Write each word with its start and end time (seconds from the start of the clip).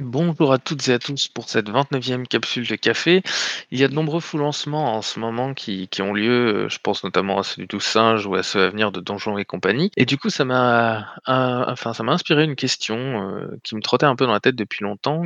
Bonjour 0.00 0.52
à 0.52 0.58
toutes 0.58 0.88
et 0.88 0.92
à 0.94 0.98
tous 0.98 1.28
pour 1.28 1.48
cette 1.48 1.70
29e 1.70 2.26
capsule 2.26 2.66
de 2.66 2.74
café. 2.74 3.22
Il 3.70 3.78
y 3.78 3.84
a 3.84 3.88
de 3.88 3.94
nombreux 3.94 4.18
fous 4.20 4.38
lancements 4.38 4.96
en 4.96 5.02
ce 5.02 5.20
moment 5.20 5.54
qui, 5.54 5.88
ont 6.00 6.12
lieu, 6.12 6.64
euh, 6.64 6.68
je 6.68 6.78
pense 6.82 7.04
notamment 7.04 7.38
à 7.38 7.44
ceux 7.44 7.62
du 7.62 7.66
12 7.68 7.82
singe 7.82 8.26
ou 8.26 8.34
à 8.34 8.42
ceux 8.42 8.64
à 8.64 8.70
venir 8.70 8.90
de 8.90 9.00
Donjons 9.00 9.38
et 9.38 9.44
compagnie. 9.44 9.90
Et 9.96 10.04
du 10.04 10.18
coup, 10.18 10.30
ça 10.30 10.44
m'a 10.44 11.14
enfin, 11.26 11.92
inspiré 12.08 12.44
une 12.44 12.56
question 12.56 12.96
euh, 12.96 13.58
qui 13.62 13.76
me 13.76 13.80
trottait 13.80 14.06
un 14.06 14.16
peu 14.16 14.26
dans 14.26 14.32
la 14.32 14.40
tête 14.40 14.56
depuis 14.56 14.82
longtemps, 14.82 15.22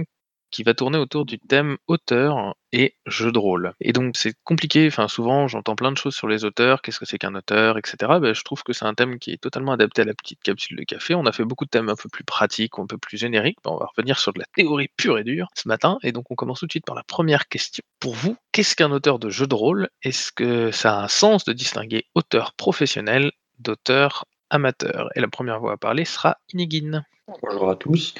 qui 0.52 0.62
va 0.62 0.74
tourner 0.74 0.98
autour 0.98 1.24
du 1.24 1.38
thème 1.38 1.76
auteur 1.88 2.54
et 2.72 2.94
jeu 3.06 3.32
de 3.32 3.38
rôle. 3.38 3.72
Et 3.80 3.92
donc 3.92 4.16
c'est 4.16 4.34
compliqué, 4.44 4.90
souvent 5.08 5.48
j'entends 5.48 5.74
plein 5.74 5.92
de 5.92 5.96
choses 5.96 6.14
sur 6.14 6.28
les 6.28 6.44
auteurs, 6.44 6.80
qu'est-ce 6.80 7.00
que 7.00 7.04
c'est 7.04 7.18
qu'un 7.18 7.34
auteur, 7.34 7.76
etc. 7.78 7.96
Ben, 8.20 8.34
je 8.34 8.42
trouve 8.42 8.62
que 8.62 8.72
c'est 8.72 8.84
un 8.84 8.94
thème 8.94 9.18
qui 9.18 9.32
est 9.32 9.40
totalement 9.40 9.72
adapté 9.72 10.02
à 10.02 10.04
la 10.04 10.14
petite 10.14 10.40
capsule 10.42 10.76
de 10.76 10.84
café. 10.84 11.14
On 11.14 11.26
a 11.26 11.32
fait 11.32 11.44
beaucoup 11.44 11.64
de 11.64 11.70
thèmes 11.70 11.88
un 11.88 11.96
peu 11.96 12.08
plus 12.08 12.24
pratiques, 12.24 12.78
un 12.78 12.86
peu 12.86 12.98
plus 12.98 13.18
génériques. 13.18 13.58
Ben, 13.64 13.72
on 13.72 13.78
va 13.78 13.86
revenir 13.94 14.18
sur 14.18 14.32
de 14.32 14.38
la 14.38 14.46
théorie 14.54 14.88
pure 14.96 15.18
et 15.18 15.24
dure 15.24 15.48
ce 15.54 15.68
matin. 15.68 15.98
Et 16.02 16.12
donc 16.12 16.30
on 16.30 16.34
commence 16.34 16.60
tout 16.60 16.66
de 16.66 16.72
suite 16.72 16.86
par 16.86 16.96
la 16.96 17.02
première 17.02 17.48
question. 17.48 17.82
Pour 18.00 18.14
vous, 18.14 18.36
qu'est-ce 18.52 18.76
qu'un 18.76 18.92
auteur 18.92 19.18
de 19.18 19.30
jeu 19.30 19.46
de 19.46 19.54
rôle? 19.54 19.88
Est-ce 20.02 20.32
que 20.32 20.70
ça 20.70 20.98
a 20.98 21.04
un 21.04 21.08
sens 21.08 21.44
de 21.44 21.52
distinguer 21.52 22.06
auteur 22.14 22.52
professionnel 22.54 23.32
d'auteur 23.58 24.24
amateur 24.52 25.08
Et 25.16 25.20
la 25.20 25.28
première 25.28 25.58
voix 25.58 25.72
à 25.72 25.76
parler 25.76 26.04
sera 26.04 26.38
Inigine. 26.52 27.04
Bonjour 27.42 27.70
à 27.70 27.76
tous. 27.76 28.14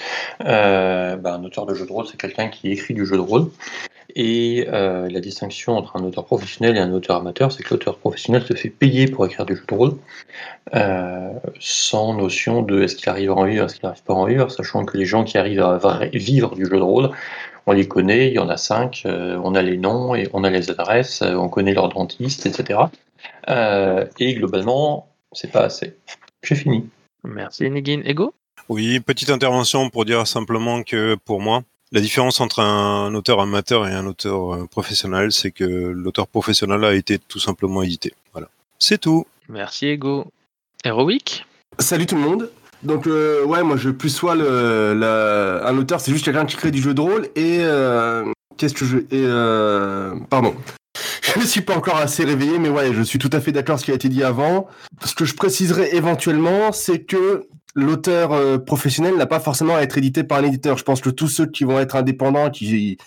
Euh, 0.45 1.17
bah, 1.17 1.35
un 1.35 1.45
auteur 1.45 1.67
de 1.67 1.75
jeu 1.75 1.87
de 1.87 1.93
rôle, 1.93 2.07
c'est 2.07 2.17
quelqu'un 2.17 2.49
qui 2.49 2.71
écrit 2.71 2.95
du 2.95 3.05
jeu 3.05 3.17
de 3.17 3.21
rôle. 3.21 3.51
Et 4.15 4.67
euh, 4.73 5.09
la 5.11 5.21
distinction 5.21 5.77
entre 5.77 5.97
un 5.97 6.05
auteur 6.05 6.25
professionnel 6.25 6.77
et 6.77 6.81
un 6.81 6.93
auteur 6.93 7.17
amateur, 7.17 7.53
c'est 7.53 7.63
que 7.63 7.75
l'auteur 7.75 7.99
professionnel 7.99 8.43
se 8.43 8.55
fait 8.55 8.71
payer 8.71 9.07
pour 9.07 9.27
écrire 9.27 9.45
du 9.45 9.57
jeu 9.57 9.65
de 9.69 9.75
rôle, 9.75 9.97
euh, 10.75 11.33
sans 11.61 12.15
notion 12.15 12.63
de 12.63 12.83
est-ce 12.83 12.97
qu'il 12.97 13.09
arrive 13.11 13.31
à 13.31 13.35
en 13.35 13.45
vivre, 13.45 13.67
est-ce 13.67 13.75
qu'il 13.75 13.85
n'arrive 13.85 14.03
pas 14.03 14.15
à 14.15 14.17
en 14.17 14.25
vivre, 14.25 14.51
sachant 14.51 14.85
que 14.85 14.97
les 14.97 15.05
gens 15.05 15.25
qui 15.25 15.39
arrivent 15.39 15.63
à 15.63 15.79
vivre 16.13 16.55
du 16.55 16.65
jeu 16.65 16.77
de 16.77 16.83
rôle, 16.83 17.11
on 17.67 17.73
les 17.73 17.87
connaît, 17.89 18.29
il 18.29 18.35
y 18.35 18.39
en 18.39 18.49
a 18.49 18.57
cinq, 18.57 19.03
on 19.07 19.55
a 19.55 19.63
les 19.63 19.77
noms, 19.77 20.15
et 20.15 20.29
on 20.33 20.45
a 20.45 20.51
les 20.51 20.71
adresses, 20.71 21.23
on 21.23 21.49
connaît 21.49 21.75
leur 21.75 21.89
dentiste, 21.89 22.45
etc. 22.47 22.81
Et 23.49 24.35
globalement, 24.35 25.09
c'est 25.33 25.51
pas 25.51 25.63
assez. 25.65 25.97
J'ai 26.43 26.55
fini. 26.55 26.89
Merci 27.25 27.65
Inigine. 27.67 28.03
Ego? 28.05 28.35
Oui, 28.69 29.01
petite 29.01 29.31
intervention 29.31 29.91
pour 29.91 30.05
dire 30.05 30.27
simplement 30.27 30.83
que 30.83 31.17
pour 31.25 31.41
moi, 31.41 31.63
la 31.93 32.01
différence 32.01 32.41
entre 32.41 32.61
un 32.61 33.15
auteur 33.15 33.41
amateur 33.41 33.87
et 33.89 33.93
un 33.93 34.07
auteur 34.07 34.55
euh, 34.55 34.67
professionnel, 34.67 35.31
c'est 35.33 35.51
que 35.51 35.65
l'auteur 35.65 36.27
professionnel 36.27 36.85
a 36.85 36.95
été 36.95 37.19
tout 37.19 37.39
simplement 37.39 37.83
édité. 37.83 38.13
Voilà. 38.33 38.49
C'est 38.79 38.99
tout. 38.99 39.27
Merci 39.49 39.87
Ego. 39.87 40.27
Heroic 40.85 41.45
Salut 41.79 42.07
tout 42.07 42.17
le 42.17 42.23
monde. 42.23 42.51
Donc 42.83 43.07
euh, 43.07 43.45
ouais, 43.45 43.63
moi 43.63 43.77
je 43.77 43.91
plus 43.91 44.11
sois 44.11 44.35
le, 44.35 44.95
la- 44.95 45.69
un 45.69 45.79
auteur, 45.79 46.01
c'est 46.01 46.11
juste 46.11 46.25
quelqu'un 46.25 46.45
qui 46.47 46.57
crée 46.57 46.73
du 46.73 46.83
jeu 46.83 46.95
de 46.95 47.01
rôle 47.01 47.29
et 47.37 47.59
euh, 47.61 48.25
qu'est-ce 48.57 48.75
que 48.75 48.85
je 48.85 48.99
et 48.99 49.07
euh, 49.13 50.17
pardon. 50.29 50.55
Je 51.23 51.39
ne 51.39 51.45
suis 51.45 51.61
pas 51.61 51.77
encore 51.77 51.97
assez 51.97 52.25
réveillé, 52.25 52.59
mais 52.59 52.69
ouais, 52.69 52.93
je 52.93 53.03
suis 53.03 53.19
tout 53.19 53.31
à 53.33 53.41
fait 53.41 53.53
d'accord 53.53 53.79
ce 53.79 53.85
qui 53.85 53.93
a 53.93 53.95
été 53.95 54.09
dit 54.09 54.25
avant. 54.25 54.67
Ce 55.05 55.15
que 55.15 55.25
je 55.25 55.35
préciserais 55.35 55.95
éventuellement, 55.95 56.73
c'est 56.73 57.05
que 57.05 57.49
l'auteur 57.75 58.33
euh, 58.33 58.59
professionnel 58.59 59.17
n'a 59.17 59.27
pas 59.27 59.41
forcément 59.41 59.77
à 59.77 59.81
être 59.81 59.97
édité 59.97 60.25
par 60.25 60.39
un 60.39 60.45
éditeur. 60.45 60.77
Je 60.77 60.85
pense 60.85 61.01
que 61.01 61.11
tous 61.11 61.29
ceux 61.29 61.47
qui 61.47 61.65
vont 61.65 61.79
être 61.79 61.97
indépendants, 61.97 62.51
qui 62.51 62.99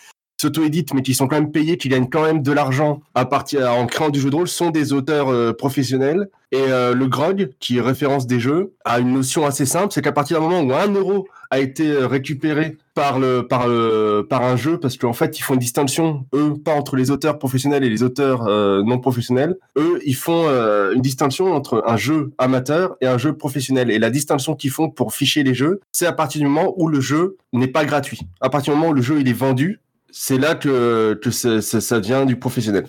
s'auto-éditent, 0.45 0.93
mais 0.93 1.01
qui 1.01 1.13
sont 1.13 1.27
quand 1.27 1.35
même 1.35 1.51
payés, 1.51 1.77
qui 1.77 1.89
gagnent 1.89 2.09
quand 2.09 2.23
même 2.23 2.41
de 2.41 2.51
l'argent 2.51 3.01
à 3.15 3.25
partir 3.25 3.71
en 3.71 3.85
créant 3.87 4.09
du 4.09 4.19
jeu 4.19 4.29
de 4.29 4.35
rôle, 4.35 4.47
sont 4.47 4.69
des 4.69 4.93
auteurs 4.93 5.29
euh, 5.29 5.53
professionnels. 5.53 6.29
Et 6.51 6.61
euh, 6.61 6.93
le 6.93 7.07
GROG, 7.07 7.49
qui 7.59 7.81
référence 7.81 8.27
des 8.27 8.39
jeux, 8.39 8.73
a 8.85 8.99
une 8.99 9.13
notion 9.13 9.45
assez 9.45 9.65
simple, 9.65 9.91
c'est 9.91 10.01
qu'à 10.01 10.11
partir 10.11 10.39
d'un 10.39 10.47
moment 10.47 10.61
où 10.61 10.73
un 10.73 10.91
euro 10.93 11.27
a 11.49 11.59
été 11.59 11.89
euh, 11.89 12.07
récupéré 12.07 12.77
par 12.93 13.19
le 13.19 13.45
par 13.45 13.67
le 13.67 14.25
par 14.29 14.43
un 14.43 14.55
jeu, 14.55 14.79
parce 14.79 14.97
qu'en 14.97 15.11
fait 15.11 15.37
ils 15.37 15.41
font 15.41 15.55
une 15.55 15.59
distinction 15.59 16.25
eux 16.33 16.53
pas 16.63 16.73
entre 16.73 16.95
les 16.95 17.11
auteurs 17.11 17.39
professionnels 17.39 17.83
et 17.83 17.89
les 17.89 18.03
auteurs 18.03 18.45
non 18.85 18.99
professionnels. 18.99 19.57
Eux 19.77 19.99
ils 20.05 20.15
font 20.15 20.47
une 20.93 21.01
distinction 21.01 21.53
entre 21.53 21.83
un 21.85 21.97
jeu 21.97 22.31
amateur 22.37 22.95
et 23.01 23.07
un 23.07 23.17
jeu 23.17 23.35
professionnel. 23.35 23.91
Et 23.91 23.99
la 23.99 24.09
distinction 24.09 24.55
qu'ils 24.55 24.71
font 24.71 24.89
pour 24.89 25.13
ficher 25.13 25.43
les 25.43 25.53
jeux, 25.53 25.81
c'est 25.91 26.05
à 26.05 26.13
partir 26.13 26.39
du 26.39 26.47
moment 26.47 26.73
où 26.77 26.87
le 26.87 27.01
jeu 27.01 27.35
n'est 27.51 27.67
pas 27.67 27.83
gratuit. 27.83 28.21
À 28.39 28.49
partir 28.49 28.73
du 28.73 28.79
moment 28.79 28.91
où 28.91 28.95
le 28.95 29.01
jeu 29.01 29.19
il 29.19 29.27
est 29.27 29.33
vendu, 29.33 29.81
c'est 30.17 30.37
là 30.37 30.55
que 30.55 31.13
que 31.21 31.29
ça, 31.29 31.61
ça, 31.61 31.81
ça 31.81 31.99
devient 31.99 32.23
du 32.25 32.37
professionnel. 32.37 32.87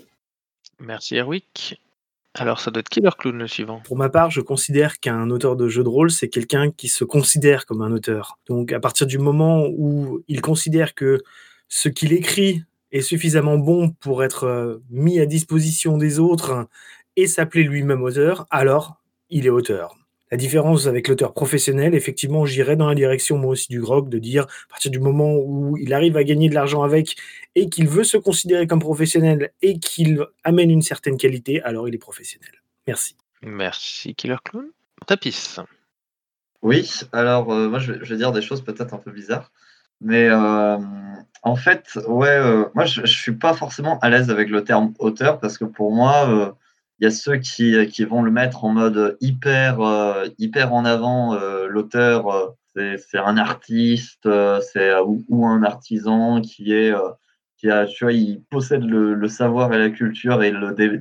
Merci 0.79 1.17
Heroic. 1.17 1.77
Alors 2.35 2.61
ça 2.61 2.71
doit 2.71 2.81
être 2.81 2.89
Killer 2.89 3.11
Clown 3.19 3.39
le 3.39 3.49
suivant? 3.49 3.81
Pour 3.81 3.97
ma 3.97 4.09
part, 4.09 4.31
je 4.31 4.41
considère 4.41 5.01
qu'un 5.01 5.29
auteur 5.31 5.57
de 5.57 5.69
jeu 5.69 5.83
de 5.83 5.89
rôle, 5.89 6.13
c'est 6.13 6.29
quelqu'un 6.29 6.71
qui 6.71 6.87
se 6.89 7.03
considère 7.03 7.67
comme 7.67 7.83
un 7.83 7.91
auteur. 7.91 8.39
Donc 8.47 8.73
à 8.73 8.79
partir 8.79 9.09
du 9.09 9.19
moment 9.19 9.67
où 9.67 10.23
il 10.29 10.41
considère 10.41 10.95
que 10.95 11.21
ce 11.69 11.89
qu'il 11.89 12.13
écrit 12.13 12.63
est 12.93 13.01
suffisamment 13.01 13.59
bon 13.59 13.91
pour 13.91 14.23
être 14.23 14.45
euh, 14.45 14.77
mis 14.91 15.19
à 15.19 15.27
disposition 15.27 15.99
des 15.99 16.21
autres 16.21 16.69
et 17.17 17.27
s'appeler 17.27 17.65
lui-même 17.65 18.03
auteur, 18.03 18.47
alors 18.51 19.03
il 19.31 19.47
est 19.47 19.51
auteur. 19.51 19.97
La 20.33 20.37
différence 20.37 20.87
avec 20.89 21.07
l'auteur 21.07 21.33
professionnel, 21.33 21.95
effectivement, 21.95 22.45
j'irais 22.47 22.75
dans 22.75 22.89
la 22.89 22.97
direction 22.97 23.39
moi 23.39 23.51
aussi 23.53 23.69
du 23.69 23.81
grog 23.81 24.09
de 24.09 24.19
dire 24.19 24.43
à 24.43 24.71
partir 24.71 24.91
du 24.91 24.99
moment 24.99 25.35
où 25.37 25.77
il 25.77 25.95
arrive 25.95 26.17
à 26.17 26.25
gagner 26.25 26.49
de 26.49 26.55
l'argent 26.55 26.83
avec 26.83 27.17
et 27.55 27.69
qu'il 27.69 27.89
veut 27.89 28.03
se 28.05 28.17
considérer 28.17 28.67
comme 28.67 28.81
professionnel 28.81 29.53
et 29.63 29.79
qu'il 29.79 30.25
amène 30.43 30.71
une 30.71 30.83
certaine 30.83 31.17
qualité, 31.17 31.63
alors 31.63 31.89
il 31.89 31.95
est 31.95 31.99
professionnel. 31.99 32.51
Merci. 32.89 33.17
Merci 33.43 34.15
Killer 34.17 34.37
Clown. 34.45 34.67
Tapis. 35.07 35.57
Oui, 36.63 36.91
alors 37.13 37.53
euh, 37.53 37.69
moi 37.69 37.79
je 37.79 37.93
vais, 37.93 37.99
je 38.03 38.11
vais 38.11 38.17
dire 38.17 38.33
des 38.33 38.43
choses 38.43 38.65
peut-être 38.65 38.95
un 38.95 38.99
peu 38.99 39.13
bizarres, 39.13 39.53
mais 40.01 40.29
euh, 40.29 40.79
en 41.43 41.55
fait, 41.55 41.99
ouais, 42.09 42.29
euh, 42.29 42.65
moi 42.75 42.85
je, 42.87 43.03
je 43.03 43.17
suis 43.17 43.37
pas 43.37 43.55
forcément 43.55 44.01
à 44.01 44.11
l'aise 44.11 44.31
avec 44.31 44.49
le 44.49 44.65
terme 44.65 44.93
auteur 44.99 45.39
parce 45.39 45.59
que 45.59 45.65
pour 45.65 45.93
moi, 45.93 46.29
euh, 46.29 46.53
il 46.99 47.05
y 47.05 47.07
a 47.07 47.11
ceux 47.11 47.37
qui, 47.37 47.87
qui 47.89 48.05
vont 48.05 48.23
le 48.23 48.31
mettre 48.31 48.65
en 48.65 48.71
mode 48.71 49.17
hyper, 49.21 49.81
euh, 49.81 50.27
hyper 50.39 50.73
en 50.73 50.85
avant. 50.85 51.35
euh, 51.35 51.67
l'auteur, 51.69 52.29
euh, 52.77 52.97
c'est 52.99 53.19
un 53.19 53.37
artiste, 53.37 54.27
euh, 54.27 54.61
ou, 55.29 55.47
un 55.47 55.63
artisan 55.63 56.41
qui 56.41 56.73
est, 56.73 56.93
euh, 56.93 57.11
qui 57.59 57.71
a, 57.71 57.87
tu 57.87 58.05
vois, 58.05 58.13
il 58.13 58.43
possède 58.51 58.83
le, 58.85 59.29
savoir 59.29 59.73
et 59.73 59.79
la 59.79 59.91
culture 59.91 60.43
et 60.43 60.49
il 60.49 60.55
le, 60.55 60.73
dé- 60.75 61.01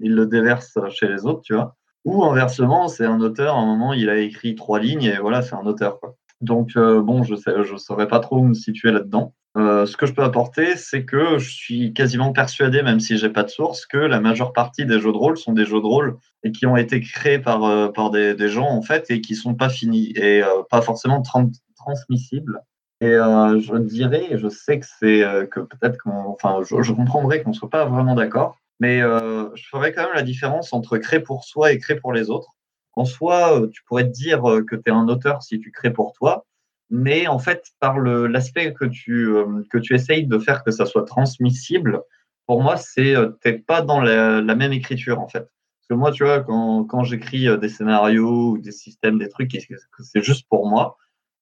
il 0.00 0.14
le 0.14 0.26
déverse 0.26 0.78
chez 0.90 1.08
les 1.08 1.24
autres, 1.26 1.42
tu 1.42 1.54
vois. 1.54 1.76
Ou 2.04 2.24
inversement, 2.24 2.88
c'est 2.88 3.04
un 3.04 3.20
auteur, 3.20 3.56
à 3.56 3.58
un 3.58 3.66
moment, 3.66 3.92
il 3.92 4.08
a 4.08 4.18
écrit 4.18 4.54
trois 4.54 4.78
lignes 4.78 5.04
et 5.04 5.18
voilà, 5.18 5.42
c'est 5.42 5.56
un 5.56 5.66
auteur. 5.66 5.98
Quoi. 5.98 6.14
Donc, 6.40 6.76
euh, 6.76 7.02
bon, 7.02 7.22
je 7.22 7.34
ne 7.34 7.64
je 7.64 7.76
saurais 7.76 8.08
pas 8.08 8.20
trop 8.20 8.42
me 8.42 8.54
situer 8.54 8.92
là-dedans. 8.92 9.34
Euh, 9.56 9.86
ce 9.86 9.96
que 9.96 10.04
je 10.04 10.12
peux 10.12 10.22
apporter, 10.22 10.76
c'est 10.76 11.04
que 11.06 11.38
je 11.38 11.48
suis 11.48 11.94
quasiment 11.94 12.32
persuadé, 12.32 12.82
même 12.82 13.00
si 13.00 13.16
j'ai 13.16 13.30
pas 13.30 13.42
de 13.42 13.48
source, 13.48 13.86
que 13.86 13.96
la 13.96 14.20
majeure 14.20 14.52
partie 14.52 14.84
des 14.84 15.00
jeux 15.00 15.12
de 15.12 15.16
rôle 15.16 15.38
sont 15.38 15.52
des 15.52 15.64
jeux 15.64 15.80
de 15.80 15.86
rôle 15.86 16.18
et 16.44 16.52
qui 16.52 16.66
ont 16.66 16.76
été 16.76 17.00
créés 17.00 17.38
par, 17.38 17.64
euh, 17.64 17.88
par 17.88 18.10
des, 18.10 18.48
gens, 18.48 18.68
en 18.68 18.82
fait, 18.82 19.10
et 19.10 19.22
qui 19.22 19.34
sont 19.34 19.54
pas 19.54 19.70
finis 19.70 20.12
et 20.14 20.42
euh, 20.42 20.62
pas 20.68 20.82
forcément 20.82 21.22
tran- 21.22 21.50
transmissibles. 21.76 22.60
Et 23.00 23.12
je 23.12 23.76
dirais, 23.76 24.38
je 24.38 24.48
sais 24.48 24.80
que 24.80 24.86
c'est 24.98 25.20
que 25.50 25.60
peut-être 25.60 25.98
qu'on, 25.98 26.28
enfin, 26.28 26.60
je, 26.64 26.92
comprendrais 26.92 27.42
qu'on 27.42 27.52
soit 27.52 27.68
pas 27.68 27.84
vraiment 27.84 28.14
d'accord, 28.14 28.56
mais 28.80 29.00
je 29.00 29.68
ferais 29.70 29.92
quand 29.92 30.04
même 30.04 30.14
la 30.14 30.22
différence 30.22 30.72
entre 30.72 30.96
créer 30.96 31.20
pour 31.20 31.44
soi 31.44 31.72
et 31.72 31.78
créer 31.78 32.00
pour 32.00 32.14
les 32.14 32.30
autres. 32.30 32.52
En 32.94 33.04
soi, 33.04 33.60
tu 33.70 33.82
pourrais 33.84 34.04
te 34.04 34.12
dire 34.12 34.40
que 34.66 34.76
tu 34.76 34.82
es 34.86 34.90
un 34.92 35.08
auteur 35.08 35.42
si 35.42 35.60
tu 35.60 35.70
crées 35.72 35.92
pour 35.92 36.14
toi, 36.14 36.46
mais 36.90 37.26
en 37.26 37.38
fait, 37.38 37.72
par 37.80 37.98
l'aspect 37.98 38.72
que 38.72 38.84
tu, 38.84 39.28
euh, 39.28 39.62
que 39.70 39.78
tu 39.78 39.94
essayes 39.94 40.26
de 40.26 40.38
faire 40.38 40.62
que 40.62 40.70
ça 40.70 40.86
soit 40.86 41.04
transmissible, 41.04 42.02
pour 42.46 42.62
moi, 42.62 42.76
c'est 42.76 43.16
euh, 43.16 43.30
t'es 43.40 43.54
pas 43.54 43.82
dans 43.82 44.00
la, 44.00 44.42
même 44.42 44.72
écriture 44.72 45.20
en 45.20 45.28
fait. 45.28 45.40
Parce 45.40 45.88
que 45.90 45.94
moi, 45.94 46.12
tu 46.12 46.24
vois, 46.24 46.40
quand, 46.40 46.84
quand 46.84 47.02
j'écris 47.02 47.48
euh, 47.48 47.56
des 47.56 47.68
scénarios 47.68 48.52
ou 48.52 48.58
des 48.58 48.72
systèmes, 48.72 49.18
des 49.18 49.28
trucs, 49.28 49.56
c'est 50.00 50.22
juste 50.22 50.46
pour 50.48 50.68
moi, 50.68 50.96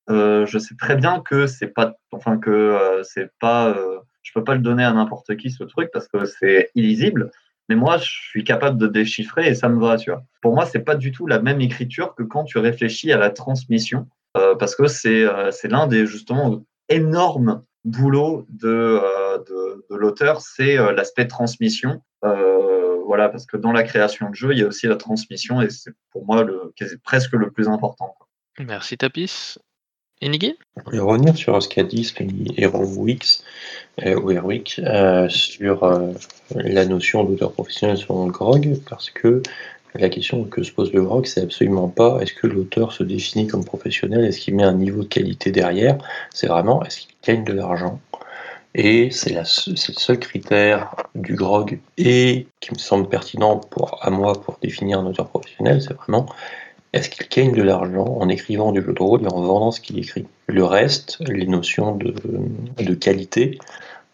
je 0.08 0.58
sais 0.58 0.74
très 0.76 0.96
bien 0.96 1.20
que 1.20 1.46
c'est 1.46 1.68
pas, 1.68 1.94
enfin 2.12 2.38
que 2.38 3.02
c'est 3.04 3.30
pas, 3.40 3.74
je 4.22 4.32
peux 4.34 4.44
pas 4.44 4.54
le 4.54 4.60
donner 4.60 4.84
à 4.84 4.92
n'importe 4.92 5.36
qui 5.36 5.50
ce 5.50 5.64
truc 5.64 5.90
parce 5.92 6.08
que 6.08 6.24
c'est 6.24 6.70
illisible. 6.74 7.30
Mais 7.68 7.76
moi, 7.76 7.96
je 7.96 8.04
suis 8.04 8.44
capable 8.44 8.78
de 8.78 8.86
déchiffrer 8.86 9.48
et 9.48 9.54
ça 9.54 9.70
me 9.70 9.80
va, 9.80 9.96
tu 9.96 10.10
vois. 10.10 10.22
Pour 10.42 10.54
moi, 10.54 10.66
c'est 10.66 10.84
pas 10.84 10.94
du 10.94 11.12
tout 11.12 11.26
la 11.26 11.40
même 11.40 11.62
écriture 11.62 12.14
que 12.14 12.22
quand 12.22 12.44
tu 12.44 12.58
réfléchis 12.58 13.10
à 13.10 13.16
la 13.16 13.30
transmission, 13.30 14.06
parce 14.34 14.74
que 14.74 14.86
c'est 14.86 15.24
euh, 15.24 15.50
c'est 15.50 15.68
l'un 15.68 15.86
des 15.86 16.06
justement 16.06 16.64
énormes 16.88 17.62
boulots 17.84 18.46
de, 18.48 18.68
euh, 18.68 19.38
de, 19.38 19.86
de 19.90 19.96
l'auteur, 19.96 20.40
c'est 20.40 20.78
euh, 20.78 20.92
l'aspect 20.92 21.26
transmission. 21.26 22.02
Euh, 22.24 22.96
voilà, 23.06 23.28
parce 23.28 23.46
que 23.46 23.56
dans 23.56 23.72
la 23.72 23.82
création 23.82 24.30
de 24.30 24.34
jeu, 24.34 24.52
il 24.52 24.58
y 24.58 24.62
a 24.62 24.66
aussi 24.66 24.86
la 24.86 24.96
transmission 24.96 25.60
et 25.60 25.68
c'est 25.70 25.92
pour 26.10 26.24
moi 26.24 26.42
le, 26.42 26.72
presque 27.02 27.32
le 27.32 27.50
plus 27.50 27.68
important. 27.68 28.14
quoi. 28.16 28.26
Merci 28.58 28.96
Tapis. 28.96 29.56
Inigin 30.22 30.54
Je 30.86 30.92
vais 30.92 31.00
revenir 31.00 31.36
sur 31.36 31.60
ce 31.62 31.68
qu'a 31.68 31.82
dit 31.82 32.14
Heroic, 32.56 33.42
euh, 34.78 35.28
sur 35.28 35.84
euh, 35.84 36.12
la 36.54 36.86
notion 36.86 37.24
d'auteur 37.24 37.52
professionnel 37.52 37.98
selon 37.98 38.26
le 38.26 38.32
grog, 38.32 38.78
parce 38.88 39.10
que 39.10 39.42
la 39.94 40.08
question 40.08 40.44
que 40.44 40.62
se 40.62 40.72
pose 40.72 40.92
le 40.92 41.02
grog, 41.02 41.26
c'est 41.26 41.42
absolument 41.42 41.88
pas 41.88 42.18
est-ce 42.20 42.34
que 42.34 42.46
l'auteur 42.46 42.92
se 42.92 43.02
définit 43.02 43.46
comme 43.46 43.64
professionnel, 43.64 44.24
est-ce 44.24 44.40
qu'il 44.40 44.54
met 44.56 44.64
un 44.64 44.74
niveau 44.74 45.02
de 45.02 45.08
qualité 45.08 45.52
derrière, 45.52 45.98
c'est 46.32 46.48
vraiment 46.48 46.82
est-ce 46.84 47.00
qu'il 47.00 47.14
gagne 47.24 47.44
de 47.44 47.52
l'argent? 47.52 48.00
Et 48.74 49.10
c'est 49.12 49.32
le 49.32 49.44
seul 49.44 50.18
critère 50.18 50.96
du 51.14 51.36
grog 51.36 51.78
et 51.96 52.48
qui 52.58 52.72
me 52.72 52.78
semble 52.78 53.08
pertinent 53.08 53.60
à 54.00 54.10
moi 54.10 54.32
pour 54.42 54.58
définir 54.60 54.98
un 54.98 55.06
auteur 55.06 55.28
professionnel, 55.28 55.80
c'est 55.80 55.94
vraiment 55.94 56.26
est-ce 56.94 57.10
qu'il 57.10 57.26
gagne 57.28 57.52
de 57.52 57.62
l'argent 57.62 58.04
en 58.20 58.28
écrivant 58.28 58.70
du 58.70 58.80
jeu 58.80 58.92
de 58.92 59.02
rôle 59.02 59.24
et 59.24 59.26
en 59.26 59.42
vendant 59.42 59.72
ce 59.72 59.80
qu'il 59.80 59.98
écrit? 59.98 60.26
Le 60.46 60.64
reste, 60.64 61.18
les 61.26 61.46
notions 61.46 61.96
de, 61.96 62.94
qualité, 62.94 63.58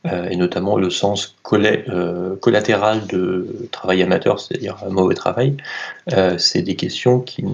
et 0.05 0.37
notamment 0.37 0.77
le 0.77 0.91
sens 0.91 1.37
euh, 1.53 2.37
collatéral 2.37 3.07
de 3.07 3.69
travail 3.71 4.03
amateur, 4.03 4.41
c'est-à-dire 4.41 4.79
un 4.85 4.91
mauvais 4.91 5.15
travail, 5.15 5.57
euh, 6.13 6.39
c'est 6.39 6.63
des 6.63 6.77
questions 6.77 7.21
qui, 7.21 7.45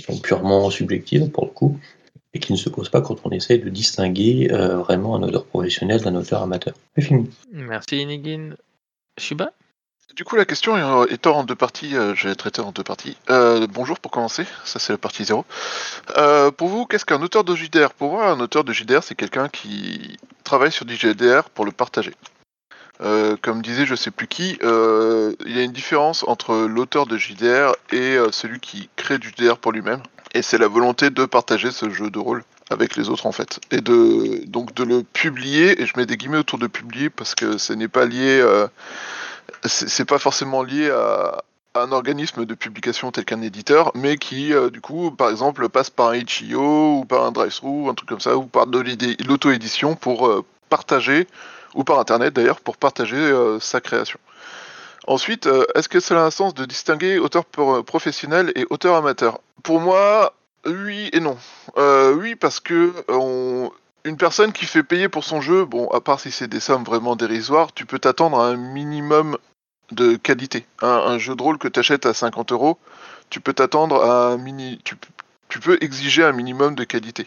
sont 0.00 0.18
purement 0.20 0.70
subjectives 0.70 1.30
pour 1.30 1.46
le 1.46 1.50
coup, 1.50 1.78
et 2.34 2.38
qui 2.38 2.52
ne 2.52 2.58
se 2.58 2.68
posent 2.68 2.90
pas 2.90 3.00
quand 3.00 3.16
on 3.24 3.30
essaie 3.30 3.58
de 3.58 3.68
distinguer 3.68 4.48
vraiment 4.48 5.16
un 5.16 5.22
auteur 5.22 5.44
professionnel 5.46 6.02
d'un 6.02 6.14
auteur 6.14 6.42
amateur. 6.42 6.74
C'est 6.94 7.04
fini. 7.04 7.30
Merci 7.52 8.02
Inigin. 8.02 8.54
Shuba? 9.18 9.52
Du 10.16 10.24
coup, 10.24 10.36
la 10.36 10.44
question 10.44 11.06
étant 11.06 11.36
en 11.38 11.44
deux 11.44 11.54
parties, 11.54 11.94
euh, 11.96 12.14
je 12.14 12.28
vais 12.28 12.34
traiter 12.34 12.60
en 12.60 12.72
deux 12.72 12.82
parties. 12.82 13.16
Euh, 13.30 13.66
bonjour 13.70 14.00
pour 14.00 14.10
commencer, 14.10 14.44
ça 14.64 14.78
c'est 14.78 14.92
la 14.92 14.98
partie 14.98 15.24
0. 15.24 15.44
Euh, 16.16 16.50
pour 16.50 16.68
vous, 16.68 16.86
qu'est-ce 16.86 17.04
qu'un 17.04 17.22
auteur 17.22 17.44
de 17.44 17.54
JDR? 17.54 17.90
Pour 17.90 18.12
moi, 18.12 18.28
un 18.28 18.40
auteur 18.40 18.64
de 18.64 18.72
JDR, 18.72 19.02
c'est 19.02 19.14
quelqu'un 19.14 19.48
qui 19.48 20.16
travaille 20.44 20.72
sur 20.72 20.86
du 20.86 20.96
JDR 20.96 21.50
pour 21.50 21.64
le 21.64 21.72
partager. 21.72 22.14
comme 23.42 23.62
disait 23.62 23.86
je 23.86 23.94
sais 23.94 24.10
plus 24.10 24.26
qui, 24.26 24.58
il 24.60 25.56
y 25.56 25.60
a 25.60 25.62
une 25.62 25.72
différence 25.72 26.24
entre 26.26 26.66
l'auteur 26.66 27.06
de 27.06 27.16
JDR 27.16 27.76
et 27.92 28.16
celui 28.32 28.58
qui 28.58 28.88
crée 28.96 29.18
du 29.18 29.28
JDR 29.28 29.58
pour 29.58 29.72
lui-même. 29.72 30.02
Et 30.34 30.42
c'est 30.42 30.58
la 30.58 30.68
volonté 30.68 31.10
de 31.10 31.26
partager 31.26 31.70
ce 31.70 31.90
jeu 31.90 32.10
de 32.10 32.18
rôle 32.18 32.42
avec 32.70 32.96
les 32.96 33.08
autres 33.08 33.26
en 33.26 33.32
fait. 33.32 33.60
Et 33.70 33.80
de 33.80 34.42
donc 34.46 34.74
de 34.74 34.82
le 34.82 35.04
publier, 35.04 35.80
et 35.80 35.86
je 35.86 35.92
mets 35.96 36.06
des 36.06 36.16
guillemets 36.16 36.38
autour 36.38 36.58
de 36.58 36.66
publier 36.66 37.08
parce 37.08 37.34
que 37.36 37.56
ce 37.56 37.72
n'est 37.72 37.88
pas 37.88 38.04
lié 38.04 38.42
c'est 39.64 40.04
pas 40.04 40.18
forcément 40.18 40.62
lié 40.62 40.90
à, 40.90 41.42
un 41.74 41.92
organisme 41.92 42.44
de 42.44 42.54
publication 42.54 43.10
tel 43.10 43.24
qu'un 43.24 43.42
éditeur, 43.42 43.92
mais 43.94 44.16
qui, 44.16 44.52
euh, 44.52 44.70
du 44.70 44.80
coup, 44.80 45.10
par 45.10 45.30
exemple, 45.30 45.68
passe 45.68 45.90
par 45.90 46.08
un 46.08 46.16
itch.io 46.16 47.00
ou 47.00 47.04
par 47.04 47.24
un 47.24 47.32
drive-thru, 47.32 47.88
un 47.88 47.94
truc 47.94 48.08
comme 48.08 48.20
ça, 48.20 48.36
ou 48.36 48.46
par 48.46 48.66
de 48.66 48.84
l'auto-édition 49.26 49.94
pour 49.94 50.26
euh, 50.26 50.44
partager, 50.68 51.26
ou 51.74 51.84
par 51.84 51.98
Internet 51.98 52.34
d'ailleurs, 52.34 52.60
pour 52.60 52.76
partager 52.76 53.16
euh, 53.16 53.60
sa 53.60 53.80
création. 53.80 54.18
Ensuite, 55.06 55.48
est-ce 55.74 55.88
que 55.88 56.00
cela 56.00 56.22
a 56.22 56.26
un 56.26 56.30
sens 56.30 56.52
de 56.52 56.66
distinguer 56.66 57.18
auteur 57.18 57.46
professionnel 57.46 58.52
et 58.56 58.66
auteur 58.68 58.94
amateur? 58.94 59.40
Pour 59.62 59.80
moi, 59.80 60.34
oui 60.66 61.08
et 61.14 61.20
non. 61.20 61.38
oui, 62.14 62.34
parce 62.34 62.60
que 62.60 62.92
une 64.04 64.18
personne 64.18 64.52
qui 64.52 64.66
fait 64.66 64.82
payer 64.82 65.08
pour 65.08 65.24
son 65.24 65.40
jeu, 65.40 65.64
bon, 65.64 65.88
à 65.88 66.02
part 66.02 66.20
si 66.20 66.30
c'est 66.30 66.46
des 66.46 66.60
sommes 66.60 66.84
vraiment 66.84 67.16
dérisoires, 67.16 67.72
tu 67.72 67.86
peux 67.86 67.98
t'attendre 67.98 68.38
à 68.38 68.48
un 68.48 68.56
minimum 68.56 69.38
de 69.92 70.16
qualité. 70.16 70.66
Un, 70.82 71.18
jeu 71.18 71.34
de 71.34 71.42
rôle 71.42 71.58
que 71.58 71.68
tu 71.68 71.80
achètes 71.80 72.06
à 72.06 72.14
50 72.14 72.52
euros, 72.52 72.78
tu 73.30 73.40
peux 73.40 73.52
t'attendre 73.52 74.04
à 74.04 74.28
un 74.28 74.36
mini. 74.36 74.80
Tu, 74.84 75.60
peux 75.60 75.78
exiger 75.80 76.24
un 76.24 76.32
minimum 76.32 76.74
de 76.74 76.84
qualité. 76.84 77.26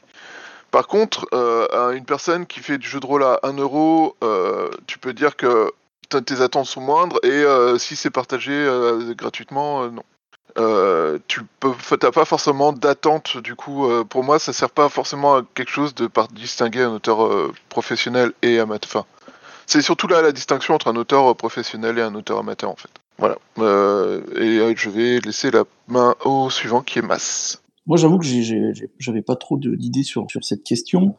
Par 0.69 0.87
contre, 0.87 1.27
euh, 1.33 1.67
à 1.71 1.93
une 1.93 2.05
personne 2.05 2.45
qui 2.45 2.59
fait 2.61 2.77
du 2.77 2.87
jeu 2.87 2.99
de 2.99 3.05
rôle 3.05 3.23
à 3.23 3.39
1 3.43 3.53
euro, 3.57 4.15
euh, 4.23 4.69
tu 4.87 4.99
peux 4.99 5.13
dire 5.13 5.35
que 5.35 5.71
tes 6.25 6.41
attentes 6.41 6.65
sont 6.65 6.81
moindres 6.81 7.19
et 7.23 7.29
euh, 7.29 7.77
si 7.77 7.95
c'est 7.95 8.09
partagé 8.09 8.67
gratuitement, 9.17 9.89
non. 9.89 10.03
Tu 11.27 11.41
t'as 11.99 12.11
pas 12.11 12.25
forcément 12.25 12.73
d'attente 12.73 13.37
du 13.37 13.55
coup. 13.55 13.87
Pour 14.09 14.23
moi, 14.23 14.37
ça 14.37 14.53
sert 14.53 14.69
pas 14.69 14.89
forcément 14.89 15.37
à 15.37 15.43
quelque 15.55 15.71
chose 15.71 15.95
de 15.95 16.09
distinguer 16.31 16.83
un 16.83 16.91
auteur 16.91 17.51
professionnel 17.69 18.33
et 18.41 18.59
amateur. 18.59 19.05
C'est 19.71 19.81
surtout 19.81 20.07
là 20.07 20.21
la 20.21 20.31
distinction 20.31 20.73
entre 20.73 20.89
un 20.89 20.95
auteur 20.95 21.35
professionnel 21.35 21.97
et 21.97 22.01
un 22.01 22.13
auteur 22.15 22.39
amateur 22.39 22.69
en 22.69 22.75
fait. 22.75 22.89
Voilà. 23.17 23.37
et 23.57 24.75
je 24.75 24.89
vais 24.89 25.19
laisser 25.19 25.51
la 25.51 25.63
main 25.87 26.15
au 26.25 26.49
suivant 26.49 26.81
qui 26.81 26.99
est 26.99 27.03
Mass. 27.03 27.61
Moi, 27.87 27.97
j'avoue 27.97 28.19
que 28.19 28.25
j'avais 28.99 29.21
pas 29.23 29.35
trop 29.35 29.57
d'idées 29.57 30.03
sur, 30.03 30.29
sur 30.29 30.43
cette 30.43 30.63
question. 30.63 31.15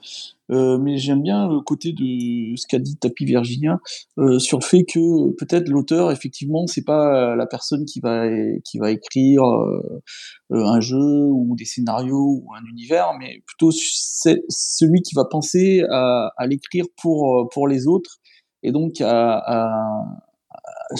Euh, 0.50 0.78
mais 0.78 0.98
j'aime 0.98 1.22
bien 1.22 1.48
le 1.48 1.60
côté 1.60 1.92
de 1.92 2.54
ce 2.56 2.66
qu'a 2.68 2.78
dit 2.78 2.96
Tapi 2.96 3.24
Virginia 3.24 3.80
euh, 4.18 4.38
sur 4.38 4.58
le 4.58 4.64
fait 4.64 4.84
que 4.84 5.30
peut-être 5.32 5.68
l'auteur, 5.68 6.12
effectivement, 6.12 6.66
c'est 6.66 6.84
pas 6.84 7.34
la 7.34 7.46
personne 7.46 7.84
qui 7.84 8.00
va 8.00 8.26
qui 8.64 8.78
va 8.78 8.90
écrire 8.90 9.44
euh, 9.44 10.02
un 10.50 10.80
jeu 10.80 10.98
ou 10.98 11.54
des 11.56 11.64
scénarios 11.64 12.42
ou 12.44 12.52
un 12.54 12.64
univers, 12.70 13.12
mais 13.18 13.42
plutôt 13.46 13.70
celui 13.72 15.00
qui 15.02 15.14
va 15.14 15.24
penser 15.24 15.84
à, 15.90 16.32
à 16.36 16.46
l'écrire 16.46 16.84
pour 17.00 17.48
pour 17.52 17.66
les 17.66 17.86
autres 17.86 18.18
et 18.62 18.72
donc 18.72 19.00
à, 19.00 20.04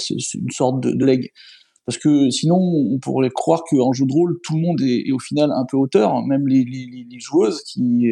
une 0.09 0.51
sorte 0.51 0.81
de, 0.81 0.91
de 0.91 1.05
leg. 1.05 1.31
Parce 1.85 1.97
que 1.97 2.29
sinon, 2.29 2.57
on 2.57 2.97
pourrait 2.99 3.29
croire 3.29 3.63
qu'en 3.69 3.91
jeu 3.91 4.05
de 4.05 4.13
rôle, 4.13 4.39
tout 4.43 4.55
le 4.55 4.61
monde 4.61 4.81
est, 4.81 5.11
au 5.11 5.19
final 5.19 5.51
un 5.51 5.65
peu 5.69 5.77
auteur, 5.77 6.21
même 6.25 6.47
les, 6.47 7.19
joueuses 7.19 7.61
qui 7.63 8.09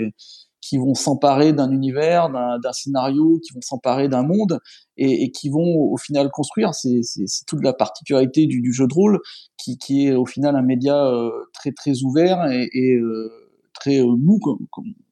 qui 0.61 0.77
vont 0.77 0.93
s'emparer 0.93 1.53
d'un 1.53 1.71
univers, 1.71 2.29
d'un 2.29 2.71
scénario, 2.71 3.39
qui 3.39 3.53
vont 3.53 3.61
s'emparer 3.61 4.07
d'un 4.07 4.23
monde 4.23 4.59
et, 4.95 5.31
qui 5.31 5.49
vont 5.49 5.91
au 5.91 5.97
final 5.97 6.29
construire. 6.29 6.73
C'est 6.73 7.01
toute 7.47 7.63
la 7.63 7.73
particularité 7.73 8.45
du, 8.45 8.71
jeu 8.71 8.87
de 8.87 8.93
rôle 8.93 9.19
qui, 9.57 10.05
est 10.05 10.13
au 10.13 10.25
final 10.25 10.55
un 10.55 10.61
média 10.61 11.03
euh, 11.07 11.31
très 11.53 11.71
très 11.71 12.03
ouvert 12.03 12.45
et, 12.51 12.93
euh, 12.93 13.29
très 13.73 13.99
euh, 13.99 14.15
mou, 14.15 14.39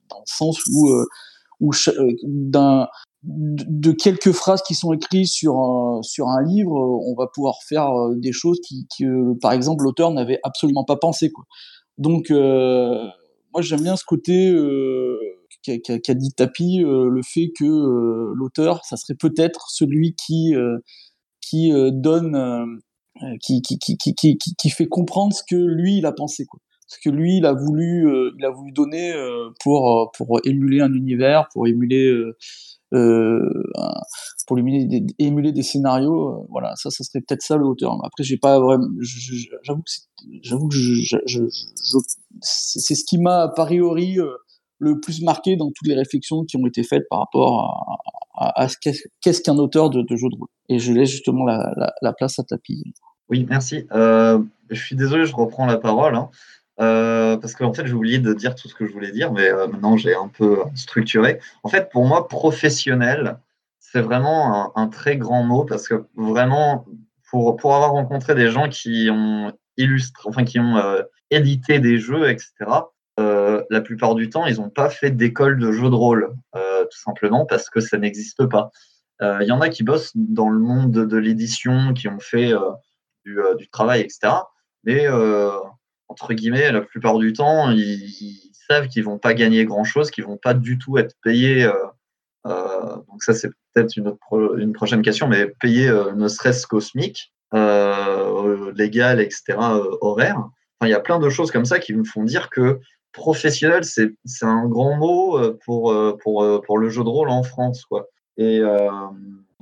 dans 0.10 0.20
le 0.20 0.24
sens 0.26 0.64
où, 0.68 0.92
où 1.60 1.72
d'un 2.24 2.88
de 3.24 3.92
quelques 3.92 4.32
phrases 4.32 4.62
qui 4.62 4.76
sont 4.76 4.94
écrites 4.94 5.28
sur 5.28 5.58
un, 5.58 6.02
sur 6.04 6.28
un 6.28 6.42
livre, 6.42 6.74
on 6.74 7.16
va 7.16 7.28
pouvoir 7.28 7.56
faire 7.68 7.90
des 8.16 8.32
choses 8.32 8.60
qui, 8.66 8.88
qui 8.96 9.06
par 9.42 9.52
exemple, 9.52 9.84
l'auteur 9.84 10.12
n'avait 10.12 10.40
absolument 10.44 10.86
pas 10.86 10.96
pensé. 10.96 11.30
Quoi. 11.30 11.44
Donc, 11.98 12.30
moi, 12.30 13.62
j'aime 13.62 13.82
bien 13.82 13.98
ce 13.98 14.06
côté 14.06 14.54
qu'a 15.64 16.14
dit 16.14 16.32
Tapi, 16.36 16.84
euh, 16.84 17.10
le 17.10 17.22
fait 17.24 17.52
que 17.58 17.66
euh, 17.66 18.34
l'auteur, 18.36 18.84
ça 18.86 18.98
serait 18.98 19.16
peut-être 19.16 19.70
celui 19.70 20.16
qui 20.16 20.56
euh, 20.56 20.78
qui 21.42 21.72
donne, 21.94 22.80
qui, 23.42 23.62
qui, 23.62 23.78
qui, 23.78 24.70
fait 24.70 24.88
comprendre 24.88 25.34
ce 25.34 25.42
que 25.50 25.56
lui 25.56 25.98
il 25.98 26.06
a 26.06 26.12
pensé 26.12 26.46
quoi 26.46 26.60
ce 26.86 26.98
que 27.04 27.10
lui 27.10 27.38
il 27.38 27.46
a 27.46 27.54
voulu 27.54 28.08
il 28.38 28.46
a 28.46 28.52
voulu 28.52 28.72
donner 28.72 29.14
pour 29.64 30.12
pour 30.16 30.40
émuler 30.46 30.82
un 30.82 30.94
univers 30.94 31.48
pour 31.52 31.66
émuler 31.66 32.14
pour 32.92 34.58
émuler 34.58 34.86
des, 35.52 35.64
scénarios 35.64 36.48
voilà 36.50 36.76
ça 36.76 36.90
ça 36.90 37.04
serait 37.04 37.22
peut-être 37.22 37.42
ça 37.42 37.56
le 37.56 37.66
auteur 37.66 37.94
après 38.04 38.24
j'ai 38.24 38.38
pas 38.38 38.60
vraiment 38.60 38.88
j'avoue 40.42 40.68
que 40.68 40.76
c'est 42.42 42.96
ce 42.96 43.04
qui 43.06 43.20
m'a 43.20 43.42
a 43.44 43.48
priori 43.50 44.18
le 44.80 45.00
plus 45.00 45.22
marqué 45.22 45.56
dans 45.56 45.68
toutes 45.68 45.88
les 45.88 45.96
réflexions 45.96 46.46
qui 46.46 46.58
ont 46.58 46.66
été 46.66 46.84
faites 46.84 47.08
par 47.10 47.20
rapport 47.20 48.00
à, 48.36 48.68
ce 48.70 48.78
qu'est-ce 49.22 49.42
qu'un 49.42 49.58
auteur 49.58 49.90
de, 49.90 50.00
jeu 50.16 50.30
de 50.30 50.38
rôle. 50.38 50.48
Et 50.70 50.80
je 50.80 50.94
laisse 50.94 51.10
justement 51.10 51.46
la, 51.46 52.14
place 52.18 52.40
à 52.40 52.44
Tapi. 52.44 52.84
Oui, 53.30 53.46
merci. 53.48 53.86
Euh, 53.92 54.40
je 54.70 54.82
suis 54.82 54.96
désolé, 54.96 55.26
je 55.26 55.36
reprends 55.36 55.66
la 55.66 55.78
parole. 55.78 56.16
Hein. 56.16 56.30
Euh, 56.80 57.38
parce 57.38 57.56
qu'en 57.56 57.74
fait, 57.74 57.86
j'ai 57.86 57.94
oublié 57.94 58.20
de 58.20 58.34
dire 58.34 58.56
tout 58.56 58.70
ce 58.70 58.76
que 58.76 58.86
je 58.86 58.94
voulais 58.94 59.12
dire, 59.12 59.34
mais 59.34 59.50
euh, 59.50 59.68
maintenant 59.68 59.98
j'ai 59.98 60.16
un 60.16 60.30
peu 60.30 60.60
structuré. 60.76 61.40
En 61.64 61.70
fait, 61.70 61.90
pour 61.92 62.06
moi, 62.06 62.28
professionnel, 62.28 63.40
c'est 63.80 64.02
vraiment 64.02 64.78
un, 64.78 64.88
très 64.88 65.18
grand 65.18 65.44
mot 65.44 65.66
parce 65.66 65.88
que 65.88 66.06
vraiment, 66.16 66.86
pour, 67.30 67.58
pour 67.58 67.76
avoir 67.76 67.92
rencontré 67.92 68.36
des 68.36 68.50
gens 68.50 68.70
qui 68.70 69.10
ont 69.12 69.52
illustré, 69.78 70.24
enfin 70.30 70.44
qui 70.44 70.60
ont 70.60 70.76
édité 71.32 71.80
des 71.80 71.98
jeux, 71.98 72.30
etc., 72.30 72.54
euh, 73.20 73.64
la 73.70 73.82
plupart 73.82 74.16
du 74.16 74.30
temps, 74.30 74.46
ils 74.46 74.58
n'ont 74.58 74.70
pas 74.70 74.90
fait 74.90 75.12
d'école 75.12 75.60
de 75.60 75.74
jeu 75.74 75.90
de 75.90 75.96
rôle, 75.96 76.34
euh, 76.56 76.86
tout 76.86 76.98
simplement 76.98 77.46
parce 77.46 77.70
que 77.70 77.82
ça 77.82 77.98
n'existe 77.98 78.46
pas. 78.46 78.72
Il 79.20 79.26
euh, 79.26 79.44
y 79.44 79.52
en 79.52 79.60
a 79.60 79.68
qui 79.68 79.84
bossent 79.84 80.14
dans 80.16 80.48
le 80.48 80.60
monde 80.60 80.92
de, 80.92 81.18
l'édition, 81.18 81.94
qui 81.94 82.08
ont 82.08 82.20
fait 82.20 82.54
du, 83.26 83.70
travail, 83.72 84.00
etc. 84.00 84.34
Mais 84.86 85.08
entre 86.20 86.34
guillemets, 86.34 86.72
la 86.72 86.82
plupart 86.82 87.18
du 87.18 87.34
temps, 87.34 87.72
ils, 87.72 88.52
savent 88.70 88.88
qu'ils 88.88 89.04
vont 89.04 89.18
pas 89.18 89.34
gagner 89.34 89.66
grand-chose, 89.66 90.12
qu'ils 90.12 90.26
vont 90.26 90.38
pas 90.38 90.54
du 90.54 90.78
tout 90.78 90.98
être 90.98 91.16
payés. 91.24 91.68
donc 92.46 93.24
ça, 93.24 93.34
c'est 93.34 93.50
peut-être 93.74 93.98
une, 93.98 94.74
prochaine 94.74 95.02
question, 95.02 95.28
mais 95.28 95.48
payés 95.60 95.92
ne 96.16 96.28
serait-ce 96.28 96.68
cosmique, 96.68 97.34
légal, 97.54 99.22
etc., 99.22 99.58
horaire. 100.02 100.44
il 100.84 100.90
y 100.90 100.94
a 100.94 101.00
plein 101.00 101.18
de 101.18 101.30
choses 101.30 101.52
comme 101.52 101.66
ça 101.66 101.80
qui 101.80 101.96
me 101.96 102.04
font 102.04 102.24
dire 102.24 102.50
que 102.52 102.80
professionnel, 103.12 103.84
c'est 103.84 104.12
un 104.44 104.68
grand 104.68 104.98
mot 104.98 105.40
pour, 105.66 105.92
le 105.92 106.90
jeu 106.90 107.04
de 107.04 107.10
rôle 107.10 107.30
en 107.30 107.42
France. 107.42 107.86
Quoi. 107.86 108.08
Et 108.38 108.62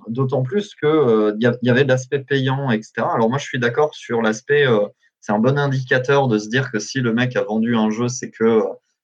d'autant 0.10 0.44
plus 0.44 0.76
qu'il 0.76 1.38
il 1.40 1.58
y, 1.62 1.70
avait 1.70 1.84
l'aspect 1.84 2.20
payant, 2.20 2.72
etc. 2.72 2.92
Alors 2.98 3.30
moi, 3.30 3.38
je 3.38 3.46
suis 3.46 3.60
d'accord 3.60 3.94
sur 3.96 4.22
l'aspect, 4.22 4.66
c'est 5.28 5.34
un 5.34 5.40
bon 5.40 5.60
indicateur 5.60 6.30
de 6.30 6.38
se 6.38 6.48
dire 6.48 6.72
que 6.72 6.80
si 6.80 7.02
le 7.02 7.12
mec 7.12 7.36
a 7.36 7.44
vendu 7.44 7.76
un 7.76 7.90
jeu, 7.90 8.08
c'est 8.08 8.32
que 8.32 8.62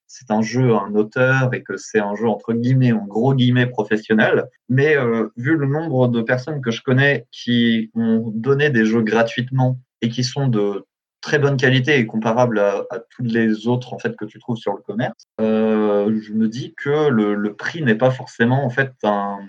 c'est 0.07 0.31
un 0.31 0.41
jeu, 0.41 0.73
un 0.73 0.95
auteur, 0.95 1.53
et 1.53 1.63
que 1.63 1.75
c'est 1.75 1.99
un 1.99 2.15
jeu 2.15 2.29
entre 2.29 2.53
guillemets, 2.53 2.93
en 2.93 3.05
gros 3.05 3.33
guillemets, 3.33 3.65
professionnel. 3.65 4.45
Mais 4.69 4.95
vu 5.35 5.57
le 5.57 5.67
nombre 5.67 6.07
de 6.07 6.21
personnes 6.21 6.61
que 6.61 6.71
je 6.71 6.81
connais 6.81 7.27
qui 7.33 7.91
ont 7.93 8.31
donné 8.33 8.69
des 8.69 8.85
jeux 8.85 9.01
gratuitement 9.01 9.81
et 10.01 10.07
qui 10.07 10.23
sont 10.23 10.47
de 10.47 10.85
très 11.19 11.39
bonne 11.39 11.57
qualité 11.57 11.97
et 11.97 12.05
comparable 12.05 12.57
à, 12.57 12.85
à 12.89 12.99
toutes 12.99 13.29
les 13.29 13.67
autres 13.67 13.93
en 13.93 13.99
fait 13.99 14.15
que 14.15 14.23
tu 14.23 14.39
trouves 14.39 14.55
sur 14.55 14.73
le 14.73 14.81
commerce, 14.81 15.25
euh, 15.41 16.17
je 16.21 16.31
me 16.31 16.47
dis 16.47 16.73
que 16.77 17.09
le, 17.09 17.53
prix 17.53 17.81
n'est 17.81 17.95
pas 17.95 18.11
forcément 18.11 18.63
en 18.63 18.69
fait 18.69 18.93
un, 19.03 19.39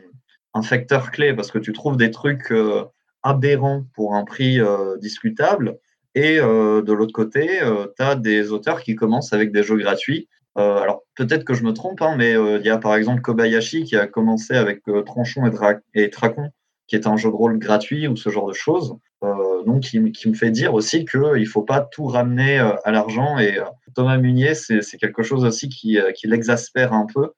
un, 0.55 0.63
facteur 0.63 1.13
clé 1.13 1.35
parce 1.35 1.53
que 1.53 1.59
tu 1.59 1.73
trouves 1.73 1.97
des 1.97 2.11
trucs 2.11 2.51
euh, 2.51 2.85
aberrants 3.23 3.85
pour 3.95 4.17
un 4.17 4.25
prix 4.25 4.61
euh, 4.61 4.97
discutable 4.99 5.79
et 6.15 6.39
euh, 6.39 6.83
de 6.83 6.93
l'autre 6.93 7.13
côté, 7.13 7.63
euh, 7.63 7.87
tu 7.97 8.03
as 8.03 8.15
des 8.15 8.53
auteurs 8.53 8.83
qui 8.83 8.95
commencent 8.95 9.33
avec 9.33 9.53
des 9.53 9.63
jeux 9.63 9.77
gratuits. 9.77 10.29
alors 10.57 11.03
peut-être 11.17 11.45
que 11.45 11.55
je 11.55 11.65
me 11.65 11.73
trompe, 11.73 12.01
hein, 12.03 12.15
mais 12.17 12.33
il 12.33 12.65
y 12.65 12.71
a 12.71 12.79
par 12.79 12.95
exemple 12.95 13.23
Kobayashi 13.23 13.85
qui 13.85 13.97
a 13.97 14.07
commencé 14.07 14.55
avec 14.55 14.83
Tranchon 15.07 15.47
et, 15.47 15.51
Dra 15.51 15.75
Tracon 16.13 16.51
qui 16.87 16.97
est 16.97 17.07
un 17.07 17.17
jeu 17.17 17.31
de 17.31 17.35
rôle 17.35 17.59
gratuit 17.59 18.07
ou 18.09 18.17
ce 18.17 18.31
genre 18.31 18.47
de 18.47 18.53
choses. 18.53 18.97
Euh, 19.23 19.63
donc, 19.65 19.83
qui, 19.83 19.99
me 20.01 20.35
fait 20.35 20.51
dire 20.51 20.75
aussi 20.75 21.05
qu'il 21.07 21.21
ne 21.21 21.45
faut 21.47 21.63
pas 21.63 21.81
tout 21.81 22.05
ramener 22.05 22.59
euh, 22.61 22.75
à 22.85 22.91
l'argent. 22.91 23.39
Et 23.39 23.59
euh, 23.59 23.65
Thomas 23.95 24.19
Munier, 24.19 24.55
c'est 24.55 24.99
quelque 24.99 25.23
chose 25.23 25.45
aussi 25.45 25.69
qui, 25.69 25.99
euh, 25.99 26.13
qui 26.13 26.27
l'exaspère 26.27 26.93
un 26.93 27.07
peu. 27.07 27.33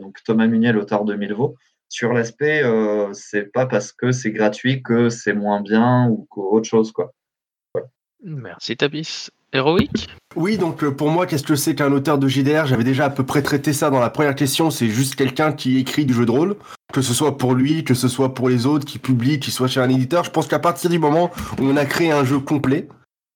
donc, 0.00 0.18
Thomas 0.24 0.46
Munier, 0.46 0.72
l'auteur 0.72 1.04
de 1.04 1.14
Milvaux. 1.14 1.56
Sur 1.90 2.12
l'aspect, 2.12 2.62
c'est 3.14 3.50
pas 3.50 3.64
parce 3.64 3.92
que 3.92 4.12
c'est 4.12 4.30
gratuit 4.30 4.82
que 4.82 5.08
c'est 5.08 5.32
moins 5.32 5.62
bien 5.62 6.06
ou 6.10 6.26
qu'autre 6.28 6.68
chose. 6.68 6.92
Quoi. 6.92 7.12
Merci, 8.24 8.76
Tabis. 8.76 9.28
Héroïque? 9.52 10.08
Oui, 10.36 10.58
donc 10.58 10.84
pour 10.90 11.10
moi, 11.10 11.26
qu'est-ce 11.26 11.42
que 11.42 11.56
c'est 11.56 11.74
qu'un 11.74 11.92
auteur 11.92 12.18
de 12.18 12.28
JDR 12.28 12.66
J'avais 12.66 12.84
déjà 12.84 13.06
à 13.06 13.10
peu 13.10 13.24
près 13.24 13.42
traité 13.42 13.72
ça 13.72 13.88
dans 13.90 14.00
la 14.00 14.10
première 14.10 14.34
question. 14.34 14.70
C'est 14.70 14.88
juste 14.88 15.14
quelqu'un 15.14 15.52
qui 15.52 15.78
écrit 15.78 16.04
du 16.04 16.12
jeu 16.12 16.26
de 16.26 16.30
rôle 16.30 16.56
que 16.92 17.02
ce 17.02 17.12
soit 17.12 17.36
pour 17.36 17.54
lui, 17.54 17.84
que 17.84 17.94
ce 17.94 18.08
soit 18.08 18.34
pour 18.34 18.48
les 18.48 18.66
autres, 18.66 18.86
qui 18.86 18.98
publient, 18.98 19.40
qui 19.40 19.50
soit 19.50 19.68
chez 19.68 19.80
un 19.80 19.90
éditeur. 19.90 20.24
Je 20.24 20.30
pense 20.30 20.48
qu'à 20.48 20.58
partir 20.58 20.88
du 20.88 20.98
moment 20.98 21.30
où 21.58 21.64
on 21.64 21.76
a 21.76 21.84
créé 21.84 22.10
un 22.10 22.24
jeu 22.24 22.38
complet, 22.38 22.88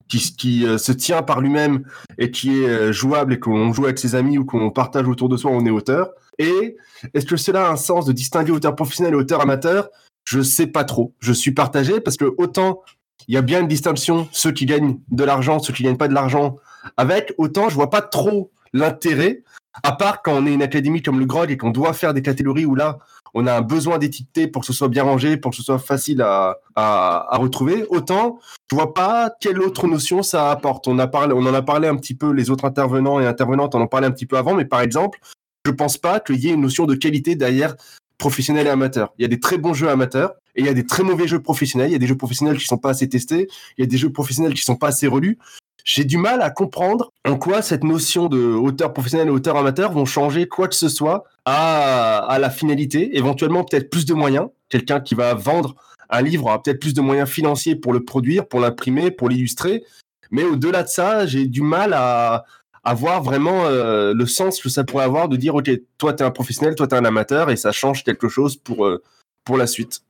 qui, 0.09 0.35
qui 0.37 0.67
euh, 0.67 0.79
se 0.79 0.93
tient 0.93 1.23
par 1.23 1.41
lui-même 1.41 1.85
et 2.19 2.31
qui 2.31 2.63
est 2.63 2.69
euh, 2.69 2.93
jouable 2.93 3.35
et 3.35 3.39
qu'on 3.39 3.73
joue 3.73 3.85
avec 3.85 3.99
ses 3.99 4.15
amis 4.15 4.37
ou 4.37 4.45
qu'on 4.45 4.71
partage 4.71 5.07
autour 5.09 5.29
de 5.29 5.37
soi, 5.37 5.51
on 5.51 5.65
est 5.65 5.71
auteur. 5.71 6.11
Et 6.39 6.77
est-ce 7.15 7.27
que 7.27 7.37
cela 7.37 7.69
a 7.69 7.73
un 7.73 7.77
sens 7.77 8.05
de 8.05 8.13
distinguer 8.13 8.53
auteur 8.53 8.75
professionnel 8.75 9.15
et 9.15 9.17
auteur 9.17 9.41
amateur? 9.41 9.89
Je 10.25 10.41
sais 10.41 10.67
pas 10.67 10.85
trop. 10.85 11.15
Je 11.21 11.33
suis 11.33 11.53
partagé 11.53 12.01
parce 12.01 12.17
que 12.17 12.33
autant 12.39 12.83
il 13.29 13.35
y 13.35 13.37
a 13.37 13.43
bien 13.43 13.61
une 13.61 13.69
distinction, 13.69 14.29
ceux 14.33 14.53
qui 14.53 14.67
gagnent 14.67 14.99
de 15.11 15.25
l'argent, 15.25 15.59
ceux 15.59 15.73
qui 15.73 15.83
gagnent 15.83 15.97
pas 15.97 16.09
de 16.09 16.15
l'argent 16.15 16.57
avec, 16.97 17.33
autant 17.39 17.69
je 17.69 17.75
vois 17.75 17.91
pas 17.91 18.03
trop 18.03 18.51
l'intérêt, 18.73 19.43
à 19.83 19.93
part 19.93 20.23
quand 20.23 20.35
on 20.35 20.47
est 20.47 20.53
une 20.53 20.63
académie 20.63 21.03
comme 21.03 21.19
le 21.19 21.27
GROG 21.27 21.51
et 21.51 21.57
qu'on 21.57 21.71
doit 21.71 21.93
faire 21.93 22.15
des 22.15 22.23
catégories 22.23 22.67
où 22.67 22.75
là, 22.75 22.99
on 23.35 23.47
a 23.47 23.55
un 23.55 23.61
besoin 23.63 23.99
d'étiqueter 23.99 24.47
pour 24.47 24.61
que 24.61 24.67
ce 24.67 24.73
soit 24.73 24.89
bien 24.89 25.05
rangé, 25.05 25.37
pour 25.37 25.53
que 25.53 25.57
ce 25.57 25.63
soit 25.63 25.79
facile 25.79 26.21
à, 26.21 26.59
à, 26.77 27.37
retrouver. 27.39 27.87
Autant, 27.89 28.39
je 28.71 28.77
vois 28.77 28.93
pas 28.93 29.31
quelle 29.41 29.61
autre 29.61 29.87
notion 29.87 30.23
ça 30.23 30.51
apporte. 30.51 30.87
On, 30.87 30.99
on 30.99 31.47
en 31.47 31.55
a 31.55 31.63
parlé 31.63 31.89
un 31.89 31.97
petit 31.97 32.15
peu, 32.15 32.31
les 32.31 32.51
autres 32.51 32.67
intervenants 32.67 33.21
et 33.21 33.27
intervenantes 33.27 33.75
en 33.75 33.81
ont 33.81 33.87
parlé 33.87 34.07
un 34.07 34.11
petit 34.11 34.27
peu 34.27 34.37
avant, 34.37 34.55
mais 34.55 34.67
par 34.67 34.83
exemple, 34.83 35.19
je 35.65 35.71
pense 35.71 35.97
pas 35.97 36.21
qu'il 36.21 36.41
y 36.41 36.49
ait 36.49 36.53
une 36.53 36.61
notion 36.61 36.85
de 36.85 36.95
qualité 36.95 37.35
derrière 37.35 37.77
professionnel 38.19 38.67
et 38.67 38.71
amateur. 38.71 39.13
Il 39.19 39.23
y 39.23 39.25
a 39.25 39.29
des 39.29 39.41
très 39.41 39.59
bons 39.59 39.75
jeux 39.75 39.89
amateurs 39.89 40.35
et 40.55 40.61
il 40.61 40.67
y 40.67 40.69
a 40.69 40.75
des 40.75 40.87
très 40.87 41.03
mauvais 41.03 41.27
jeux 41.27 41.41
professionnels. 41.41 41.89
Il 41.89 41.93
y 41.93 41.97
a 41.97 41.99
des 41.99 42.07
jeux 42.07 42.17
professionnels 42.17 42.59
qui 42.59 42.67
sont 42.67 42.79
pas 42.79 42.91
assez 42.91 43.09
testés. 43.09 43.49
Il 43.79 43.83
y 43.83 43.85
a 43.85 43.87
des 43.87 43.97
jeux 43.97 44.13
professionnels 44.13 44.55
qui 44.55 44.63
sont 44.63 44.77
pas 44.77 44.89
assez 44.89 45.07
relus 45.07 45.39
j'ai 45.85 46.05
du 46.05 46.17
mal 46.17 46.43
à 46.43 46.51
comprendre 46.51 47.13
en 47.27 47.37
quoi 47.37 47.63
cette 47.63 47.85
notion 47.85 48.29
de 48.29 48.39
auteur 48.39 48.93
professionnel 48.93 49.29
et 49.29 49.31
auteur 49.31 49.57
amateur 49.57 49.93
vont 49.93 50.05
changer 50.05 50.47
quoi 50.47 50.69
que 50.69 50.75
ce 50.75 50.89
soit 50.89 51.25
à, 51.45 52.19
à 52.19 52.39
la 52.39 52.51
finalité, 52.51 53.17
éventuellement 53.17 53.65
peut-être 53.65 53.91
plus 53.91 54.07
de 54.07 54.15
moyens. 54.15 54.49
Quelqu'un 54.69 55.01
qui 55.01 55.15
va 55.15 55.35
vendre 55.35 55.75
un 56.09 56.23
livre 56.23 56.47
aura 56.47 56.63
peut-être 56.63 56.81
plus 56.81 56.95
de 56.95 57.01
moyens 57.01 57.29
financiers 57.29 57.75
pour 57.75 57.93
le 57.93 58.05
produire, 58.05 58.47
pour 58.47 58.61
l'imprimer, 58.61 59.11
pour 59.11 59.29
l'illustrer. 59.29 59.83
Mais 60.31 60.45
au-delà 60.45 60.83
de 60.83 60.89
ça, 60.89 61.27
j'ai 61.27 61.47
du 61.47 61.63
mal 61.63 61.93
à, 61.95 62.45
à 62.85 62.95
voir 62.95 63.23
vraiment 63.23 63.67
euh, 63.67 64.15
le 64.15 64.27
sens 64.27 64.61
que 64.61 64.69
ça 64.69 64.85
pourrait 64.85 65.05
avoir 65.05 65.29
de 65.29 65.37
dire, 65.37 65.55
OK, 65.55 65.71
toi, 65.99 66.13
tu 66.13 66.23
es 66.23 66.27
un 66.27 66.31
professionnel, 66.31 66.75
toi, 66.75 66.87
tu 66.87 66.95
es 66.95 66.99
un 66.99 67.05
amateur, 67.05 67.51
et 67.51 67.57
ça 67.57 67.73
change 67.73 68.05
quelque 68.05 68.29
chose 68.29 68.57
pour, 68.57 68.87
euh, 68.87 69.03
pour 69.45 69.57
la 69.57 69.67
suite. 69.67 70.03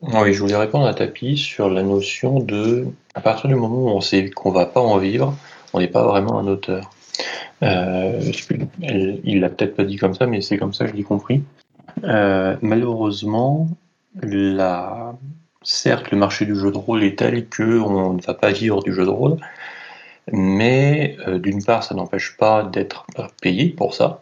Oui, 0.00 0.32
je 0.32 0.40
voulais 0.40 0.56
répondre 0.56 0.86
à 0.86 0.94
Tapi 0.94 1.38
sur 1.38 1.70
la 1.70 1.82
notion 1.82 2.40
de, 2.40 2.86
à 3.14 3.20
partir 3.20 3.48
du 3.48 3.54
moment 3.54 3.76
où 3.76 3.88
on 3.88 4.00
sait 4.00 4.28
qu'on 4.30 4.50
va 4.50 4.66
pas 4.66 4.80
en 4.80 4.98
vivre, 4.98 5.34
on 5.72 5.80
n'est 5.80 5.88
pas 5.88 6.04
vraiment 6.04 6.38
un 6.38 6.46
auteur. 6.46 6.90
Euh, 7.62 8.20
il 9.24 9.40
l'a 9.40 9.48
peut-être 9.48 9.74
pas 9.74 9.84
dit 9.84 9.96
comme 9.96 10.14
ça, 10.14 10.26
mais 10.26 10.42
c'est 10.42 10.58
comme 10.58 10.74
ça 10.74 10.84
que 10.84 10.90
je 10.90 10.96
l'ai 10.96 11.02
compris. 11.02 11.42
Euh, 12.04 12.56
malheureusement, 12.60 13.68
la... 14.22 15.14
certes, 15.62 16.10
le 16.10 16.18
marché 16.18 16.44
du 16.44 16.54
jeu 16.54 16.70
de 16.70 16.76
rôle 16.76 17.02
est 17.02 17.18
tel 17.18 17.48
qu'on 17.48 18.12
ne 18.12 18.20
va 18.20 18.34
pas 18.34 18.52
vivre 18.52 18.82
du 18.82 18.92
jeu 18.92 19.04
de 19.04 19.10
rôle, 19.10 19.38
mais 20.30 21.16
euh, 21.26 21.38
d'une 21.38 21.64
part, 21.64 21.84
ça 21.84 21.94
n'empêche 21.94 22.36
pas 22.36 22.64
d'être 22.64 23.06
payé 23.40 23.70
pour 23.70 23.94
ça, 23.94 24.20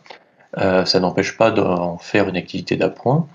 ça 0.56 1.00
n'empêche 1.00 1.36
pas 1.36 1.50
d'en 1.50 1.98
faire 1.98 2.28
une 2.28 2.36
activité 2.36 2.76
d'appoint, 2.76 3.26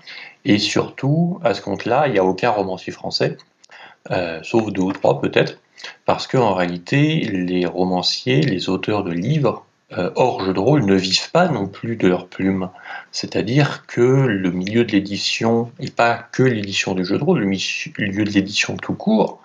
et 0.44 0.58
surtout, 0.58 1.38
à 1.44 1.54
ce 1.54 1.60
compte-là, 1.60 2.06
il 2.06 2.12
n'y 2.12 2.18
a 2.18 2.24
aucun 2.24 2.50
romancier 2.50 2.92
français, 2.92 3.36
euh, 4.10 4.40
sauf 4.42 4.72
deux 4.72 4.82
ou 4.82 4.92
trois 4.92 5.20
peut-être, 5.20 5.58
parce 6.04 6.26
qu'en 6.26 6.54
réalité, 6.54 7.20
les 7.20 7.66
romanciers, 7.66 8.40
les 8.42 8.68
auteurs 8.68 9.04
de 9.04 9.12
livres, 9.12 9.64
euh, 9.98 10.10
hors 10.14 10.44
jeu 10.44 10.52
de 10.52 10.60
rôle, 10.60 10.84
ne 10.84 10.94
vivent 10.94 11.30
pas 11.32 11.48
non 11.48 11.66
plus 11.66 11.96
de 11.96 12.06
leur 12.06 12.28
plume. 12.28 12.70
C'est-à-dire 13.10 13.86
que 13.86 14.00
le 14.00 14.50
milieu 14.50 14.84
de 14.84 14.92
l'édition, 14.92 15.72
et 15.80 15.90
pas 15.90 16.14
que 16.14 16.44
l'édition 16.44 16.94
du 16.94 17.04
jeu 17.04 17.18
de 17.18 17.24
rôle, 17.24 17.40
le 17.40 17.46
milieu 17.46 18.24
de 18.24 18.30
l'édition 18.30 18.76
tout 18.76 18.94
court, 18.94 19.40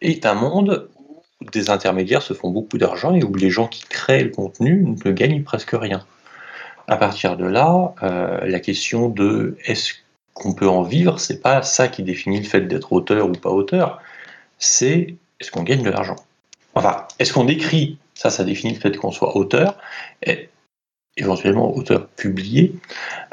est 0.00 0.26
un 0.26 0.34
monde 0.34 0.88
où 1.40 1.50
des 1.50 1.70
intermédiaires 1.70 2.22
se 2.22 2.34
font 2.34 2.50
beaucoup 2.50 2.76
d'argent 2.76 3.14
et 3.14 3.22
où 3.22 3.34
les 3.34 3.50
gens 3.50 3.68
qui 3.68 3.84
créent 3.84 4.24
le 4.24 4.30
contenu 4.30 4.96
ne 5.04 5.12
gagnent 5.12 5.42
presque 5.44 5.72
rien. 5.72 6.04
À 6.86 6.96
partir 6.96 7.36
de 7.36 7.46
là, 7.46 7.94
euh, 8.02 8.40
la 8.46 8.60
question 8.60 9.08
de 9.08 9.56
est-ce 9.64 9.94
qu'on 10.34 10.52
peut 10.52 10.68
en 10.68 10.82
vivre, 10.82 11.18
c'est 11.18 11.40
pas 11.40 11.62
ça 11.62 11.88
qui 11.88 12.02
définit 12.02 12.38
le 12.38 12.44
fait 12.44 12.62
d'être 12.62 12.92
auteur 12.92 13.28
ou 13.28 13.32
pas 13.32 13.50
auteur, 13.50 14.00
c'est 14.58 15.14
est-ce 15.40 15.50
qu'on 15.50 15.62
gagne 15.62 15.82
de 15.82 15.90
l'argent. 15.90 16.16
Enfin, 16.74 17.06
est-ce 17.18 17.32
qu'on 17.32 17.48
écrit, 17.48 17.98
ça, 18.14 18.30
ça 18.30 18.44
définit 18.44 18.74
le 18.74 18.80
fait 18.80 18.96
qu'on 18.96 19.12
soit 19.12 19.36
auteur, 19.36 19.78
et 20.22 20.48
éventuellement 21.16 21.74
auteur 21.76 22.08
publié, 22.08 22.74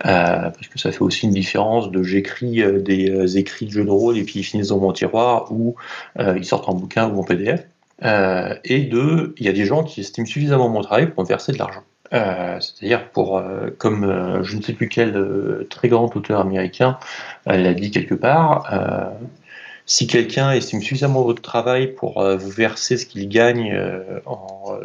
euh, 0.05 0.49
parce 0.49 0.67
que 0.67 0.77
ça 0.77 0.91
fait 0.91 1.01
aussi 1.01 1.25
une 1.25 1.33
différence 1.33 1.89
de 1.91 2.03
j'écris 2.03 2.61
euh, 2.61 2.79
des 2.79 3.09
euh, 3.09 3.25
écrits 3.37 3.65
de 3.65 3.71
jeux 3.71 3.85
de 3.85 3.89
rôle 3.89 4.17
et 4.17 4.23
puis 4.23 4.39
ils 4.39 4.43
finissent 4.43 4.67
dans 4.67 4.77
mon 4.77 4.93
tiroir 4.93 5.51
ou 5.51 5.75
ils 6.19 6.45
sortent 6.45 6.69
en 6.69 6.75
bouquin 6.75 7.09
ou 7.09 7.19
en 7.19 7.23
PDF. 7.23 7.65
Et 8.03 8.83
de, 8.83 9.33
il 9.37 9.45
y 9.45 9.49
a 9.49 9.53
des 9.53 9.65
gens 9.65 9.83
qui 9.83 10.01
estiment 10.01 10.27
suffisamment 10.27 10.69
mon 10.69 10.81
travail 10.81 11.09
pour 11.11 11.23
me 11.23 11.27
verser 11.27 11.51
de 11.51 11.57
l'argent. 11.57 11.83
Euh, 12.13 12.59
c'est-à-dire 12.59 13.09
pour, 13.09 13.37
euh, 13.37 13.69
comme 13.77 14.03
euh, 14.03 14.43
je 14.43 14.57
ne 14.57 14.61
sais 14.61 14.73
plus 14.73 14.89
quel 14.89 15.65
très 15.69 15.87
grand 15.87 16.13
auteur 16.15 16.41
américain 16.41 16.99
l'a 17.45 17.73
dit 17.73 17.91
quelque 17.91 18.15
part, 18.15 18.69
si 19.85 20.07
quelqu'un 20.07 20.51
estime 20.51 20.81
suffisamment 20.81 21.23
votre 21.23 21.41
travail 21.41 21.87
pour 21.93 22.23
vous 22.23 22.49
verser 22.49 22.97
ce 22.97 23.05
qu'il 23.05 23.27
gagne 23.29 23.77
en, 24.25 24.77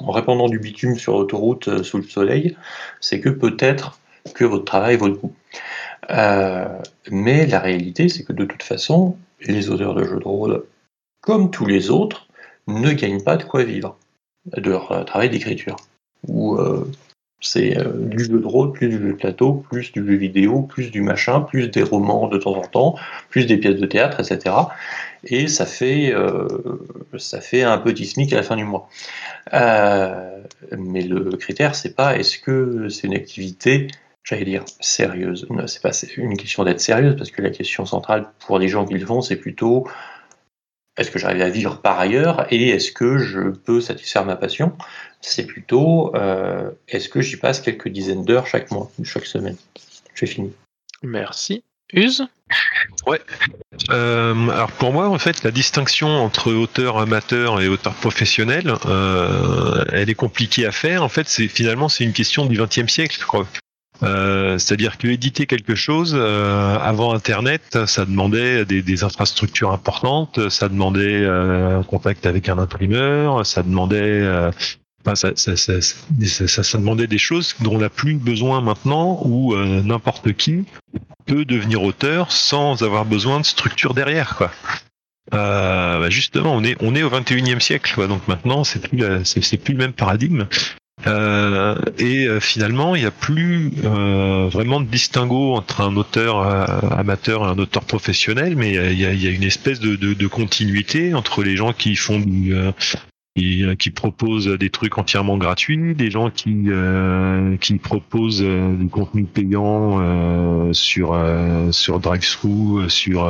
en, 0.00 0.10
répandant 0.10 0.48
du 0.48 0.58
bitume 0.58 0.96
sur 0.96 1.16
l'autoroute 1.18 1.82
sous 1.82 1.98
le 1.98 2.02
soleil, 2.02 2.56
c'est 3.00 3.20
que 3.20 3.28
peut-être 3.28 3.98
que 4.34 4.44
votre 4.44 4.64
travail 4.64 4.96
vaut 4.96 5.08
le 5.08 5.14
coup. 5.14 5.34
mais 7.10 7.46
la 7.46 7.60
réalité, 7.60 8.08
c'est 8.08 8.24
que 8.24 8.32
de 8.32 8.44
toute 8.44 8.62
façon, 8.62 9.16
les 9.40 9.70
auteurs 9.70 9.94
de 9.94 10.04
jeux 10.04 10.18
de 10.18 10.24
rôle, 10.24 10.64
comme 11.20 11.50
tous 11.50 11.66
les 11.66 11.90
autres, 11.90 12.26
ne 12.66 12.92
gagnent 12.92 13.22
pas 13.22 13.36
de 13.36 13.44
quoi 13.44 13.62
vivre 13.64 13.96
de 14.56 14.70
leur 14.70 15.04
travail 15.06 15.30
d'écriture 15.30 15.76
où 16.28 16.56
euh, 16.56 16.90
c'est 17.40 17.76
euh, 17.78 17.92
du 17.94 18.24
jeu 18.24 18.38
de 18.38 18.46
rôle, 18.46 18.72
plus 18.72 18.88
du 18.88 18.98
jeu 18.98 19.08
de 19.08 19.12
plateau, 19.12 19.64
plus 19.70 19.92
du 19.92 20.06
jeu 20.06 20.14
vidéo, 20.14 20.62
plus 20.62 20.90
du 20.90 21.02
machin, 21.02 21.40
plus 21.40 21.68
des 21.68 21.82
romans 21.82 22.28
de 22.28 22.38
temps 22.38 22.56
en 22.56 22.62
temps, 22.62 22.94
plus 23.28 23.46
des 23.46 23.56
pièces 23.58 23.76
de 23.76 23.86
théâtre, 23.86 24.20
etc. 24.20 24.54
Et 25.24 25.48
ça 25.48 25.66
fait, 25.66 26.12
euh, 26.12 26.48
ça 27.18 27.40
fait 27.40 27.62
un 27.62 27.78
petit 27.78 28.06
SMIC 28.06 28.32
à 28.32 28.36
la 28.36 28.42
fin 28.42 28.56
du 28.56 28.64
mois. 28.64 28.88
Mais 29.52 31.02
le 31.02 31.36
critère, 31.36 31.74
c'est 31.74 31.94
pas 31.94 32.16
est-ce 32.16 32.38
que 32.38 32.88
c'est 32.88 33.06
une 33.06 33.14
activité, 33.14 33.88
j'allais 34.22 34.44
dire, 34.44 34.64
sérieuse. 34.80 35.46
C'est 35.66 35.82
pas 35.82 35.92
une 36.16 36.36
question 36.36 36.64
d'être 36.64 36.80
sérieuse, 36.80 37.16
parce 37.16 37.30
que 37.30 37.42
la 37.42 37.50
question 37.50 37.86
centrale 37.86 38.26
pour 38.46 38.58
les 38.58 38.68
gens 38.68 38.84
qui 38.86 38.94
le 38.94 39.06
font, 39.06 39.20
c'est 39.20 39.36
plutôt 39.36 39.86
est-ce 40.96 41.10
que 41.10 41.18
j'arrive 41.18 41.42
à 41.42 41.48
vivre 41.48 41.80
par 41.80 41.98
ailleurs 41.98 42.46
et 42.50 42.68
est-ce 42.68 42.92
que 42.92 43.18
je 43.18 43.40
peux 43.50 43.80
satisfaire 43.80 44.24
ma 44.24 44.36
passion? 44.36 44.72
C'est 45.30 45.46
plutôt 45.46 46.14
euh, 46.14 46.70
est-ce 46.88 47.08
que 47.08 47.20
j'y 47.20 47.36
passe 47.36 47.60
quelques 47.60 47.88
dizaines 47.88 48.24
d'heures 48.24 48.46
chaque 48.46 48.70
mois, 48.70 48.90
chaque 49.02 49.26
semaine? 49.26 49.56
J'ai 50.14 50.26
fini. 50.26 50.52
Merci. 51.02 51.64
Use 51.92 52.26
Ouais. 53.06 53.20
Euh, 53.90 54.48
alors 54.48 54.72
pour 54.72 54.92
moi, 54.92 55.08
en 55.08 55.18
fait, 55.18 55.42
la 55.42 55.50
distinction 55.50 56.08
entre 56.08 56.52
auteur 56.52 56.98
amateur 56.98 57.60
et 57.60 57.68
auteur 57.68 57.94
professionnel, 57.94 58.74
euh, 58.86 59.84
elle 59.92 60.08
est 60.08 60.14
compliquée 60.14 60.66
à 60.66 60.72
faire. 60.72 61.02
En 61.02 61.08
fait, 61.08 61.28
c'est 61.28 61.48
finalement 61.48 61.88
c'est 61.88 62.04
une 62.04 62.12
question 62.12 62.46
du 62.46 62.56
XXe 62.56 62.90
siècle, 62.90 63.16
je 63.20 63.26
crois. 63.26 63.46
Euh, 64.02 64.58
C'est-à-dire 64.58 64.98
que 64.98 65.06
éditer 65.08 65.46
quelque 65.46 65.74
chose 65.74 66.14
euh, 66.16 66.78
avant 66.78 67.14
Internet, 67.14 67.86
ça 67.86 68.04
demandait 68.04 68.64
des, 68.64 68.82
des, 68.82 69.04
infrastructures 69.04 69.70
importantes, 69.70 70.48
ça 70.50 70.68
demandait 70.68 71.22
euh, 71.22 71.78
un 71.78 71.82
contact 71.84 72.26
avec 72.26 72.48
un 72.48 72.58
imprimeur, 72.58 73.46
ça 73.46 73.62
demandait, 73.62 74.00
euh, 74.00 74.50
enfin, 75.04 75.14
ça, 75.14 75.32
ça, 75.36 75.56
ça, 75.56 76.62
ça, 76.62 76.78
demandait 76.78 77.06
des 77.06 77.18
choses 77.18 77.54
dont 77.60 77.74
on 77.74 77.78
n'a 77.78 77.90
plus 77.90 78.14
besoin 78.14 78.60
maintenant, 78.60 79.20
où 79.24 79.54
euh, 79.54 79.82
n'importe 79.82 80.32
qui 80.34 80.64
peut 81.26 81.44
devenir 81.44 81.82
auteur 81.82 82.32
sans 82.32 82.82
avoir 82.82 83.04
besoin 83.04 83.40
de 83.40 83.46
structure 83.46 83.94
derrière, 83.94 84.36
quoi. 84.36 84.50
Euh, 85.32 86.00
bah 86.00 86.10
justement, 86.10 86.54
on 86.54 86.62
est 86.62 86.76
on 86.80 86.94
est 86.94 87.02
au 87.02 87.08
21e 87.08 87.58
siècle, 87.58 87.92
quoi. 87.94 88.06
donc 88.06 88.28
maintenant 88.28 88.62
c'est 88.62 88.86
plus 88.86 88.98
plus 89.58 89.72
le 89.72 89.78
même 89.78 89.94
paradigme. 89.94 90.46
Euh, 91.06 91.76
et 91.98 92.26
euh, 92.26 92.40
finalement, 92.40 92.94
il 92.94 93.02
n'y 93.02 93.06
a 93.06 93.10
plus 93.10 93.72
euh, 93.84 94.48
vraiment 94.50 94.80
de 94.80 94.86
distinguo 94.86 95.54
entre 95.54 95.82
un 95.82 95.96
auteur 95.96 96.40
amateur 96.92 97.42
et 97.42 97.50
un 97.50 97.58
auteur 97.58 97.84
professionnel, 97.84 98.56
mais 98.56 98.70
il 98.70 98.98
y 98.98 99.06
a, 99.06 99.12
y 99.12 99.26
a, 99.26 99.30
une 99.30 99.42
espèce 99.42 99.80
de, 99.80 99.96
de, 99.96 100.14
de, 100.14 100.26
continuité 100.26 101.14
entre 101.14 101.42
les 101.42 101.56
gens 101.56 101.72
qui 101.72 101.96
font 101.96 102.18
du, 102.18 102.54
qui, 103.36 103.64
qui, 103.78 103.90
proposent 103.90 104.46
des 104.46 104.70
trucs 104.70 104.96
entièrement 104.98 105.38
gratuits, 105.38 105.94
des 105.94 106.10
gens 106.10 106.30
qui 106.30 106.68
qui 107.60 107.74
proposent 107.78 108.42
du 108.42 108.88
contenu 108.88 109.24
payant 109.24 110.72
sur 110.72 111.18
sur 111.72 112.00
DriveThru, 112.00 112.88
sur 112.88 113.28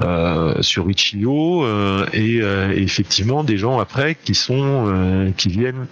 euh, 0.00 0.62
sur 0.62 0.90
Itch.io 0.90 1.64
euh, 1.64 2.06
et, 2.14 2.40
euh, 2.40 2.72
effectivement 2.74 3.44
des 3.44 3.58
gens 3.58 3.78
après 3.78 4.14
qui 4.14 4.34
sont 4.34 5.32
qui 5.36 5.50
viennent 5.50 5.86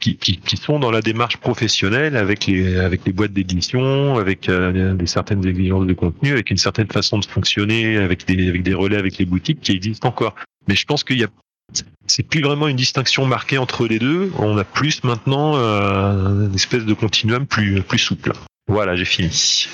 qui, 0.00 0.16
qui, 0.16 0.38
qui, 0.38 0.56
sont 0.56 0.78
dans 0.78 0.90
la 0.90 1.02
démarche 1.02 1.36
professionnelle 1.36 2.16
avec 2.16 2.46
les, 2.46 2.78
avec 2.78 3.04
les 3.04 3.12
boîtes 3.12 3.32
d'édition, 3.32 4.16
avec 4.16 4.48
euh, 4.48 4.94
des 4.94 5.06
certaines 5.06 5.44
exigences 5.44 5.86
de 5.86 5.92
contenu, 5.92 6.30
avec 6.30 6.50
une 6.50 6.56
certaine 6.56 6.86
façon 6.86 7.18
de 7.18 7.24
fonctionner, 7.24 7.96
avec 7.96 8.26
des, 8.26 8.48
avec 8.48 8.62
des 8.62 8.74
relais 8.74 8.96
avec 8.96 9.18
les 9.18 9.24
boutiques 9.24 9.60
qui 9.60 9.72
existent 9.72 10.08
encore. 10.08 10.36
Mais 10.68 10.76
je 10.76 10.86
pense 10.86 11.02
qu'il 11.02 11.18
y 11.18 11.24
a 11.24 11.28
c'est 12.06 12.22
plus 12.22 12.42
vraiment 12.42 12.68
une 12.68 12.76
distinction 12.76 13.24
marquée 13.26 13.58
entre 13.58 13.86
les 13.86 13.98
deux. 13.98 14.30
On 14.38 14.56
a 14.58 14.64
plus 14.64 15.02
maintenant 15.04 15.56
euh, 15.56 16.46
une 16.46 16.54
espèce 16.54 16.84
de 16.84 16.94
continuum 16.94 17.46
plus, 17.46 17.82
plus 17.82 17.98
souple. 17.98 18.32
Voilà, 18.66 18.96
j'ai 18.96 19.04
fini. 19.04 19.66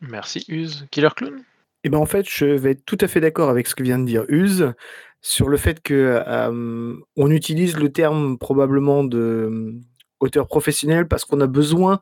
Merci, 0.00 0.44
Use. 0.48 0.86
Killer 0.90 1.10
Clown? 1.14 1.42
Eh 1.84 1.88
ben 1.88 1.98
en 1.98 2.06
fait, 2.06 2.26
je 2.28 2.46
vais 2.46 2.72
être 2.72 2.84
tout 2.84 2.98
à 3.00 3.08
fait 3.08 3.20
d'accord 3.20 3.50
avec 3.50 3.66
ce 3.66 3.74
que 3.74 3.82
vient 3.82 3.98
de 3.98 4.06
dire 4.06 4.24
Use 4.28 4.72
sur 5.20 5.48
le 5.48 5.56
fait 5.56 5.82
que 5.82 6.22
euh, 6.26 6.94
on 7.16 7.30
utilise 7.30 7.76
le 7.76 7.90
terme 7.90 8.38
probablement 8.38 9.04
de 9.04 9.74
auteur 10.20 10.46
professionnel 10.46 11.06
parce 11.08 11.24
qu'on 11.24 11.40
a 11.40 11.46
besoin 11.46 12.00